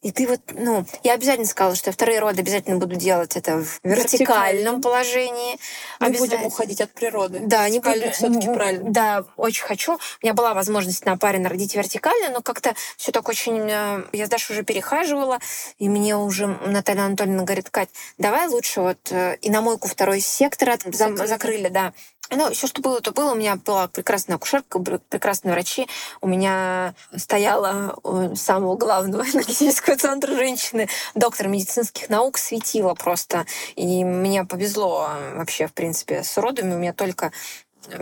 И 0.00 0.12
ты 0.12 0.28
вот, 0.28 0.40
ну, 0.54 0.84
я 1.02 1.14
обязательно 1.14 1.46
сказала, 1.46 1.74
что 1.74 1.88
я 1.88 1.92
вторые 1.92 2.20
роды 2.20 2.40
обязательно 2.40 2.76
буду 2.76 2.94
делать 2.94 3.36
это 3.36 3.64
в 3.64 3.80
вертикальном 3.82 4.80
положении. 4.80 5.58
Мы 5.98 6.12
будем 6.12 6.44
уходить 6.44 6.80
от 6.80 6.92
природы. 6.92 7.40
Да, 7.42 7.68
не 7.68 7.80
буду. 7.80 8.10
все-таки 8.12 8.46
правильно. 8.46 8.90
Да, 8.90 9.24
очень 9.36 9.64
хочу. 9.64 9.94
У 9.94 9.98
меня 10.22 10.34
была 10.34 10.54
возможность 10.54 11.04
на 11.04 11.16
паре 11.16 11.40
народить 11.40 11.74
вертикально, 11.74 12.30
но 12.30 12.42
как-то 12.42 12.74
все 12.96 13.10
так 13.10 13.28
очень... 13.28 13.68
Э, 13.68 14.04
я 14.12 14.28
даже 14.28 14.52
уже 14.52 14.62
перехаживала, 14.62 15.40
и 15.78 15.88
мне 15.88 16.16
уже 16.16 16.46
Наталья 16.46 17.02
Анатольевна 17.02 17.42
говорит, 17.42 17.68
Кать, 17.70 17.90
давай 18.18 18.46
лучше 18.46 18.80
вот 18.80 18.98
э, 19.10 19.36
и 19.42 19.50
на 19.50 19.62
мойку 19.62 19.88
второй 19.88 20.20
сектор 20.20 20.78
закрыли, 20.92 21.26
закрыли 21.26 21.68
да. 21.68 21.92
Ну, 22.30 22.50
все, 22.52 22.66
что 22.66 22.82
было, 22.82 23.00
то 23.00 23.12
было. 23.12 23.32
У 23.32 23.34
меня 23.34 23.56
была 23.56 23.88
прекрасная 23.88 24.36
акушерка, 24.36 24.78
прекрасные 25.08 25.52
врачи. 25.52 25.88
У 26.20 26.28
меня 26.28 26.94
стояла 27.16 27.98
у 28.02 28.34
самого 28.36 28.76
главного 28.76 29.22
энергетического 29.32 29.96
центра 29.96 30.34
женщины, 30.34 30.88
доктор 31.14 31.48
медицинских 31.48 32.10
наук, 32.10 32.38
светила 32.38 32.94
просто. 32.94 33.46
И 33.76 34.04
мне 34.04 34.44
повезло 34.44 35.10
вообще, 35.34 35.66
в 35.66 35.72
принципе, 35.72 36.22
с 36.22 36.36
родами. 36.36 36.74
У 36.74 36.78
меня 36.78 36.92
только 36.92 37.32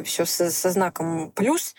все 0.04 0.24
со, 0.24 0.50
со 0.50 0.70
знаком 0.70 1.30
плюс. 1.30 1.74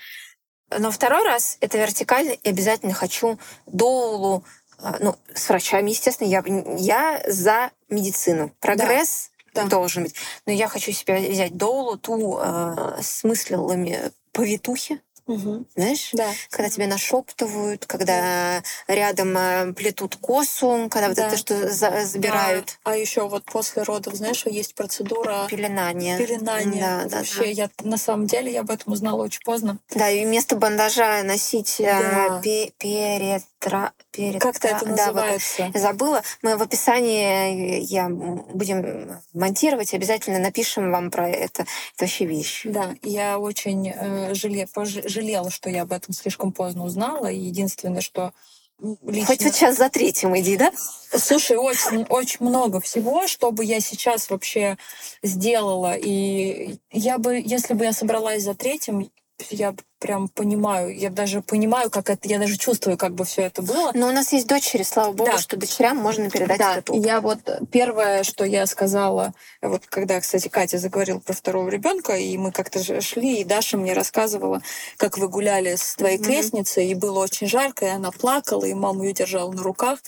Но 0.70 0.92
второй 0.92 1.24
раз 1.24 1.58
это 1.62 1.78
вертикально, 1.78 2.32
и 2.32 2.50
обязательно 2.50 2.94
хочу 2.94 3.40
доулу, 3.66 4.44
а, 4.80 4.98
ну, 5.00 5.16
с 5.34 5.50
врачами, 5.50 5.90
естественно, 5.90 6.28
я, 6.28 6.44
я 6.78 7.22
за 7.26 7.72
медицину. 7.90 8.52
Прогресс 8.60 9.32
да. 9.64 9.70
должен 9.70 10.04
быть. 10.04 10.16
Но 10.46 10.54
я 10.54 10.68
хочу 10.68 10.92
себе 10.92 11.18
взять 11.18 11.56
доулу, 11.56 11.98
ту 11.98 12.40
э, 12.42 13.00
с 13.02 13.24
мыслилами 13.24 14.12
повитухи, 14.32 15.02
Угу. 15.28 15.66
Знаешь? 15.76 16.10
Да. 16.14 16.32
Когда 16.50 16.70
тебя 16.70 16.88
нашептывают, 16.88 17.86
когда 17.86 18.62
да. 18.88 18.94
рядом 18.94 19.38
э, 19.38 19.74
плетут 19.74 20.16
косу, 20.16 20.88
когда 20.90 21.10
вот 21.10 21.18
это 21.18 21.38
что 21.38 21.70
за 21.70 22.06
забирают. 22.06 22.80
А, 22.84 22.92
а 22.92 22.96
еще 22.96 23.28
вот 23.28 23.44
после 23.44 23.84
родов, 23.84 24.16
знаешь, 24.16 24.46
есть 24.46 24.74
процедура 24.74 25.46
пеленания. 25.50 26.18
Пеленания. 26.18 27.06
Да, 27.10 27.18
Вообще, 27.18 27.40
да, 27.40 27.46
я 27.46 27.70
на 27.84 27.98
самом 27.98 28.28
деле 28.28 28.54
я 28.54 28.62
об 28.62 28.72
этом 28.72 28.94
узнала 28.94 29.24
очень 29.24 29.42
поздно. 29.44 29.80
Да, 29.94 30.10
и 30.10 30.26
вместо 30.26 30.56
бандажа 30.56 31.22
носить 31.24 31.82
э, 31.82 31.84
да. 31.84 32.40
пе 32.42 32.72
перетра 32.78 33.92
перед... 34.18 34.42
Как-то 34.42 34.68
это 34.68 34.86
называется. 34.86 35.58
Да, 35.60 35.66
вот, 35.68 35.82
забыла. 35.82 36.24
Мы 36.42 36.58
в 36.58 36.62
описании 36.62 37.82
я 37.82 38.10
будем 38.10 39.20
монтировать, 39.34 39.94
обязательно 39.94 40.40
напишем 40.40 40.92
вам 40.92 41.12
про 41.12 41.30
это. 41.30 41.64
Это 41.64 41.66
вообще 42.00 42.26
вещь. 42.26 42.62
Да, 42.66 42.96
я 43.04 43.38
очень 43.38 43.90
э, 43.90 44.34
жале, 44.34 44.68
жалела, 44.76 45.50
что 45.52 45.70
я 45.70 45.84
об 45.84 45.92
этом 45.92 46.14
слишком 46.14 46.52
поздно 46.52 46.84
узнала. 46.84 47.28
И 47.28 47.40
единственное, 47.40 48.02
что 48.02 48.34
Лично... 48.80 49.26
Хоть 49.26 49.44
вот 49.44 49.56
сейчас 49.56 49.78
за 49.78 49.90
третьим 49.90 50.38
иди, 50.38 50.56
да? 50.56 50.72
Слушай, 51.12 51.58
очень, 51.58 52.04
очень 52.10 52.46
много 52.46 52.80
всего, 52.80 53.26
что 53.26 53.50
бы 53.52 53.66
я 53.66 53.80
сейчас 53.80 54.30
вообще 54.30 54.78
сделала. 55.24 55.96
И 55.96 56.78
я 56.92 57.18
бы, 57.18 57.42
если 57.44 57.74
бы 57.74 57.86
я 57.86 57.92
собралась 57.92 58.44
за 58.44 58.54
третьим, 58.54 59.10
я 59.50 59.74
прям 60.00 60.28
понимаю, 60.28 60.96
я 60.96 61.10
даже 61.10 61.42
понимаю, 61.42 61.90
как 61.90 62.10
это, 62.10 62.28
я 62.28 62.40
даже 62.40 62.58
чувствую, 62.58 62.98
как 62.98 63.14
бы 63.14 63.26
все 63.26 63.44
это 63.44 63.62
было. 63.62 63.92
Но 63.94 64.08
у 64.08 64.12
нас 64.12 64.32
есть 64.32 64.48
дочери, 64.48 64.84
слава 64.84 65.12
богу, 65.12 65.32
да. 65.32 65.38
что 65.38 65.58
дочерям 65.58 65.98
можно 65.98 66.30
передать 66.30 66.60
да. 66.60 66.74
этот 66.74 66.90
опыт. 66.92 67.06
Я 67.06 67.22
вот 67.22 67.40
первое, 67.72 68.24
что 68.24 68.44
я 68.46 68.66
сказала, 68.66 69.34
вот 69.62 69.86
когда, 69.88 70.20
кстати, 70.20 70.48
Катя 70.48 70.78
заговорила 70.78 71.20
про 71.20 71.34
второго 71.34 71.70
ребенка, 71.70 72.16
и 72.16 72.38
мы 72.38 72.52
как-то 72.52 73.02
шли, 73.02 73.42
и 73.42 73.44
Даша 73.44 73.78
мне 73.78 73.94
рассказывала, 73.94 74.62
как 74.98 75.18
вы 75.18 75.28
гуляли 75.28 75.76
с 75.76 75.96
твоей 75.96 76.18
mm-hmm. 76.18 76.24
крестницей, 76.24 76.88
и 76.88 76.96
было 76.96 77.20
очень 77.20 77.48
жарко, 77.48 77.86
и 77.86 77.90
она 77.90 78.12
плакала, 78.12 78.66
и 78.66 78.74
маму 78.74 79.04
ее 79.04 79.14
держала 79.14 79.52
на 79.52 79.64
руках, 79.64 80.00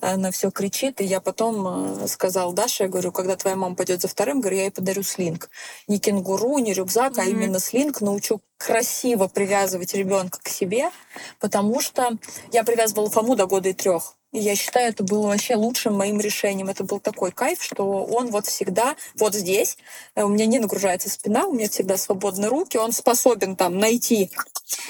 она 0.00 0.30
все 0.30 0.50
кричит, 0.50 1.00
и 1.00 1.04
я 1.04 1.20
потом 1.20 2.02
э, 2.02 2.08
сказала 2.08 2.52
Даше, 2.52 2.84
я 2.84 2.88
говорю, 2.88 3.12
когда 3.12 3.36
твоя 3.36 3.56
мама 3.56 3.74
пойдет 3.74 4.02
за 4.02 4.08
вторым, 4.08 4.40
говорю, 4.40 4.56
я 4.56 4.64
ей 4.64 4.70
подарю 4.70 5.02
слинг. 5.02 5.50
Не 5.86 5.98
кенгуру, 5.98 6.58
не 6.58 6.74
рюкзак, 6.74 7.14
mm-hmm. 7.14 7.22
а 7.22 7.24
именно 7.24 7.58
слинг, 7.60 8.00
научу 8.00 8.40
красиво 8.58 9.28
привязывать 9.38 9.94
ребенка 9.94 10.40
к 10.42 10.48
себе, 10.48 10.90
потому 11.38 11.80
что 11.80 12.18
я 12.50 12.64
привязывала 12.64 13.08
Фому 13.08 13.36
до 13.36 13.46
года 13.46 13.68
и 13.68 13.72
трех. 13.72 14.16
И 14.32 14.40
я 14.40 14.56
считаю, 14.56 14.88
это 14.88 15.04
было 15.04 15.28
вообще 15.28 15.54
лучшим 15.54 15.94
моим 15.94 16.18
решением. 16.18 16.68
Это 16.68 16.82
был 16.82 16.98
такой 16.98 17.30
кайф, 17.30 17.62
что 17.62 17.84
он 18.04 18.32
вот 18.32 18.46
всегда 18.46 18.96
вот 19.14 19.36
здесь. 19.36 19.78
Э, 20.16 20.24
у 20.24 20.28
меня 20.28 20.46
не 20.46 20.58
нагружается 20.58 21.08
спина, 21.08 21.46
у 21.46 21.52
меня 21.52 21.68
всегда 21.68 21.96
свободны 21.96 22.48
руки. 22.48 22.76
Он 22.78 22.90
способен 22.90 23.54
там 23.54 23.78
найти, 23.78 24.32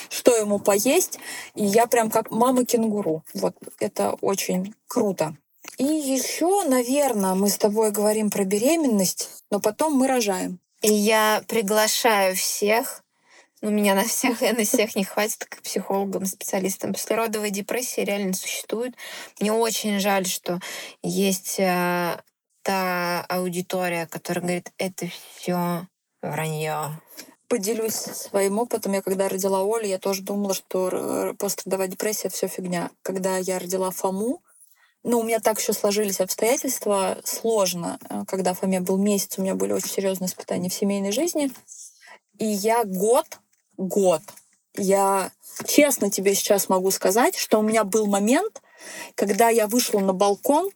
что 0.08 0.34
ему 0.34 0.58
поесть. 0.58 1.18
И 1.54 1.66
я 1.66 1.86
прям 1.86 2.10
как 2.10 2.30
мама 2.30 2.64
кенгуру. 2.64 3.24
Вот 3.34 3.54
это 3.80 4.16
очень 4.22 4.74
круто. 4.86 5.36
И 5.76 5.84
еще, 5.84 6.64
наверное, 6.64 7.34
мы 7.34 7.50
с 7.50 7.58
тобой 7.58 7.90
говорим 7.90 8.30
про 8.30 8.44
беременность, 8.44 9.28
но 9.50 9.60
потом 9.60 9.92
мы 9.92 10.08
рожаем. 10.08 10.58
И 10.80 10.90
я 10.90 11.42
приглашаю 11.46 12.34
всех 12.34 13.02
у 13.60 13.70
меня 13.70 13.94
на 13.94 14.04
всех, 14.04 14.40
на 14.40 14.64
всех 14.64 14.94
не 14.96 15.04
хватит 15.04 15.44
к 15.44 15.62
психологам, 15.62 16.26
специалистам. 16.26 16.92
Послеродовая 16.92 17.50
депрессия 17.50 18.04
реально 18.04 18.32
существует. 18.34 18.94
Мне 19.40 19.52
очень 19.52 19.98
жаль, 19.98 20.26
что 20.26 20.60
есть 21.02 21.58
э, 21.58 22.20
та 22.62 23.24
аудитория, 23.28 24.06
которая 24.06 24.42
говорит, 24.42 24.72
это 24.78 25.08
все 25.36 25.86
вранье. 26.22 27.00
Поделюсь 27.48 27.94
своим 27.94 28.58
опытом. 28.58 28.92
Я 28.92 29.02
когда 29.02 29.28
родила 29.28 29.60
Олю, 29.60 29.86
я 29.86 29.98
тоже 29.98 30.22
думала, 30.22 30.54
что 30.54 31.34
пострадовая 31.38 31.88
депрессия— 31.88 32.28
это 32.28 32.36
все 32.36 32.48
фигня. 32.48 32.90
Когда 33.02 33.38
я 33.38 33.58
родила 33.58 33.90
Фому, 33.90 34.42
ну, 35.02 35.20
у 35.20 35.22
меня 35.22 35.40
так 35.40 35.58
еще 35.58 35.72
сложились 35.72 36.20
обстоятельства. 36.20 37.18
Сложно. 37.24 37.98
Э, 38.10 38.24
когда 38.26 38.54
Фоме 38.54 38.80
был 38.80 38.98
месяц, 38.98 39.38
у 39.38 39.42
меня 39.42 39.54
были 39.54 39.72
очень 39.72 39.90
серьезные 39.90 40.28
испытания 40.28 40.68
в 40.68 40.74
семейной 40.74 41.12
жизни. 41.12 41.50
И 42.38 42.44
я 42.44 42.84
год 42.84 43.26
год. 43.78 44.20
Я 44.76 45.32
честно 45.66 46.10
тебе 46.10 46.34
сейчас 46.34 46.68
могу 46.68 46.90
сказать, 46.90 47.36
что 47.36 47.58
у 47.58 47.62
меня 47.62 47.84
был 47.84 48.06
момент, 48.06 48.62
когда 49.14 49.48
я 49.48 49.66
вышла 49.66 50.00
на 50.00 50.12
балкон, 50.12 50.70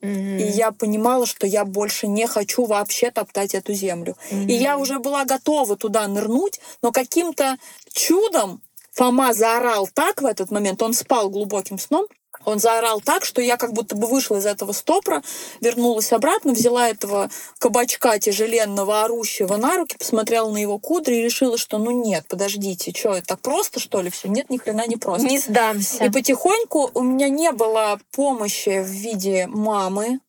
Mm-hmm. 0.00 0.38
И 0.38 0.50
я 0.50 0.70
понимала, 0.70 1.24
что 1.24 1.46
я 1.46 1.64
больше 1.64 2.06
не 2.06 2.26
хочу 2.26 2.66
вообще 2.66 3.10
топтать 3.10 3.54
эту 3.54 3.72
землю. 3.72 4.18
Mm-hmm. 4.30 4.46
И 4.48 4.52
я 4.52 4.76
уже 4.76 4.98
была 4.98 5.24
готова 5.24 5.78
туда 5.78 6.06
нырнуть, 6.06 6.60
но 6.82 6.92
каким-то 6.92 7.56
чудом 7.90 8.60
Фома 8.92 9.32
заорал 9.32 9.88
так 9.92 10.20
в 10.20 10.26
этот 10.26 10.50
момент, 10.50 10.82
он 10.82 10.92
спал 10.92 11.30
глубоким 11.30 11.78
сном, 11.78 12.06
он 12.44 12.58
заорал 12.58 13.00
так, 13.00 13.24
что 13.24 13.40
я 13.40 13.56
как 13.56 13.72
будто 13.72 13.96
бы 13.96 14.06
вышла 14.06 14.36
из 14.36 14.46
этого 14.46 14.72
стопора, 14.72 15.22
вернулась 15.60 16.12
обратно, 16.12 16.52
взяла 16.52 16.88
этого 16.88 17.30
кабачка 17.58 18.18
тяжеленного, 18.18 19.04
орущего 19.04 19.56
на 19.56 19.76
руки, 19.76 19.96
посмотрела 19.98 20.50
на 20.50 20.58
его 20.58 20.78
кудри 20.78 21.16
и 21.16 21.22
решила, 21.22 21.58
что 21.58 21.78
ну 21.78 21.90
нет, 21.90 22.26
подождите, 22.28 22.92
что, 22.96 23.14
это 23.14 23.26
так 23.26 23.40
просто, 23.40 23.80
что 23.80 24.00
ли, 24.00 24.10
все? 24.10 24.28
Нет, 24.28 24.50
ни 24.50 24.58
хрена 24.58 24.86
не 24.86 24.96
просто. 24.96 25.26
Не 25.26 25.38
сдамся. 25.38 26.04
И 26.04 26.10
потихоньку 26.10 26.90
у 26.94 27.02
меня 27.02 27.28
не 27.28 27.52
было 27.52 27.98
помощи 28.12 28.82
в 28.82 28.86
виде 28.86 29.46
мамы, 29.46 30.20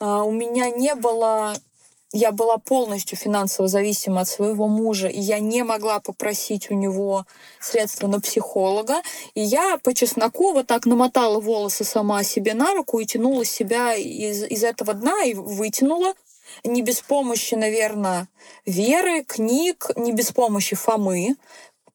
а, 0.00 0.22
у 0.22 0.30
меня 0.30 0.70
не 0.70 0.94
было 0.94 1.54
я 2.12 2.32
была 2.32 2.56
полностью 2.56 3.18
финансово 3.18 3.68
зависима 3.68 4.22
от 4.22 4.28
своего 4.28 4.66
мужа, 4.66 5.08
и 5.08 5.20
я 5.20 5.40
не 5.40 5.62
могла 5.62 6.00
попросить 6.00 6.70
у 6.70 6.74
него 6.74 7.26
средства 7.60 8.06
на 8.06 8.20
психолога. 8.20 9.02
И 9.34 9.42
я 9.42 9.78
по 9.82 9.92
чесноку 9.92 10.52
вот 10.52 10.66
так 10.66 10.86
намотала 10.86 11.38
волосы 11.38 11.84
сама 11.84 12.22
себе 12.22 12.54
на 12.54 12.74
руку 12.74 12.98
и 12.98 13.04
тянула 13.04 13.44
себя 13.44 13.94
из, 13.94 14.42
из 14.44 14.64
этого 14.64 14.94
дна 14.94 15.24
и 15.24 15.34
вытянула. 15.34 16.14
Не 16.64 16.80
без 16.80 17.00
помощи, 17.00 17.54
наверное, 17.54 18.26
Веры, 18.64 19.22
книг, 19.22 19.90
не 19.96 20.12
без 20.12 20.32
помощи 20.32 20.76
Фомы, 20.76 21.36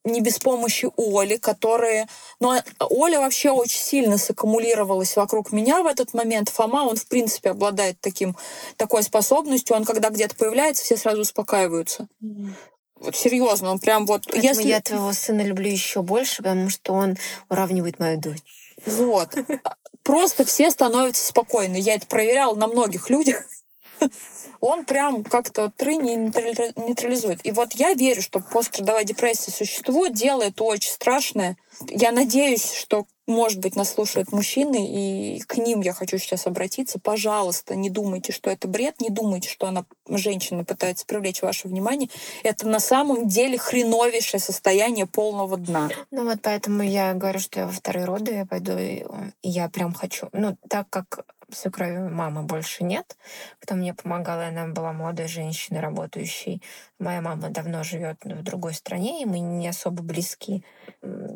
не 0.03 0.21
без 0.21 0.39
помощи 0.39 0.89
Оли, 0.97 1.37
которые... 1.37 2.07
Но 2.39 2.59
Оля 2.79 3.19
вообще 3.19 3.51
очень 3.51 3.79
сильно 3.79 4.17
саккумулировалась 4.17 5.15
вокруг 5.15 5.51
меня 5.51 5.81
в 5.83 5.87
этот 5.87 6.13
момент. 6.13 6.49
Фома, 6.49 6.83
он, 6.83 6.95
в 6.95 7.07
принципе, 7.07 7.51
обладает 7.51 7.99
таким, 8.01 8.35
такой 8.77 9.03
способностью. 9.03 9.75
Он, 9.75 9.85
когда 9.85 10.09
где-то 10.09 10.35
появляется, 10.35 10.83
все 10.83 10.97
сразу 10.97 11.21
успокаиваются. 11.21 12.07
Mm. 12.21 12.49
Вот 12.99 13.15
серьезно, 13.15 13.71
он 13.71 13.79
прям 13.79 14.05
вот... 14.05 14.23
Поэтому 14.27 14.43
если... 14.43 14.67
я 14.67 14.81
твоего 14.81 15.11
сына 15.13 15.41
люблю 15.41 15.69
еще 15.69 16.01
больше, 16.01 16.37
потому 16.37 16.69
что 16.69 16.93
он 16.93 17.17
уравнивает 17.49 17.99
мою 17.99 18.19
дочь. 18.19 18.41
Вот. 18.85 19.35
Просто 20.03 20.45
все 20.45 20.69
становятся 20.71 21.25
спокойны. 21.25 21.77
Я 21.77 21.95
это 21.95 22.07
проверяла 22.07 22.55
на 22.55 22.67
многих 22.67 23.09
людях 23.09 23.43
он 24.63 24.85
прям 24.85 25.25
как-то 25.25 25.73
тры 25.75 25.97
не 25.97 26.15
нейтрализует. 26.15 27.45
И 27.45 27.51
вот 27.51 27.73
я 27.73 27.93
верю, 27.93 28.21
что 28.21 28.39
пострадовая 28.39 29.03
депрессия 29.03 29.51
существует, 29.51 30.13
делает 30.13 30.61
очень 30.61 30.89
страшное. 30.89 31.57
Я 31.89 32.13
надеюсь, 32.13 32.71
что 32.71 33.05
может 33.27 33.59
быть, 33.59 33.75
нас 33.75 33.93
слушают 33.93 34.31
мужчины, 34.31 34.87
и 34.87 35.39
к 35.41 35.57
ним 35.57 35.81
я 35.81 35.93
хочу 35.93 36.17
сейчас 36.17 36.45
обратиться. 36.47 36.99
Пожалуйста, 36.99 37.75
не 37.75 37.89
думайте, 37.89 38.31
что 38.31 38.49
это 38.49 38.67
бред, 38.67 38.99
не 38.99 39.09
думайте, 39.09 39.49
что 39.49 39.67
она, 39.67 39.85
женщина, 40.07 40.65
пытается 40.65 41.05
привлечь 41.05 41.41
ваше 41.41 41.67
внимание. 41.67 42.09
Это 42.43 42.67
на 42.67 42.79
самом 42.79 43.27
деле 43.27 43.57
хреновейшее 43.57 44.39
состояние 44.39 45.05
полного 45.05 45.57
дна. 45.57 45.89
Ну 46.11 46.25
вот 46.25 46.39
поэтому 46.41 46.83
я 46.83 47.13
говорю, 47.13 47.39
что 47.39 47.61
я 47.61 47.65
во 47.67 47.71
вторые 47.71 48.05
роды 48.05 48.33
я 48.33 48.45
пойду, 48.45 48.77
и 48.77 49.05
я 49.41 49.69
прям 49.69 49.93
хочу. 49.93 50.29
Ну, 50.33 50.57
так 50.69 50.89
как 50.89 51.25
свекрови 51.51 51.97
мамы 51.97 52.43
больше 52.43 52.83
нет, 52.83 53.15
кто 53.59 53.75
мне 53.75 53.93
помогала, 53.93 54.47
она 54.47 54.67
была 54.67 54.91
молодой 54.91 55.27
женщиной, 55.27 55.81
работающей. 55.81 56.61
Моя 56.99 57.21
мама 57.21 57.49
давно 57.49 57.83
живет 57.83 58.17
в 58.23 58.43
другой 58.43 58.73
стране, 58.73 59.21
и 59.21 59.25
мы 59.25 59.39
не 59.39 59.67
особо 59.67 60.03
близки. 60.03 60.63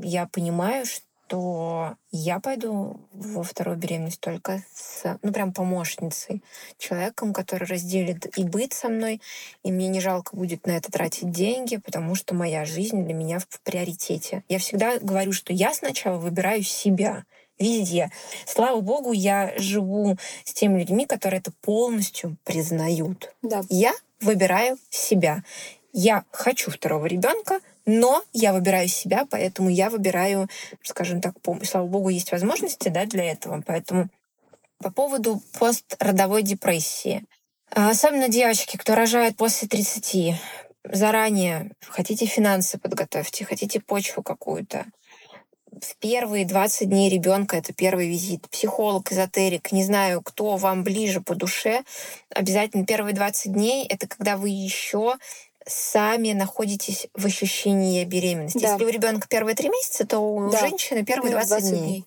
Я 0.01 0.27
понимаю, 0.27 0.85
что 0.85 1.07
то 1.28 1.95
я 2.11 2.39
пойду 2.39 2.99
во 3.11 3.43
вторую 3.43 3.78
беременность 3.78 4.19
только 4.19 4.63
с, 4.73 5.19
ну, 5.21 5.32
прям 5.32 5.53
помощницей, 5.53 6.41
человеком, 6.78 7.34
который 7.34 7.67
разделит 7.67 8.38
и 8.38 8.43
быт 8.43 8.73
со 8.73 8.89
мной, 8.89 9.21
и 9.63 9.71
мне 9.71 9.88
не 9.88 9.99
жалко 9.99 10.36
будет 10.36 10.65
на 10.65 10.71
это 10.71 10.91
тратить 10.91 11.32
деньги, 11.32 11.78
потому 11.78 12.15
что 12.15 12.34
моя 12.34 12.65
жизнь 12.65 13.03
для 13.03 13.13
меня 13.13 13.39
в 13.39 13.59
приоритете. 13.61 14.43
Я 14.47 14.59
всегда 14.59 14.97
говорю, 14.99 15.34
что 15.34 15.53
я 15.53 15.73
сначала 15.73 16.17
выбираю 16.17 16.63
себя 16.63 17.25
везде. 17.59 18.11
Слава 18.45 18.82
богу, 18.82 19.11
я 19.11 19.53
живу 19.57 20.17
с 20.43 20.53
теми 20.53 20.80
людьми, 20.80 21.05
которые 21.05 21.39
это 21.39 21.51
полностью 21.61 22.38
признают. 22.43 23.34
Да. 23.41 23.61
Я 23.69 23.93
выбираю 24.21 24.78
себя. 24.89 25.43
Я 25.93 26.23
хочу 26.32 26.71
второго 26.71 27.05
ребенка, 27.05 27.59
но 27.88 28.21
я 28.33 28.53
выбираю 28.53 28.89
себя, 28.89 29.25
поэтому 29.29 29.69
я 29.69 29.89
выбираю, 29.89 30.47
скажем 30.83 31.21
так, 31.21 31.35
слава 31.63 31.88
богу, 31.88 32.09
есть 32.09 32.31
возможности 32.31 32.89
да, 32.89 33.05
для 33.05 33.31
этого. 33.31 33.63
Поэтому 33.65 34.09
по 34.79 34.91
поводу 34.91 35.41
постродовой 35.57 36.43
депрессии. 36.43 37.23
А, 37.71 37.89
особенно 37.89 38.27
девочки, 38.27 38.77
кто 38.77 38.93
рожает 38.93 39.38
после 39.38 39.69
30, 39.69 40.35
заранее 40.83 41.71
хотите 41.88 42.25
финансы 42.25 42.77
подготовьте, 42.77 43.45
хотите 43.45 43.79
почву 43.79 44.21
какую-то. 44.21 44.85
В 45.71 45.95
первые 45.97 46.45
20 46.45 46.89
дней 46.89 47.09
ребенка 47.09 47.55
это 47.55 47.73
первый 47.73 48.09
визит. 48.09 48.49
Психолог, 48.49 49.11
эзотерик, 49.11 49.71
не 49.71 49.83
знаю, 49.83 50.21
кто 50.21 50.57
вам 50.57 50.83
ближе 50.83 51.21
по 51.21 51.35
душе. 51.35 51.83
Обязательно 52.29 52.85
первые 52.85 53.13
20 53.13 53.53
дней 53.53 53.85
это 53.85 54.07
когда 54.07 54.38
вы 54.38 54.49
еще 54.49 55.15
сами 55.68 56.34
находитесь 56.34 57.07
в 57.13 57.26
ощущении 57.26 58.03
беременности. 58.05 58.59
Да. 58.59 58.74
Если 58.74 58.86
у 58.86 58.89
ребенка 58.89 59.28
первые 59.28 59.55
три 59.55 59.70
месяца, 59.70 60.05
то 60.05 60.20
у 60.20 60.49
да. 60.49 60.59
женщины 60.59 61.05
первые 61.05 61.32
20, 61.32 61.49
20 61.49 61.70
дней. 61.70 61.82
дней. 61.82 62.05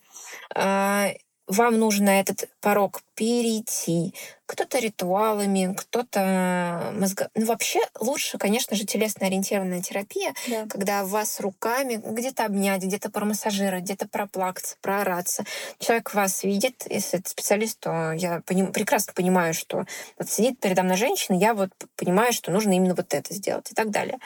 Вам 1.50 1.80
нужно 1.80 2.10
этот 2.10 2.48
порог 2.60 3.02
перейти. 3.16 4.14
Кто-то 4.46 4.78
ритуалами, 4.78 5.74
кто-то 5.76 6.92
мозго... 6.94 7.28
Ну, 7.34 7.46
вообще 7.46 7.80
лучше, 7.98 8.38
конечно 8.38 8.76
же, 8.76 8.84
телесно-ориентированная 8.84 9.82
терапия, 9.82 10.32
да. 10.46 10.66
когда 10.68 11.04
вас 11.04 11.40
руками 11.40 12.00
где-то 12.04 12.44
обнять, 12.44 12.84
где-то 12.84 13.10
промассажировать, 13.10 13.82
где-то 13.82 14.06
проплакаться, 14.06 14.76
проораться. 14.80 15.44
Человек 15.80 16.14
вас 16.14 16.44
видит, 16.44 16.86
если 16.88 17.18
это 17.18 17.28
специалист, 17.28 17.80
то 17.80 18.12
я 18.12 18.42
поним... 18.46 18.72
прекрасно 18.72 19.12
понимаю, 19.12 19.52
что 19.52 19.86
вот 20.18 20.30
сидит 20.30 20.60
передо 20.60 20.84
мной 20.84 20.96
женщина, 20.96 21.36
я 21.36 21.52
вот 21.52 21.70
понимаю, 21.96 22.32
что 22.32 22.52
нужно 22.52 22.74
именно 22.74 22.94
вот 22.94 23.12
это 23.12 23.34
сделать 23.34 23.72
и 23.72 23.74
так 23.74 23.90
далее. 23.90 24.18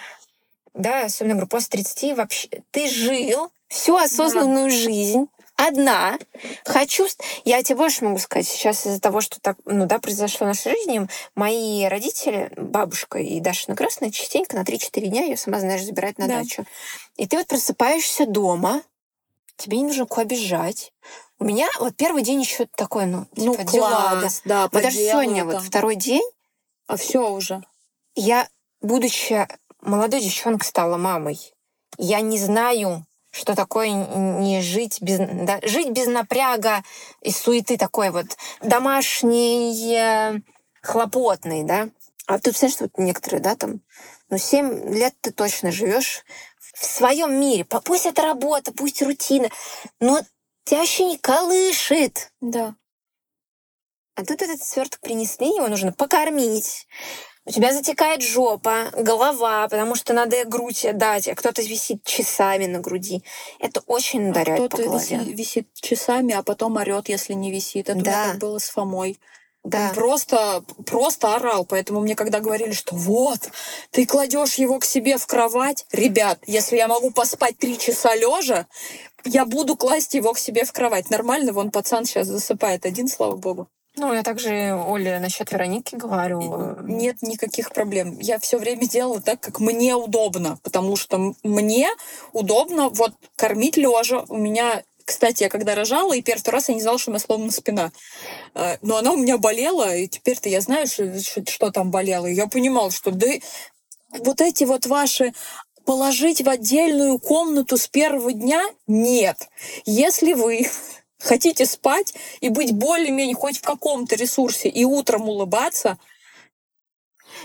Да, 0.75 1.07
особенно, 1.07 1.35
говорю, 1.35 1.49
после 1.49 1.83
30 1.83 2.19
вообще... 2.19 2.49
Ты 2.71 2.87
жил 2.91 3.51
всю 3.69 3.97
осознанную 3.97 4.71
да. 4.71 4.77
жизнь, 4.77 5.27
одна. 5.57 6.19
Хочу... 6.65 7.07
Я 7.45 7.63
тебе 7.63 7.77
больше 7.77 8.05
могу 8.05 8.19
сказать. 8.19 8.47
Сейчас 8.47 8.87
из-за 8.87 9.01
того, 9.01 9.21
что 9.21 9.41
так, 9.41 9.57
ну 9.65 9.87
да, 9.87 9.99
произошло 9.99 10.47
в 10.47 10.49
нашей 10.49 10.73
жизни, 10.73 11.07
мои 11.35 11.87
родители, 11.87 12.51
бабушка 12.57 13.19
и 13.19 13.41
Даша 13.41 13.75
Красная, 13.75 14.11
частенько 14.11 14.57
на 14.57 14.63
3-4 14.63 15.07
дня 15.07 15.23
ее, 15.23 15.37
сама 15.37 15.61
знаешь, 15.61 15.85
забирать 15.85 16.19
на 16.19 16.29
да. 16.29 16.39
дачу. 16.41 16.65
И 17.17 17.27
ты 17.27 17.39
вот 17.39 17.47
просыпаешься 17.47 18.27
дома, 18.27 18.83
тебе 19.57 19.79
не 19.79 19.85
нужно 19.85 20.07
куда 20.07 20.25
бежать. 20.25 20.93
У 21.39 21.45
меня 21.45 21.69
вот 21.79 21.97
первый 21.97 22.23
день 22.23 22.41
еще 22.41 22.67
такой, 22.77 23.07
ну, 23.07 23.27
ну 23.37 23.53
типа, 23.53 23.65
класс, 23.65 23.73
дела, 23.73 24.21
да. 24.21 24.29
да 24.45 24.69
вот 24.73 24.83
даже 24.83 24.97
сегодня 24.97 25.45
вот 25.45 25.63
второй 25.63 25.97
день. 25.97 26.25
А 26.87 26.97
все 26.97 27.31
уже. 27.31 27.63
Я, 28.15 28.49
будучи 28.81 29.49
молодой 29.81 30.21
девчонкой, 30.21 30.67
стала 30.67 30.97
мамой. 30.97 31.39
Я 31.99 32.21
не 32.21 32.39
знаю, 32.39 33.07
что 33.35 33.57
такое 33.57 33.89
не 33.91 34.63
жить 34.63 35.03
без, 35.03 35.19
да, 35.19 35.59
жить 35.63 35.91
без 35.91 36.07
напряга 36.07 36.83
и 37.21 37.33
суеты 37.33 37.77
такой 37.77 38.11
вот 38.11 38.27
домашний, 38.63 40.43
хлопотный, 40.81 41.65
да. 41.65 41.89
А 42.27 42.39
ты 42.39 42.45
представляешь, 42.51 42.75
что 42.75 42.85
вот 42.85 42.99
некоторые, 42.99 43.41
да, 43.41 43.57
там, 43.57 43.81
ну, 44.31 44.39
семь 44.39 44.95
лет 44.95 45.15
ты 45.21 45.33
точно 45.33 45.73
живешь 45.73 46.25
в 46.75 46.85
своем 46.85 47.39
мире. 47.39 47.65
Пусть 47.65 48.07
это 48.07 48.23
работа, 48.23 48.73
пусть 48.73 49.03
рутина, 49.03 49.49
но 50.01 50.21
тебя 50.65 50.81
вообще 50.81 51.05
не 51.05 51.19
колышет. 51.19 52.31
Да. 52.41 52.75
А 54.15 54.25
тут 54.25 54.43
этот 54.43 54.63
сверток 54.63 55.01
принесли, 55.01 55.49
его 55.49 55.67
нужно 55.67 55.93
покормить, 55.93 56.87
у 57.47 57.51
тебя 57.51 57.73
затекает 57.73 58.23
жопа, 58.23 58.91
голова, 58.97 59.69
потому 59.69 59.95
что 59.95 60.15
надо 60.15 60.45
грудь 60.47 60.87
дать, 60.95 61.29
а 61.29 61.35
кто-то 61.35 61.61
висит 61.63 62.03
часами 62.05 62.67
на 62.67 62.81
груди. 62.81 63.23
Это 63.59 63.81
очень 63.87 64.31
ударяет 64.31 64.73
а 64.73 64.77
по 64.77 64.83
голове. 64.83 65.19
Висит, 65.19 65.39
висит 65.39 65.69
часами, 65.75 66.33
а 66.35 66.43
потом 66.43 66.77
орет, 66.77 67.09
если 67.09 67.35
не 67.35 67.51
висит. 67.51 67.91
Это 67.91 68.03
да. 68.03 68.29
так 68.31 68.39
было 68.39 68.59
с 68.59 68.71
Фомой. 68.71 69.19
Да. 69.63 69.89
Он 69.89 69.95
просто, 69.95 70.65
просто 70.87 71.35
орал. 71.35 71.65
Поэтому 71.65 72.01
мне 72.01 72.15
когда 72.15 72.41
говорили, 72.41 72.73
что 72.73 72.95
вот, 72.95 73.51
ты 73.91 74.07
кладешь 74.07 74.55
его 74.55 74.79
к 74.79 74.85
себе 74.85 75.17
в 75.19 75.27
кровать, 75.27 75.87
ребят, 75.93 76.39
если 76.47 76.77
я 76.77 76.89
могу 76.89 77.11
поспать 77.11 77.59
три 77.59 77.79
часа 77.79 78.15
лежа, 78.15 78.67
я 79.25 79.47
буду 79.47 79.77
класть 79.77 80.15
его 80.15 80.33
к 80.35 80.39
себе 80.39 80.65
в 80.65 80.73
кровать. 80.73 81.11
Нормально, 81.11 81.53
вон 81.53 81.71
пацан 81.71 82.05
сейчас 82.05 82.27
засыпает 82.27 82.85
один, 82.85 83.09
слава 83.09 83.37
богу. 83.37 83.69
Ну, 83.97 84.13
я 84.13 84.25
также 84.25 84.75
Оле 84.75 85.21
насчет 85.21 85.53
Вероники 85.53 85.95
говорю. 85.95 86.77
Нет 86.83 87.23
никаких 87.23 87.71
проблем. 87.71 88.19
Я 88.19 88.41
все 88.41 88.59
время 88.59 88.89
делала 88.89 89.21
так, 89.21 89.41
как 89.41 89.61
мне 89.61 89.95
удобно, 89.95 90.59
потому 90.63 90.97
что 90.97 91.35
мне 91.45 91.89
удобно 92.33 92.89
вот 92.89 93.13
кормить 93.37 93.77
лежа. 93.77 94.25
У 94.29 94.37
меня 94.37 94.83
кстати, 95.05 95.43
я 95.43 95.49
когда 95.51 95.75
рожала, 95.75 96.15
и 96.15 96.23
первый 96.23 96.49
раз 96.51 96.71
я 96.71 96.75
не 96.75 96.81
знала, 96.81 96.99
что 96.99 97.11
у 97.11 97.13
меня 97.13 97.21
сломана 97.21 97.53
спина. 97.53 97.93
А, 98.55 98.79
но 98.81 98.97
она 98.97 99.13
у 99.13 99.17
меня 99.17 99.37
болела, 99.37 99.95
и 99.95 100.09
теперь-то 100.09 100.49
я 100.49 100.63
знаю, 100.63 100.87
что, 100.87 101.21
что 101.21 101.71
там 101.71 101.91
болело. 101.91 102.27
И 102.27 102.35
я 102.35 102.47
понимала, 102.47 102.91
что 102.91 103.11
да, 103.11 103.27
вот 104.13 104.41
эти 104.41 104.65
вот 104.65 104.87
ваши 104.87 105.35
положить 105.85 106.41
в 106.41 106.49
отдельную 106.49 107.19
комнату 107.19 107.77
с 107.77 107.87
первого 107.87 108.33
дня? 108.33 108.63
Нет. 108.87 109.49
Если 109.85 110.33
вы 110.33 110.67
хотите 111.25 111.67
спать 111.67 112.15
и 112.41 112.49
быть 112.49 112.73
более-менее 112.73 113.35
хоть 113.35 113.59
в 113.59 113.63
каком-то 113.63 114.17
ресурсе 114.17 114.69
и 114.69 114.85
утром 114.85 115.29
улыбаться, 115.29 115.99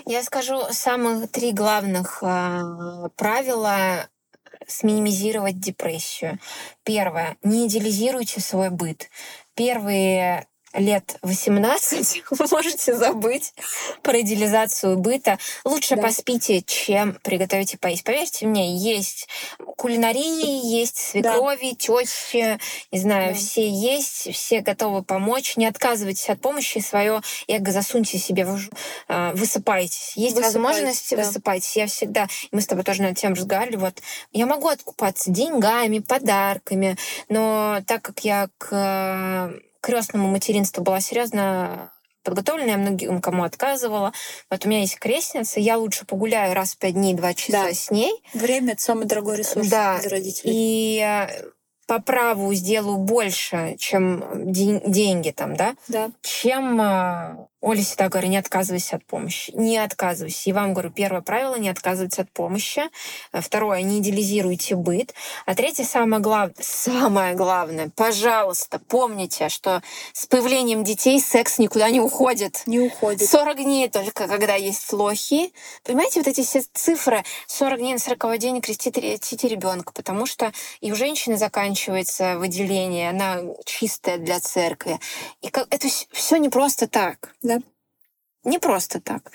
я 0.06 0.24
скажу 0.24 0.62
самых 0.72 1.32
три 1.32 1.52
главных 1.52 2.22
э, 2.22 3.10
правила 3.16 4.08
сминимизировать 4.68 5.60
депрессию. 5.60 6.40
Первое. 6.84 7.38
Не 7.44 7.68
идеализируйте 7.68 8.40
свой 8.40 8.70
быт. 8.70 9.10
Первые 9.56 10.48
лет 10.74 11.18
18 11.22 12.24
вы 12.32 12.46
можете 12.52 12.96
забыть 12.96 13.54
про 14.04 14.20
идеализацию 14.22 14.98
быта. 14.98 15.40
Лучше 15.66 15.96
да. 15.96 16.04
поспите, 16.04 16.62
чем 16.62 17.18
приготовите 17.24 17.78
поесть. 17.78 18.04
Поверьте 18.04 18.46
мне, 18.46 18.78
есть 18.78 19.28
кулинарии, 19.78 20.66
есть 20.66 20.98
свекрови, 20.98 21.72
да. 21.72 21.76
тещи, 21.76 22.60
не 22.92 23.00
знаю, 23.00 23.34
да. 23.34 23.40
все 23.40 23.70
есть, 23.70 24.34
все 24.34 24.62
готовы 24.62 25.04
помочь. 25.04 25.58
Не 25.58 25.66
отказывайтесь 25.66 26.30
от 26.30 26.42
помощи, 26.42 26.80
свое 26.80 27.22
эго 27.48 27.72
засуньте 27.72 28.18
себе, 28.18 28.46
в, 28.46 28.60
э, 29.08 29.32
высыпайтесь. 29.34 30.14
Есть 30.16 30.36
возможность, 30.36 31.10
да. 31.12 31.18
высыпайтесь. 31.18 31.76
Я 31.78 31.88
всегда, 31.88 32.28
мы 32.52 32.62
с 32.62 32.68
тобой 32.68 32.84
тоже 32.84 33.02
над 33.02 33.18
тем 33.18 33.34
разговаривали, 33.34 33.78
вот 33.78 34.02
я 34.32 34.46
могу 34.46 34.68
откупаться 34.68 35.32
деньгами, 35.32 36.00
подарками, 36.00 36.98
но 37.30 37.80
так 37.88 38.02
как 38.02 38.20
я 38.20 38.50
к 38.58 39.54
крестному 39.82 40.30
материнству 40.30 40.84
была 40.84 41.00
серьезно 41.02 41.92
подготовлена, 42.24 42.72
я 42.72 42.78
многим 42.78 43.22
кому 43.22 43.44
отказывала. 43.44 44.14
Вот 44.50 44.66
у 44.66 44.70
меня 44.70 44.82
есть 44.82 45.00
крестница, 45.00 45.60
я 45.60 45.78
лучше 45.78 46.06
погуляю 46.06 46.54
раз 46.54 46.76
в 46.76 46.78
пять 46.78 46.94
дней, 46.94 47.14
два 47.14 47.34
часа 47.34 47.66
да. 47.66 47.74
с 47.74 47.92
ней. 47.92 48.14
Время— 48.34 48.74
это 48.74 48.82
самый 48.82 49.06
дорогой 49.06 49.38
ресурс 49.38 49.68
да. 49.68 50.00
для 50.00 50.10
родителей. 50.10 50.52
И 50.54 51.00
э, 51.00 51.50
по 51.88 52.00
праву 52.00 52.54
сделаю 52.54 52.98
больше, 52.98 53.76
чем 53.80 54.52
деньги 54.52 55.32
там, 55.32 55.56
да, 55.56 55.76
да. 55.88 56.12
чем 56.22 56.80
э, 56.82 57.48
Оля 57.62 57.82
всегда 57.82 58.07
говорю, 58.07 58.30
не 58.30 58.38
отказывайся 58.38 58.95
от 58.95 59.05
помощи. 59.05 59.51
Не 59.53 59.78
отказывайся. 59.78 60.49
И 60.49 60.53
вам 60.53 60.74
говорю, 60.74 60.91
первое 60.91 61.22
правило— 61.22 61.55
не 61.60 61.68
отказываться 61.68 62.22
от 62.22 62.32
помощи. 62.32 62.84
Э, 63.34 63.41
второе— 63.41 63.82
не 63.84 63.99
идеализируйте 63.99 64.76
быт. 64.76 65.14
А 65.45 65.55
третье, 65.55 65.84
самое 65.84 66.22
главное, 66.22 66.55
самое 66.62 67.36
главное, 67.36 67.91
пожалуйста, 67.93 68.80
помните, 68.80 69.49
что 69.49 69.82
с 70.14 70.26
появлением 70.26 70.86
детей 70.86 71.20
секс 71.20 71.57
никуда 71.57 71.89
не 71.89 71.99
уходит. 71.99 72.64
Не 72.66 72.80
уходит. 72.80 73.30
40 73.30 73.57
дней 73.57 73.89
только, 73.89 74.28
когда 74.28 74.55
есть 74.55 74.91
лохи. 74.93 75.53
Понимаете, 75.84 76.22
вот 76.22 76.28
эти 76.28 76.43
все 76.43 76.64
цифры, 76.74 77.24
40 77.47 77.80
дней 77.80 77.93
на 77.93 77.99
40 77.99 78.38
день 78.38 78.62
крестите 78.62 79.47
ребенка, 79.49 79.91
потому 79.91 80.26
что 80.26 80.53
и 80.80 80.93
у 80.93 80.95
женщины 80.95 81.38
заканчивается 81.38 82.38
выделение, 82.38 83.10
она 83.10 83.41
чистая 83.66 84.18
для 84.18 84.39
церкви. 84.39 84.97
И 85.41 85.47
это 85.47 85.88
все 86.12 86.38
не 86.38 86.47
просто 86.47 86.88
так. 86.88 87.36
Не 88.44 88.60
просто 88.60 89.02
так. 89.02 89.32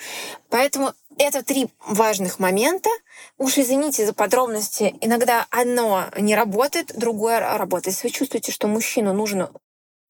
Поэтому 0.49 0.93
это 1.19 1.43
три 1.43 1.69
важных 1.87 2.39
момента. 2.39 2.91
Уж 3.39 3.59
извините 3.59 4.07
за 4.07 4.15
подробности. 4.15 4.95
Иногда 5.01 5.47
одно 5.51 6.07
не 6.19 6.35
работает, 6.35 6.93
другое 6.97 7.41
работает. 7.41 7.95
Если 7.95 8.09
вы 8.09 8.13
чувствуете, 8.13 8.53
что 8.53 8.67
мужчину 8.67 9.13
нужно 9.13 9.53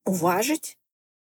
уважить, 0.04 0.78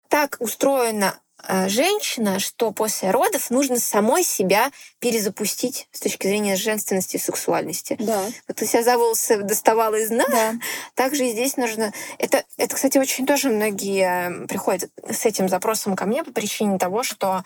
так 0.08 0.38
устроена 0.40 1.20
женщина, 1.68 2.40
что 2.40 2.72
после 2.72 3.12
родов 3.12 3.50
нужно 3.50 3.80
самой 3.80 4.24
себя 4.24 4.72
перезапустить 5.00 5.88
с 5.92 6.00
точки 6.00 6.28
зрения 6.28 6.56
женственности 6.56 7.18
и 7.18 7.20
сексуальности. 7.20 7.96
Да. 8.00 8.26
Вот 8.48 8.58
ты 8.58 8.66
себя 8.66 8.84
за 8.84 8.98
волосы 8.98 9.38
доставала 9.44 9.96
из 9.96 10.10
дна, 10.10 10.26
Да. 10.28 10.54
также 10.96 11.28
и 11.28 11.32
здесь 11.32 11.58
нужно... 11.58 11.94
Это, 12.18 12.44
это, 12.58 12.76
кстати, 12.76 12.98
очень 12.98 13.26
тоже 13.26 13.50
многие 13.50 14.44
э, 14.44 14.48
приходят 14.48 14.90
с 15.10 15.26
этим 15.26 15.48
запросом 15.48 15.96
ко 15.96 16.06
мне 16.06 16.24
по 16.24 16.32
причине 16.32 16.78
того, 16.80 17.04
что 17.04 17.44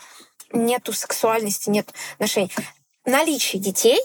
нету 0.54 0.94
сексуальности, 0.94 1.70
нет 1.70 1.94
отношений. 2.14 2.52
Наличие 3.06 3.62
детей, 3.62 4.00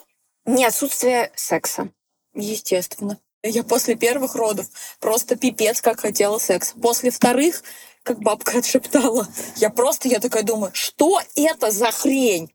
не 0.45 0.65
отсутствие 0.65 1.33
секса. 1.35 1.89
Естественно. 2.35 3.19
Я 3.43 3.63
после 3.63 3.95
первых 3.95 4.35
родов 4.35 4.67
просто 4.99 5.37
пипец 5.37 5.81
как 5.81 6.01
хотела 6.01 6.39
секс. 6.39 6.75
После 6.81 7.11
вторых, 7.11 7.63
как 8.07 8.21
бабка 8.21 8.59
отшептала, 8.59 9.27
я 9.57 9.69
просто, 9.69 10.09
я 10.09 10.21
такая 10.21 10.45
думаю, 10.45 10.71
что 10.75 11.21
это 11.35 11.73
за 11.73 11.91
хрень? 11.91 12.53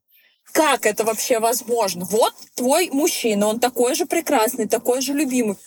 Как 0.53 0.85
это 0.85 1.03
вообще 1.03 1.39
возможно? 1.39 2.05
Вот 2.05 2.33
твой 2.55 2.89
мужчина, 2.91 3.47
он 3.47 3.59
такой 3.59 3.93
же 3.95 4.05
прекрасный, 4.05 4.67
такой 4.67 5.01
же 5.01 5.13
любимый. 5.13 5.57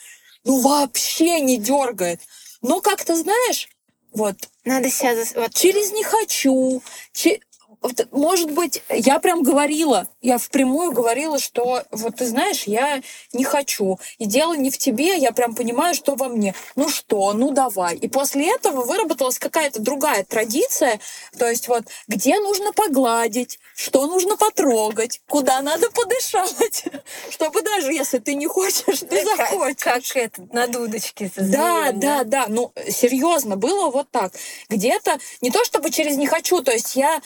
Ну 0.45 0.61
вообще 0.61 1.41
не 1.41 1.59
дергает. 1.59 2.21
Но 2.63 2.81
как-то, 2.81 3.15
знаешь, 3.15 3.69
вот 4.13 4.37
Надо 4.65 4.91
себя... 4.91 5.15
Вот, 5.35 5.55
через 5.55 5.93
не 5.93 6.03
хочу, 6.03 6.83
че- 7.13 7.41
может 8.11 8.51
быть, 8.51 8.83
я 8.89 9.19
прям 9.19 9.43
говорила, 9.43 10.07
я 10.23 10.39
впрямую 10.39 10.93
говорила, 10.93 11.39
что 11.39 11.83
вот 11.91 12.17
ты 12.17 12.27
знаешь, 12.27 12.65
я 12.65 13.03
не 13.33 13.45
хочу. 13.45 13.99
И 14.19 14.27
дело 14.27 14.55
не 14.55 14.71
в 14.71 14.79
тебе, 14.79 15.17
я 15.19 15.33
прям 15.33 15.55
понимаю, 15.55 15.95
что 15.95 16.15
во 16.15 16.29
мне. 16.29 16.55
Ну 16.77 16.89
что, 16.89 17.33
ну 17.35 17.51
давай. 17.51 17.97
И 17.97 18.09
после 18.09 18.55
этого 18.55 18.85
выработалась 18.85 19.39
какая-то 19.39 19.81
другая 19.81 20.25
традиция, 20.25 21.01
то 21.39 21.49
есть 21.49 21.69
вот 21.69 21.85
где 22.09 22.41
нужно 22.41 22.73
погладить, 22.73 23.59
что 23.77 24.07
нужно 24.07 24.37
потрогать, 24.37 25.21
куда 25.29 25.61
надо 25.61 25.91
подышать, 25.91 26.85
чтобы 27.31 27.63
даже 27.63 27.93
если 27.93 28.19
ты 28.19 28.35
не 28.35 28.47
хочешь, 28.47 29.01
ты 29.01 29.25
как, 29.25 29.37
захочешь. 29.37 29.83
как 29.83 30.17
это, 30.17 30.49
на 30.53 30.67
дудочке. 30.67 31.31
Да, 31.37 31.93
да, 31.93 32.25
да. 32.25 32.47
Ну, 32.49 32.73
серьезно, 32.89 33.57
было 33.57 33.91
вот 33.91 34.11
так. 34.11 34.33
Где-то 34.69 35.19
не 35.41 35.51
то 35.51 35.65
чтобы 35.65 35.91
через 35.91 36.17
не 36.17 36.27
хочу, 36.27 36.63
то 36.63 36.73
есть 36.73 36.97
я 36.97 37.21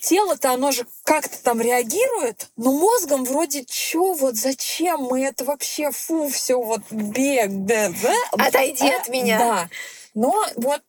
тело-то 0.00 0.52
оно 0.52 0.70
же 0.70 0.86
как-то 1.04 1.42
там 1.42 1.60
реагирует, 1.60 2.48
но 2.56 2.72
мозгом 2.72 3.24
вроде 3.24 3.64
чё, 3.64 4.12
вот 4.14 4.36
зачем 4.36 5.00
мы 5.02 5.24
это 5.24 5.44
вообще, 5.44 5.90
фу, 5.90 6.28
все 6.28 6.60
вот 6.60 6.82
бег, 6.90 7.48
да, 7.50 7.90
да. 8.02 8.14
Отойди 8.32 8.88
А, 8.88 9.00
от 9.00 9.08
меня. 9.08 9.38
Да. 9.38 9.68
Но 10.14 10.44
вот 10.56 10.80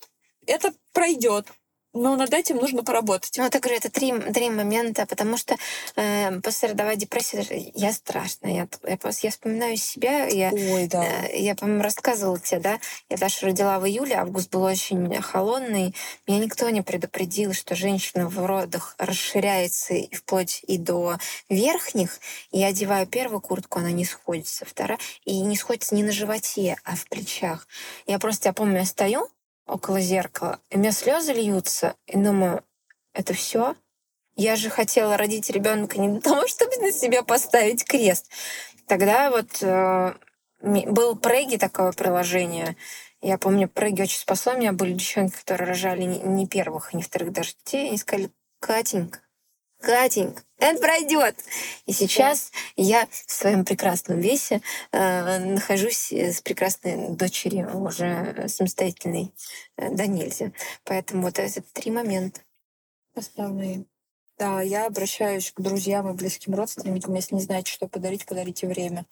это 0.46 0.74
пройдет. 0.94 1.48
Но 1.96 2.18
над 2.18 2.34
этим 2.34 2.58
нужно 2.58 2.84
поработать. 2.84 3.38
Ну, 3.38 3.46
вот 3.46 3.54
я 3.54 3.60
говорю, 3.62 3.78
это 3.78 3.90
три, 3.90 4.12
три 4.34 4.50
момента, 4.50 5.06
потому 5.06 5.38
что 5.38 5.56
э, 5.96 6.42
послеродовая 6.42 6.98
депрессия, 6.98 7.38
даже 7.38 7.72
я 7.74 7.94
страшная. 7.94 8.52
Я, 8.52 8.68
я, 8.86 8.98
я 9.22 9.32
вспоминаю 9.32 9.78
себя, 9.78 10.26
я, 10.26 10.52
Ой, 10.52 10.88
да. 10.88 11.06
э, 11.06 11.40
я, 11.40 11.56
по-моему, 11.56 11.82
рассказывала 11.82 12.38
тебе, 12.38 12.60
да, 12.60 12.80
я 13.10 13.16
Дашу 13.16 13.46
родила 13.46 13.80
в 13.80 13.88
июле, 13.88 14.16
август 14.16 14.52
был 14.52 14.64
очень 14.64 15.22
холодный. 15.22 15.96
Меня 16.28 16.40
никто 16.40 16.70
не 16.70 16.82
предупредил, 16.82 17.54
что 17.54 17.76
женщина 17.76 18.28
в 18.28 18.46
родах 18.46 18.96
расширяется 18.98 19.94
и 19.94 20.14
вплоть 20.14 20.66
и 20.68 20.78
до 20.78 21.18
верхних. 21.48 22.20
Я 22.52 22.68
одеваю 22.68 23.08
первую 23.08 23.40
куртку, 23.40 23.80
она 23.80 23.92
не 23.92 24.04
сходится, 24.04 24.66
вторая, 24.66 25.00
и 25.24 25.40
не 25.40 25.56
сходится 25.56 25.96
не 25.96 26.04
на 26.04 26.12
животе, 26.12 26.76
а 26.84 26.98
в 26.98 27.08
плечах. 27.08 27.70
Я 28.06 28.20
просто, 28.20 28.50
я 28.50 28.54
помню, 28.54 28.80
я 28.80 28.86
стою 28.86 29.30
около 29.68 30.00
зеркала, 30.00 30.60
и 30.70 30.78
у 30.78 30.80
меня 30.80 30.92
слезы 30.92 31.34
льются, 31.34 31.96
и 32.08 32.18
думаю, 32.18 32.64
это 33.14 33.34
все? 33.34 33.76
Я 34.36 34.56
же 34.58 34.70
хотела 34.70 35.18
родить 35.18 35.50
ребенка 35.50 36.00
не 36.00 36.10
для 36.10 36.22
того, 36.22 36.48
чтобы 36.48 36.76
на 36.78 36.92
себя 36.92 37.24
поставить 37.24 37.86
крест. 37.86 38.30
Тогда 38.88 39.32
вот 39.32 39.62
э, 39.62 40.14
был 40.62 41.16
Преги 41.16 41.58
такое 41.58 41.92
приложение. 41.94 42.76
Я 43.22 43.38
помню, 43.38 43.68
Преги 43.68 44.04
очень 44.04 44.20
спасло 44.20 44.54
меня. 44.54 44.74
Были 44.74 44.94
девчонки, 44.94 45.38
которые 45.38 45.70
рожали 45.70 46.04
не, 46.04 46.20
не 46.20 46.48
первых, 46.48 46.94
не 46.94 47.02
вторых 47.02 47.32
даже 47.32 47.54
детей. 47.64 47.88
Они 47.88 47.98
сказали, 47.98 48.30
Катенька, 48.60 49.20
Катенька, 49.86 50.42
это 50.58 50.80
пройдет. 50.80 51.36
И 51.86 51.94
сейчас 51.94 52.52
я 52.76 53.08
в 53.28 53.32
своем 53.32 53.64
прекрасном 53.64 54.20
весе 54.20 54.62
э, 54.92 55.38
нахожусь 55.38 56.12
э, 56.12 56.34
с 56.34 56.42
прекрасной 56.42 57.10
дочерью, 57.16 57.70
уже 57.78 58.48
самостоятельной, 58.48 59.32
э, 59.78 59.90
да 59.92 60.08
нельзя. 60.08 60.52
Поэтому 60.86 61.22
вот 61.22 61.38
это 61.38 61.62
три 61.74 61.92
момента. 61.92 62.42
Основные. 63.14 63.86
Да, 64.40 64.62
я 64.62 64.88
обращаюсь 64.88 65.52
к 65.52 65.62
друзьям 65.62 66.10
и 66.10 66.14
близким 66.14 66.56
родственникам. 66.56 67.14
Если 67.14 67.36
не 67.36 67.42
знаете, 67.42 67.72
что 67.72 67.88
подарить, 67.88 68.26
подарите 68.26 68.68
время. 68.68 69.06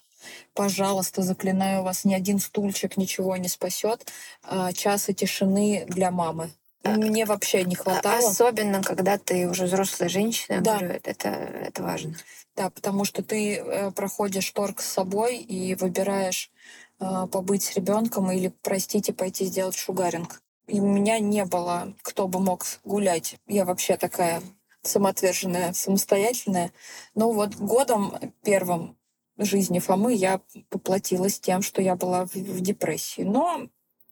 Пожалуйста, 0.55 1.21
заклинаю 1.21 1.83
вас, 1.83 2.03
ни 2.03 2.15
один 2.15 2.39
стульчик 2.39 2.97
ничего 2.97 3.37
не 3.37 3.47
спасет. 3.47 4.11
А, 4.41 4.73
часа 4.73 5.13
тишины 5.13 5.85
для 5.87 6.09
мамы. 6.09 6.49
Мне 6.83 7.25
вообще 7.25 7.63
не 7.63 7.75
А- 7.75 7.79
хватало. 7.79 8.29
Особенно, 8.29 8.83
когда 8.83 9.17
ты 9.17 9.47
уже 9.49 9.65
взрослая 9.65 10.09
женщина, 10.09 10.61
Да. 10.61 10.79
говорю, 10.79 10.99
это, 11.03 11.29
это 11.29 11.83
важно. 11.83 12.15
Да, 12.55 12.69
потому 12.69 13.05
что 13.05 13.23
ты 13.23 13.55
э, 13.55 13.91
проходишь 13.91 14.49
торг 14.51 14.81
с 14.81 14.85
собой 14.91 15.37
и 15.37 15.75
выбираешь 15.75 16.51
э, 16.99 17.27
побыть 17.31 17.63
с 17.63 17.73
ребенком 17.75 18.31
или, 18.31 18.53
простите, 18.61 19.13
пойти 19.13 19.45
сделать 19.45 19.75
шугаринг. 19.75 20.41
И 20.67 20.79
у 20.79 20.87
меня 20.87 21.19
не 21.19 21.45
было, 21.45 21.93
кто 22.01 22.27
бы 22.27 22.39
мог 22.39 22.65
гулять. 22.83 23.37
Я 23.47 23.65
вообще 23.65 23.97
такая 23.97 24.41
самоотверженная, 24.81 25.73
самостоятельная. 25.73 26.71
Но 27.15 27.31
вот 27.31 27.55
годом 27.55 28.17
первым 28.43 28.97
жизни 29.37 29.79
Фомы 29.79 30.13
я 30.13 30.41
поплатилась 30.69 31.39
тем, 31.39 31.61
что 31.61 31.81
я 31.81 31.95
была 31.95 32.25
в, 32.25 32.35
в 32.35 32.61
депрессии. 32.61 33.21
Но, 33.23 33.67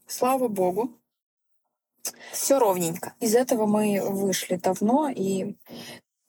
слава 0.07 0.47
богу, 0.47 0.97
Все 2.31 2.59
ровненько. 2.59 3.13
из 3.19 3.35
этого 3.35 3.65
мы 3.65 4.01
вышли 4.01 4.55
давно. 4.55 5.09
И 5.09 5.55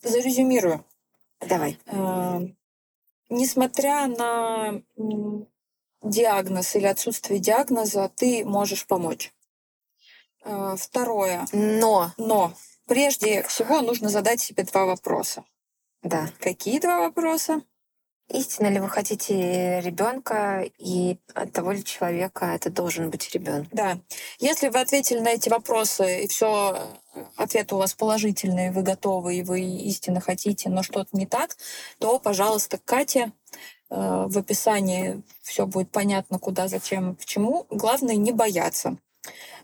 зарезюмирую. 0.02 0.84
Давай. 1.40 1.78
Э, 1.86 2.40
несмотря 3.28 4.06
на 4.06 4.82
диагноз 6.02 6.76
или 6.76 6.86
отсутствие 6.86 7.40
диагноза, 7.40 8.10
ты 8.16 8.44
можешь 8.44 8.86
помочь. 8.86 9.32
Э, 10.44 10.74
Второе. 10.76 11.46
Но, 11.52 12.12
Но 12.16 12.52
прежде 12.86 13.42
всего 13.44 13.80
нужно 13.80 14.08
задать 14.08 14.40
себе 14.40 14.64
два 14.64 14.84
вопроса. 14.86 15.44
да, 16.02 16.28
Какие 16.40 16.80
два 16.80 17.00
вопроса? 17.00 17.62
Истинно 18.28 18.68
ли 18.68 18.80
вы 18.80 18.88
хотите 18.88 19.80
ребенка 19.80 20.64
и 20.78 21.18
от 21.34 21.52
того 21.52 21.72
ли 21.72 21.84
человека 21.84 22.46
это 22.46 22.70
должен 22.70 23.10
быть 23.10 23.30
ребенок? 23.34 23.68
Да. 23.72 23.98
Если 24.38 24.68
вы 24.68 24.80
ответили 24.80 25.20
на 25.20 25.28
эти 25.28 25.48
вопросы, 25.48 26.24
и 26.24 26.28
все 26.28 26.78
ответы 27.36 27.74
у 27.74 27.78
вас 27.78 27.94
положительные, 27.94 28.72
вы 28.72 28.82
готовы, 28.82 29.36
и 29.36 29.42
вы 29.42 29.60
истинно 29.60 30.20
хотите, 30.20 30.68
но 30.70 30.82
что-то 30.82 31.16
не 31.16 31.26
так, 31.26 31.56
то, 31.98 32.18
пожалуйста, 32.18 32.78
к 32.78 32.84
Кате. 32.84 33.32
Э, 33.90 34.26
В 34.28 34.38
описании 34.38 35.22
все 35.42 35.66
будет 35.66 35.90
понятно, 35.90 36.38
куда, 36.38 36.68
зачем, 36.68 37.14
почему. 37.16 37.66
Главное 37.70 38.16
не 38.16 38.32
бояться. 38.32 38.96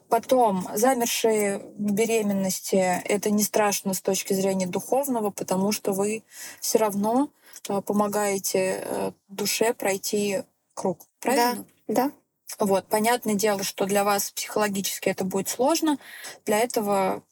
Потом, 0.08 0.66
замершие 0.74 1.60
беременности, 1.76 2.76
это 3.04 3.30
не 3.30 3.42
страшно 3.42 3.92
с 3.92 4.00
точки 4.00 4.32
зрения 4.32 4.66
духовного, 4.66 5.30
потому 5.30 5.70
что 5.70 5.92
вы 5.92 6.22
все 6.60 6.78
равно 6.78 7.28
помогаете 7.62 8.80
э, 8.84 9.12
душе 9.28 9.74
пройти 9.74 10.42
круг. 10.74 11.00
Правильно? 11.20 11.64
Да. 11.86 12.10
Вот, 12.58 12.86
понятное 12.88 13.34
дело, 13.34 13.62
что 13.62 13.84
для 13.84 14.04
вас 14.04 14.30
психологически 14.30 15.08
это 15.10 15.24
будет 15.24 15.48
сложно. 15.48 15.98
Для 16.46 16.58
этого 16.60 17.22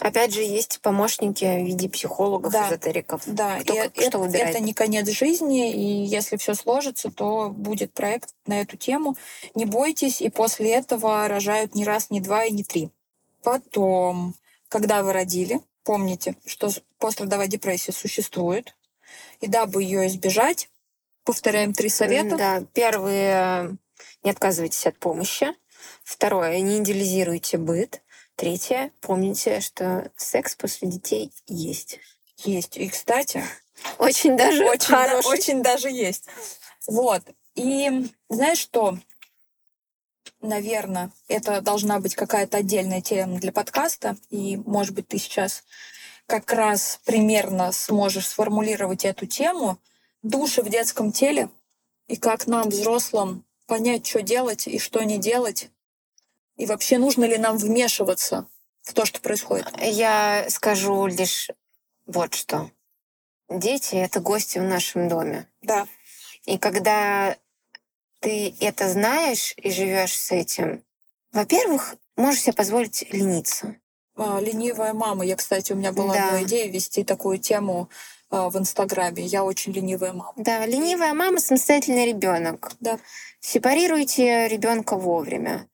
Опять 0.00 0.34
же, 0.34 0.42
есть 0.42 0.80
помощники 0.80 1.44
в 1.44 1.64
виде 1.66 1.88
психологов, 1.88 2.52
Да. 2.52 2.66
эзотериков. 2.66 3.22
Да, 3.26 3.60
Кто 3.60 3.74
и 3.74 3.76
как- 3.78 3.96
э- 3.96 4.08
что 4.08 4.18
выбирает? 4.18 4.50
это 4.56 4.58
не 4.58 4.74
конец 4.74 5.08
жизни, 5.08 5.72
и 5.72 6.04
если 6.04 6.36
все 6.36 6.54
сложится, 6.54 7.12
то 7.12 7.48
будет 7.50 7.92
проект 7.92 8.30
на 8.44 8.60
эту 8.60 8.76
тему. 8.76 9.14
Не 9.54 9.66
бойтесь, 9.66 10.20
и 10.20 10.30
после 10.30 10.72
этого 10.72 11.28
рожают 11.28 11.76
не 11.76 11.84
раз, 11.84 12.10
не 12.10 12.20
два 12.20 12.44
и 12.44 12.50
не 12.50 12.64
три. 12.64 12.90
Потом, 13.44 14.34
когда 14.68 15.04
вы 15.04 15.12
родили, 15.12 15.60
помните, 15.84 16.34
что 16.44 16.70
пострадовая 16.98 17.46
депрессия 17.46 17.92
существует, 17.92 18.74
и 19.40 19.46
дабы 19.46 19.82
ее 19.82 20.06
избежать, 20.06 20.68
повторяем 21.24 21.72
три 21.72 21.88
совета. 21.88 22.36
Да, 22.36 22.64
первое, 22.72 23.76
не 24.22 24.30
отказывайтесь 24.30 24.86
от 24.86 24.98
помощи. 24.98 25.54
Второе, 26.02 26.60
не 26.60 26.78
идеализируйте 26.78 27.58
быт. 27.58 28.02
Третье, 28.36 28.90
помните, 29.00 29.60
что 29.60 30.10
секс 30.16 30.56
после 30.56 30.88
детей 30.88 31.30
есть. 31.46 32.00
Есть. 32.38 32.76
И, 32.76 32.88
кстати, 32.88 33.44
Очень 33.98 34.36
даже 34.36 34.64
очень, 34.64 34.90
да- 34.90 35.06
хороший. 35.08 35.26
очень 35.28 35.62
даже 35.62 35.90
есть. 35.90 36.24
Вот. 36.86 37.22
И 37.54 38.10
знаешь 38.28 38.58
что? 38.58 38.98
Наверное, 40.40 41.10
это 41.28 41.60
должна 41.60 42.00
быть 42.00 42.14
какая-то 42.14 42.58
отдельная 42.58 43.00
тема 43.00 43.38
для 43.38 43.52
подкаста. 43.52 44.16
И, 44.30 44.56
может 44.58 44.94
быть, 44.94 45.08
ты 45.08 45.18
сейчас 45.18 45.64
как 46.26 46.52
раз 46.52 47.00
примерно 47.04 47.72
сможешь 47.72 48.28
сформулировать 48.28 49.04
эту 49.04 49.26
тему. 49.26 49.78
Души 50.22 50.62
в 50.62 50.68
детском 50.68 51.12
теле 51.12 51.50
и 52.06 52.16
как 52.16 52.46
нам, 52.46 52.68
взрослым, 52.68 53.44
понять, 53.66 54.06
что 54.06 54.22
делать 54.22 54.66
и 54.66 54.78
что 54.78 55.02
не 55.02 55.18
делать. 55.18 55.70
И 56.56 56.66
вообще, 56.66 56.98
нужно 56.98 57.24
ли 57.24 57.36
нам 57.36 57.56
вмешиваться 57.58 58.46
в 58.82 58.92
то, 58.94 59.04
что 59.04 59.20
происходит. 59.20 59.68
Я 59.80 60.46
скажу 60.50 61.06
лишь 61.06 61.50
вот 62.06 62.34
что. 62.34 62.70
Дети— 63.48 63.94
это 63.96 64.20
гости 64.20 64.58
в 64.58 64.62
нашем 64.62 65.08
доме. 65.08 65.48
Да. 65.62 65.86
И 66.44 66.58
когда 66.58 67.36
ты 68.20 68.54
это 68.60 68.88
знаешь 68.88 69.54
и 69.56 69.70
живешь 69.70 70.16
с 70.16 70.30
этим, 70.32 70.84
во-первых, 71.32 71.96
можешь 72.16 72.42
себе 72.42 72.52
позволить 72.52 73.10
лениться. 73.12 73.76
А, 74.16 74.40
Ленивая 74.40 74.92
мама. 74.92 75.24
Я, 75.24 75.36
кстати, 75.36 75.72
у 75.72 75.76
меня 75.76 75.92
была 75.92 76.14
Да. 76.14 76.42
идея 76.42 76.70
вести 76.70 77.04
такую 77.04 77.38
тему 77.38 77.88
а, 78.30 78.48
в 78.48 78.56
Инстаграме. 78.56 79.24
Я 79.24 79.44
очень 79.44 79.72
ленивая 79.72 80.12
мама. 80.12 80.32
Да, 80.36 80.64
ленивая 80.66 81.14
мама, 81.14 81.40
самостоятельный 81.40 82.06
ребенок. 82.06 82.72
Да. 82.80 82.98
Сепарируйте 83.40 84.48
ребенка 84.48 84.96
вовремя. 84.96 85.68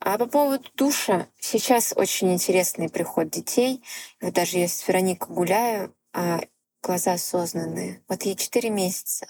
А 0.00 0.16
по 0.16 0.26
поводу 0.26 0.64
душа, 0.76 1.26
сейчас 1.40 1.92
очень 1.96 2.32
интересный 2.32 2.88
приход 2.88 3.30
детей. 3.30 3.82
Вот 4.20 4.32
даже 4.32 4.58
я 4.58 4.68
с 4.68 4.86
Вероникой 4.86 5.34
гуляю, 5.34 5.94
а 6.12 6.40
глаза 6.82 7.14
осознанные. 7.14 8.02
Вот 8.08 8.22
ей 8.22 8.36
4 8.36 8.70
месяца, 8.70 9.26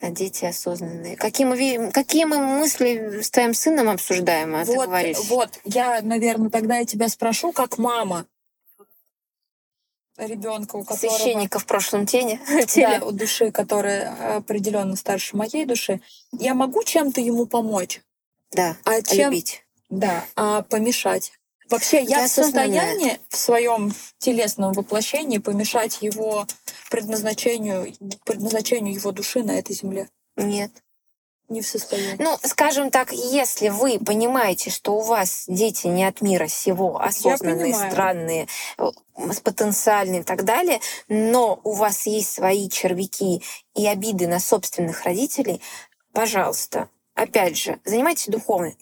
дети 0.00 0.44
осознанные. 0.44 1.16
Какие 1.16 1.46
мы, 1.46 1.90
какие 1.90 2.24
мы 2.24 2.38
мысли 2.38 3.20
с 3.22 3.30
твоим 3.30 3.54
сыном 3.54 3.88
обсуждаем, 3.88 4.54
а 4.54 4.64
ты 4.64 4.74
вот, 4.74 4.86
говоришь? 4.86 5.18
вот, 5.28 5.50
я, 5.64 6.00
наверное, 6.02 6.50
тогда 6.50 6.78
я 6.78 6.84
тебя 6.84 7.08
спрошу, 7.08 7.52
как 7.52 7.78
мама 7.78 8.26
ребенка, 10.18 10.76
у 10.76 10.84
которого... 10.84 11.16
Священника 11.16 11.58
в 11.58 11.66
прошлом 11.66 12.06
тене. 12.06 12.40
Да, 12.76 13.04
у 13.04 13.12
души, 13.12 13.50
которая 13.50 14.36
определенно 14.36 14.96
старше 14.96 15.36
моей 15.36 15.64
души. 15.64 16.00
Я 16.32 16.54
могу 16.54 16.82
чем-то 16.82 17.20
ему 17.20 17.46
помочь, 17.46 18.00
Да, 18.52 18.76
а 18.84 19.02
чем... 19.02 19.30
любить. 19.30 19.64
Да, 19.88 20.24
а 20.34 20.62
помешать. 20.62 21.32
Вообще, 21.70 22.02
я 22.02 22.20
Да, 22.20 22.26
в 22.26 22.30
состоянии 22.30 23.20
в 23.28 23.36
своем 23.36 23.92
телесном 24.18 24.72
воплощении 24.72 25.38
помешать 25.38 26.02
его 26.02 26.46
предназначению, 26.90 27.92
предназначению 28.24 28.94
его 28.94 29.12
души 29.12 29.42
на 29.42 29.52
этой 29.58 29.74
земле. 29.74 30.08
Нет. 30.36 30.70
Не 31.48 31.62
в 31.62 31.66
состоянии. 31.66 32.16
Ну, 32.20 32.36
скажем 32.42 32.90
так, 32.90 33.12
если 33.12 33.68
вы 33.68 34.00
понимаете, 34.00 34.70
что 34.70 34.96
у 34.96 35.00
вас 35.02 35.44
дети 35.46 35.86
не 35.86 36.04
от 36.04 36.20
мира 36.20 36.48
сего, 36.48 37.00
осознанные, 37.00 37.72
странные, 37.90 38.48
э, 38.78 38.90
с- 39.32 39.40
потенциальные 39.40 40.20
и 40.22 40.24
так 40.24 40.44
далее, 40.44 40.80
но 41.08 41.60
у 41.62 41.72
вас 41.72 42.06
есть 42.06 42.32
свои 42.32 42.68
червяки 42.68 43.42
и 43.76 43.86
обиды 43.86 44.26
на 44.26 44.40
собственных 44.40 45.02
родителей, 45.04 45.60
пожалуйста, 46.12 46.88
опять 47.14 47.56
же, 47.56 47.78
занимайтесь 47.84 48.26
духовно. 48.26 48.72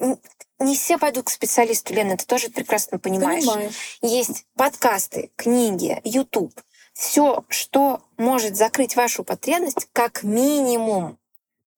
Не 0.58 0.76
все 0.76 0.98
пойдут 0.98 1.26
к 1.26 1.30
специалисту, 1.30 1.92
Лена, 1.94 2.16
ты 2.16 2.26
тоже 2.26 2.48
прекрасно 2.48 2.98
понимаешь. 2.98 3.44
Понимаю. 3.44 3.72
Есть 4.02 4.46
подкасты, 4.56 5.30
книги, 5.36 6.00
YouTube. 6.04 6.54
Все, 6.92 7.44
что 7.48 8.02
может 8.16 8.56
закрыть 8.56 8.94
вашу 8.94 9.24
потребность, 9.24 9.88
как 9.92 10.22
минимум 10.22 11.18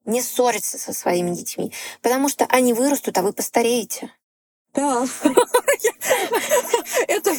не 0.04 0.20
ссориться 0.22 0.78
со 0.78 0.92
своими 0.92 1.34
детьми, 1.34 1.72
потому 2.02 2.28
что 2.28 2.44
они 2.46 2.74
вырастут, 2.74 3.16
а 3.18 3.22
вы 3.22 3.32
постареете. 3.32 4.12
Да. 4.76 5.06
Это 7.08 7.34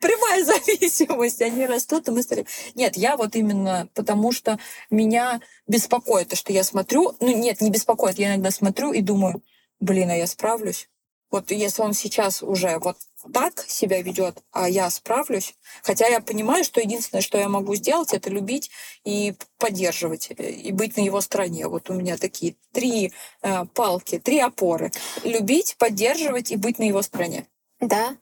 прямая 0.00 0.44
зависимость. 0.44 1.42
Они 1.42 1.66
растут, 1.66 2.08
и 2.08 2.10
мы 2.10 2.22
стареем. 2.22 2.46
Нет, 2.74 2.96
я 2.96 3.18
вот 3.18 3.36
именно 3.36 3.88
потому, 3.94 4.32
что 4.32 4.58
меня 4.90 5.40
беспокоит 5.68 6.28
то, 6.28 6.36
что 6.36 6.54
я 6.54 6.64
смотрю. 6.64 7.14
Ну, 7.20 7.36
нет, 7.36 7.60
не 7.60 7.70
беспокоит. 7.70 8.18
Я 8.18 8.28
иногда 8.28 8.50
смотрю 8.50 8.92
и 8.92 9.02
думаю, 9.02 9.42
блин, 9.80 10.10
а 10.10 10.16
я 10.16 10.26
справлюсь. 10.26 10.88
Вот 11.30 11.52
если 11.52 11.82
он 11.82 11.92
сейчас 11.92 12.42
уже 12.42 12.78
вот 12.78 12.96
так 13.32 13.60
себя 13.68 14.02
ведет, 14.02 14.42
а 14.50 14.68
я 14.68 14.90
справлюсь, 14.90 15.54
хотя 15.82 16.08
я 16.08 16.20
понимаю, 16.20 16.64
что 16.64 16.80
единственное, 16.80 17.22
что 17.22 17.38
я 17.38 17.48
могу 17.48 17.76
сделать, 17.76 18.12
это 18.12 18.30
любить 18.30 18.70
и 19.04 19.34
поддерживать, 19.58 20.32
э, 20.36 20.50
и 20.50 20.72
быть 20.72 20.96
на 20.96 21.02
его 21.02 21.20
стороне. 21.20 21.68
Вот 21.68 21.88
у 21.88 21.94
меня 21.94 22.16
такие 22.16 22.56
три 22.72 23.12
э, 23.42 23.64
палки, 23.74 24.18
три 24.18 24.40
опоры. 24.40 24.90
Любить, 25.22 25.76
поддерживать 25.78 26.50
и 26.50 26.56
быть 26.56 26.80
на 26.80 26.84
его 26.84 27.00
стороне. 27.00 27.46
Да, 27.78 28.16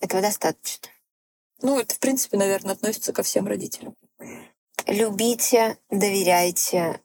этого 0.00 0.22
достаточно. 0.22 0.88
Ну, 1.60 1.80
это, 1.80 1.94
в 1.94 1.98
принципе, 1.98 2.36
наверное, 2.36 2.74
относится 2.74 3.12
ко 3.12 3.24
всем 3.24 3.46
родителям. 3.46 3.96
Любите, 4.86 5.78
доверяйте, 5.90 7.00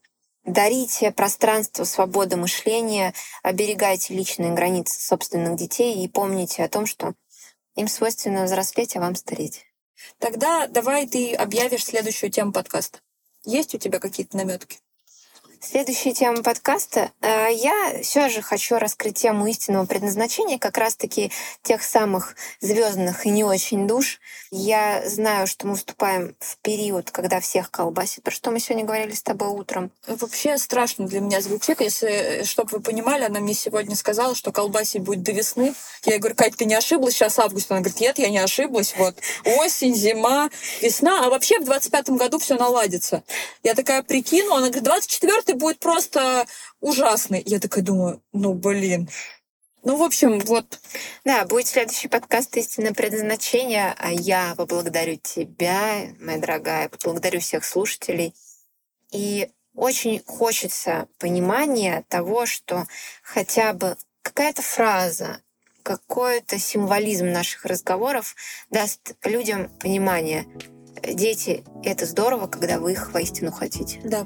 дарите 0.50 1.12
пространство 1.12 1.84
свободы 1.84 2.36
мышления, 2.36 3.14
оберегайте 3.44 4.14
личные 4.14 4.54
границы 4.54 5.00
собственных 5.00 5.56
детей 5.56 6.04
и 6.04 6.08
помните 6.08 6.64
о 6.64 6.70
том, 6.70 6.86
что 6.86 7.14
им 7.76 7.88
свойственно 7.88 8.44
взрослеть, 8.44 8.96
а 8.96 9.00
вам 9.00 9.16
стареть. 9.16 9.66
Тогда 10.18 10.68
давай 10.68 11.08
ты 11.08 11.34
объявишь 11.34 11.86
следующую 11.86 12.32
тему 12.32 12.52
подкаста. 12.52 13.00
Есть 13.46 13.76
у 13.76 13.78
тебя 13.78 14.00
какие-то 14.00 14.38
наметки? 14.38 14.80
Следующая 15.62 16.14
тема 16.14 16.42
подкаста. 16.42 17.12
Э, 17.20 17.50
Я 17.52 18.00
все 18.02 18.30
же 18.30 18.42
хочу 18.42 18.78
раскрыть 18.78 19.18
тему 19.18 19.46
истинного 19.46 19.86
предназначения, 19.86 20.58
как 20.58 20.78
раз-таки 20.78 21.34
тех 21.64 21.84
самых 21.84 22.36
звездных 22.62 23.26
и 23.26 23.30
не 23.30 23.44
очень 23.44 23.86
душ. 23.86 24.22
Я 24.52 25.04
знаю, 25.06 25.48
что 25.48 25.68
мы 25.68 25.76
вступаем 25.76 26.34
в 26.40 26.58
период, 26.60 27.12
когда 27.12 27.42
всех 27.42 27.72
колбасит, 27.72 28.24
про 28.24 28.32
что 28.32 28.52
мы 28.52 28.62
сегодня 28.62 28.86
говорили 28.86 29.14
с 29.14 29.22
тобой 29.22 29.50
утром. 29.50 29.92
Вообще 30.08 30.58
страшно 30.58 31.06
для 31.08 31.20
меня 31.20 31.42
звучит. 31.42 31.82
Если, 31.82 32.44
чтобы 32.46 32.78
вы 32.78 32.80
понимали, 32.80 33.26
она 33.26 33.42
мне 33.42 33.54
сегодня 33.54 33.98
сказала, 33.98 34.36
что 34.36 34.54
колбасить 34.54 35.02
будет 35.02 35.24
до 35.24 35.34
весны. 35.34 35.74
Я 36.06 36.14
ей 36.14 36.20
говорю, 36.20 36.36
Кать, 36.36 36.56
ты 36.56 36.64
не 36.64 36.76
ошиблась? 36.76 37.16
Сейчас 37.16 37.38
август. 37.38 37.70
Она 37.70 37.82
говорит, 37.82 38.00
нет, 38.00 38.18
я 38.18 38.30
не 38.30 38.38
ошиблась. 38.40 38.96
Вот 38.98 39.18
осень, 39.44 39.94
зима, 39.94 40.50
весна. 40.82 41.26
А 41.26 41.30
вообще 41.30 41.60
в 41.60 41.70
25-м 41.70 42.16
году 42.16 42.40
все 42.40 42.56
наладится. 42.56 43.24
Я 43.62 43.76
такая 43.76 44.04
прикину. 44.04 44.54
Она 44.54 44.70
говорит, 44.70 44.88
24-й 45.50 45.54
будет 45.54 45.80
просто 45.80 46.46
ужасный. 46.80 47.44
Я 47.46 47.60
такая 47.60 47.84
думаю, 47.84 48.22
ну 48.34 48.54
блин. 48.54 49.10
Ну, 49.84 49.96
в 49.96 50.04
общем, 50.04 50.40
вот 50.40 50.80
Да, 51.24 51.46
будет 51.46 51.68
следующий 51.68 52.10
подкаст 52.10 52.58
«Истинное 52.58 52.94
предназначение», 52.94 53.96
а 53.98 54.12
я 54.12 54.54
поблагодарю 54.58 55.16
тебя, 55.16 56.02
моя 56.20 56.38
дорогая, 56.38 56.90
поблагодарю 56.90 57.40
всех 57.40 57.64
слушателей. 57.64 58.36
И 59.12 59.50
очень 59.74 60.22
хочется 60.26 61.08
понимания 61.18 62.04
того, 62.10 62.46
что 62.46 62.88
хотя 63.24 63.72
бы 63.72 63.96
какая-то 64.22 64.62
фраза, 64.62 65.42
какой-то 65.82 66.60
символизм 66.60 67.32
наших 67.32 67.64
разговоров 67.64 68.36
даст 68.70 69.16
людям 69.24 69.70
понимание. 69.80 70.46
Дети— 71.02 71.64
это 71.86 72.06
здорово, 72.06 72.48
когда 72.48 72.80
вы 72.80 72.92
их 72.92 73.14
воистину 73.14 73.52
хотите. 73.52 74.02
да. 74.04 74.26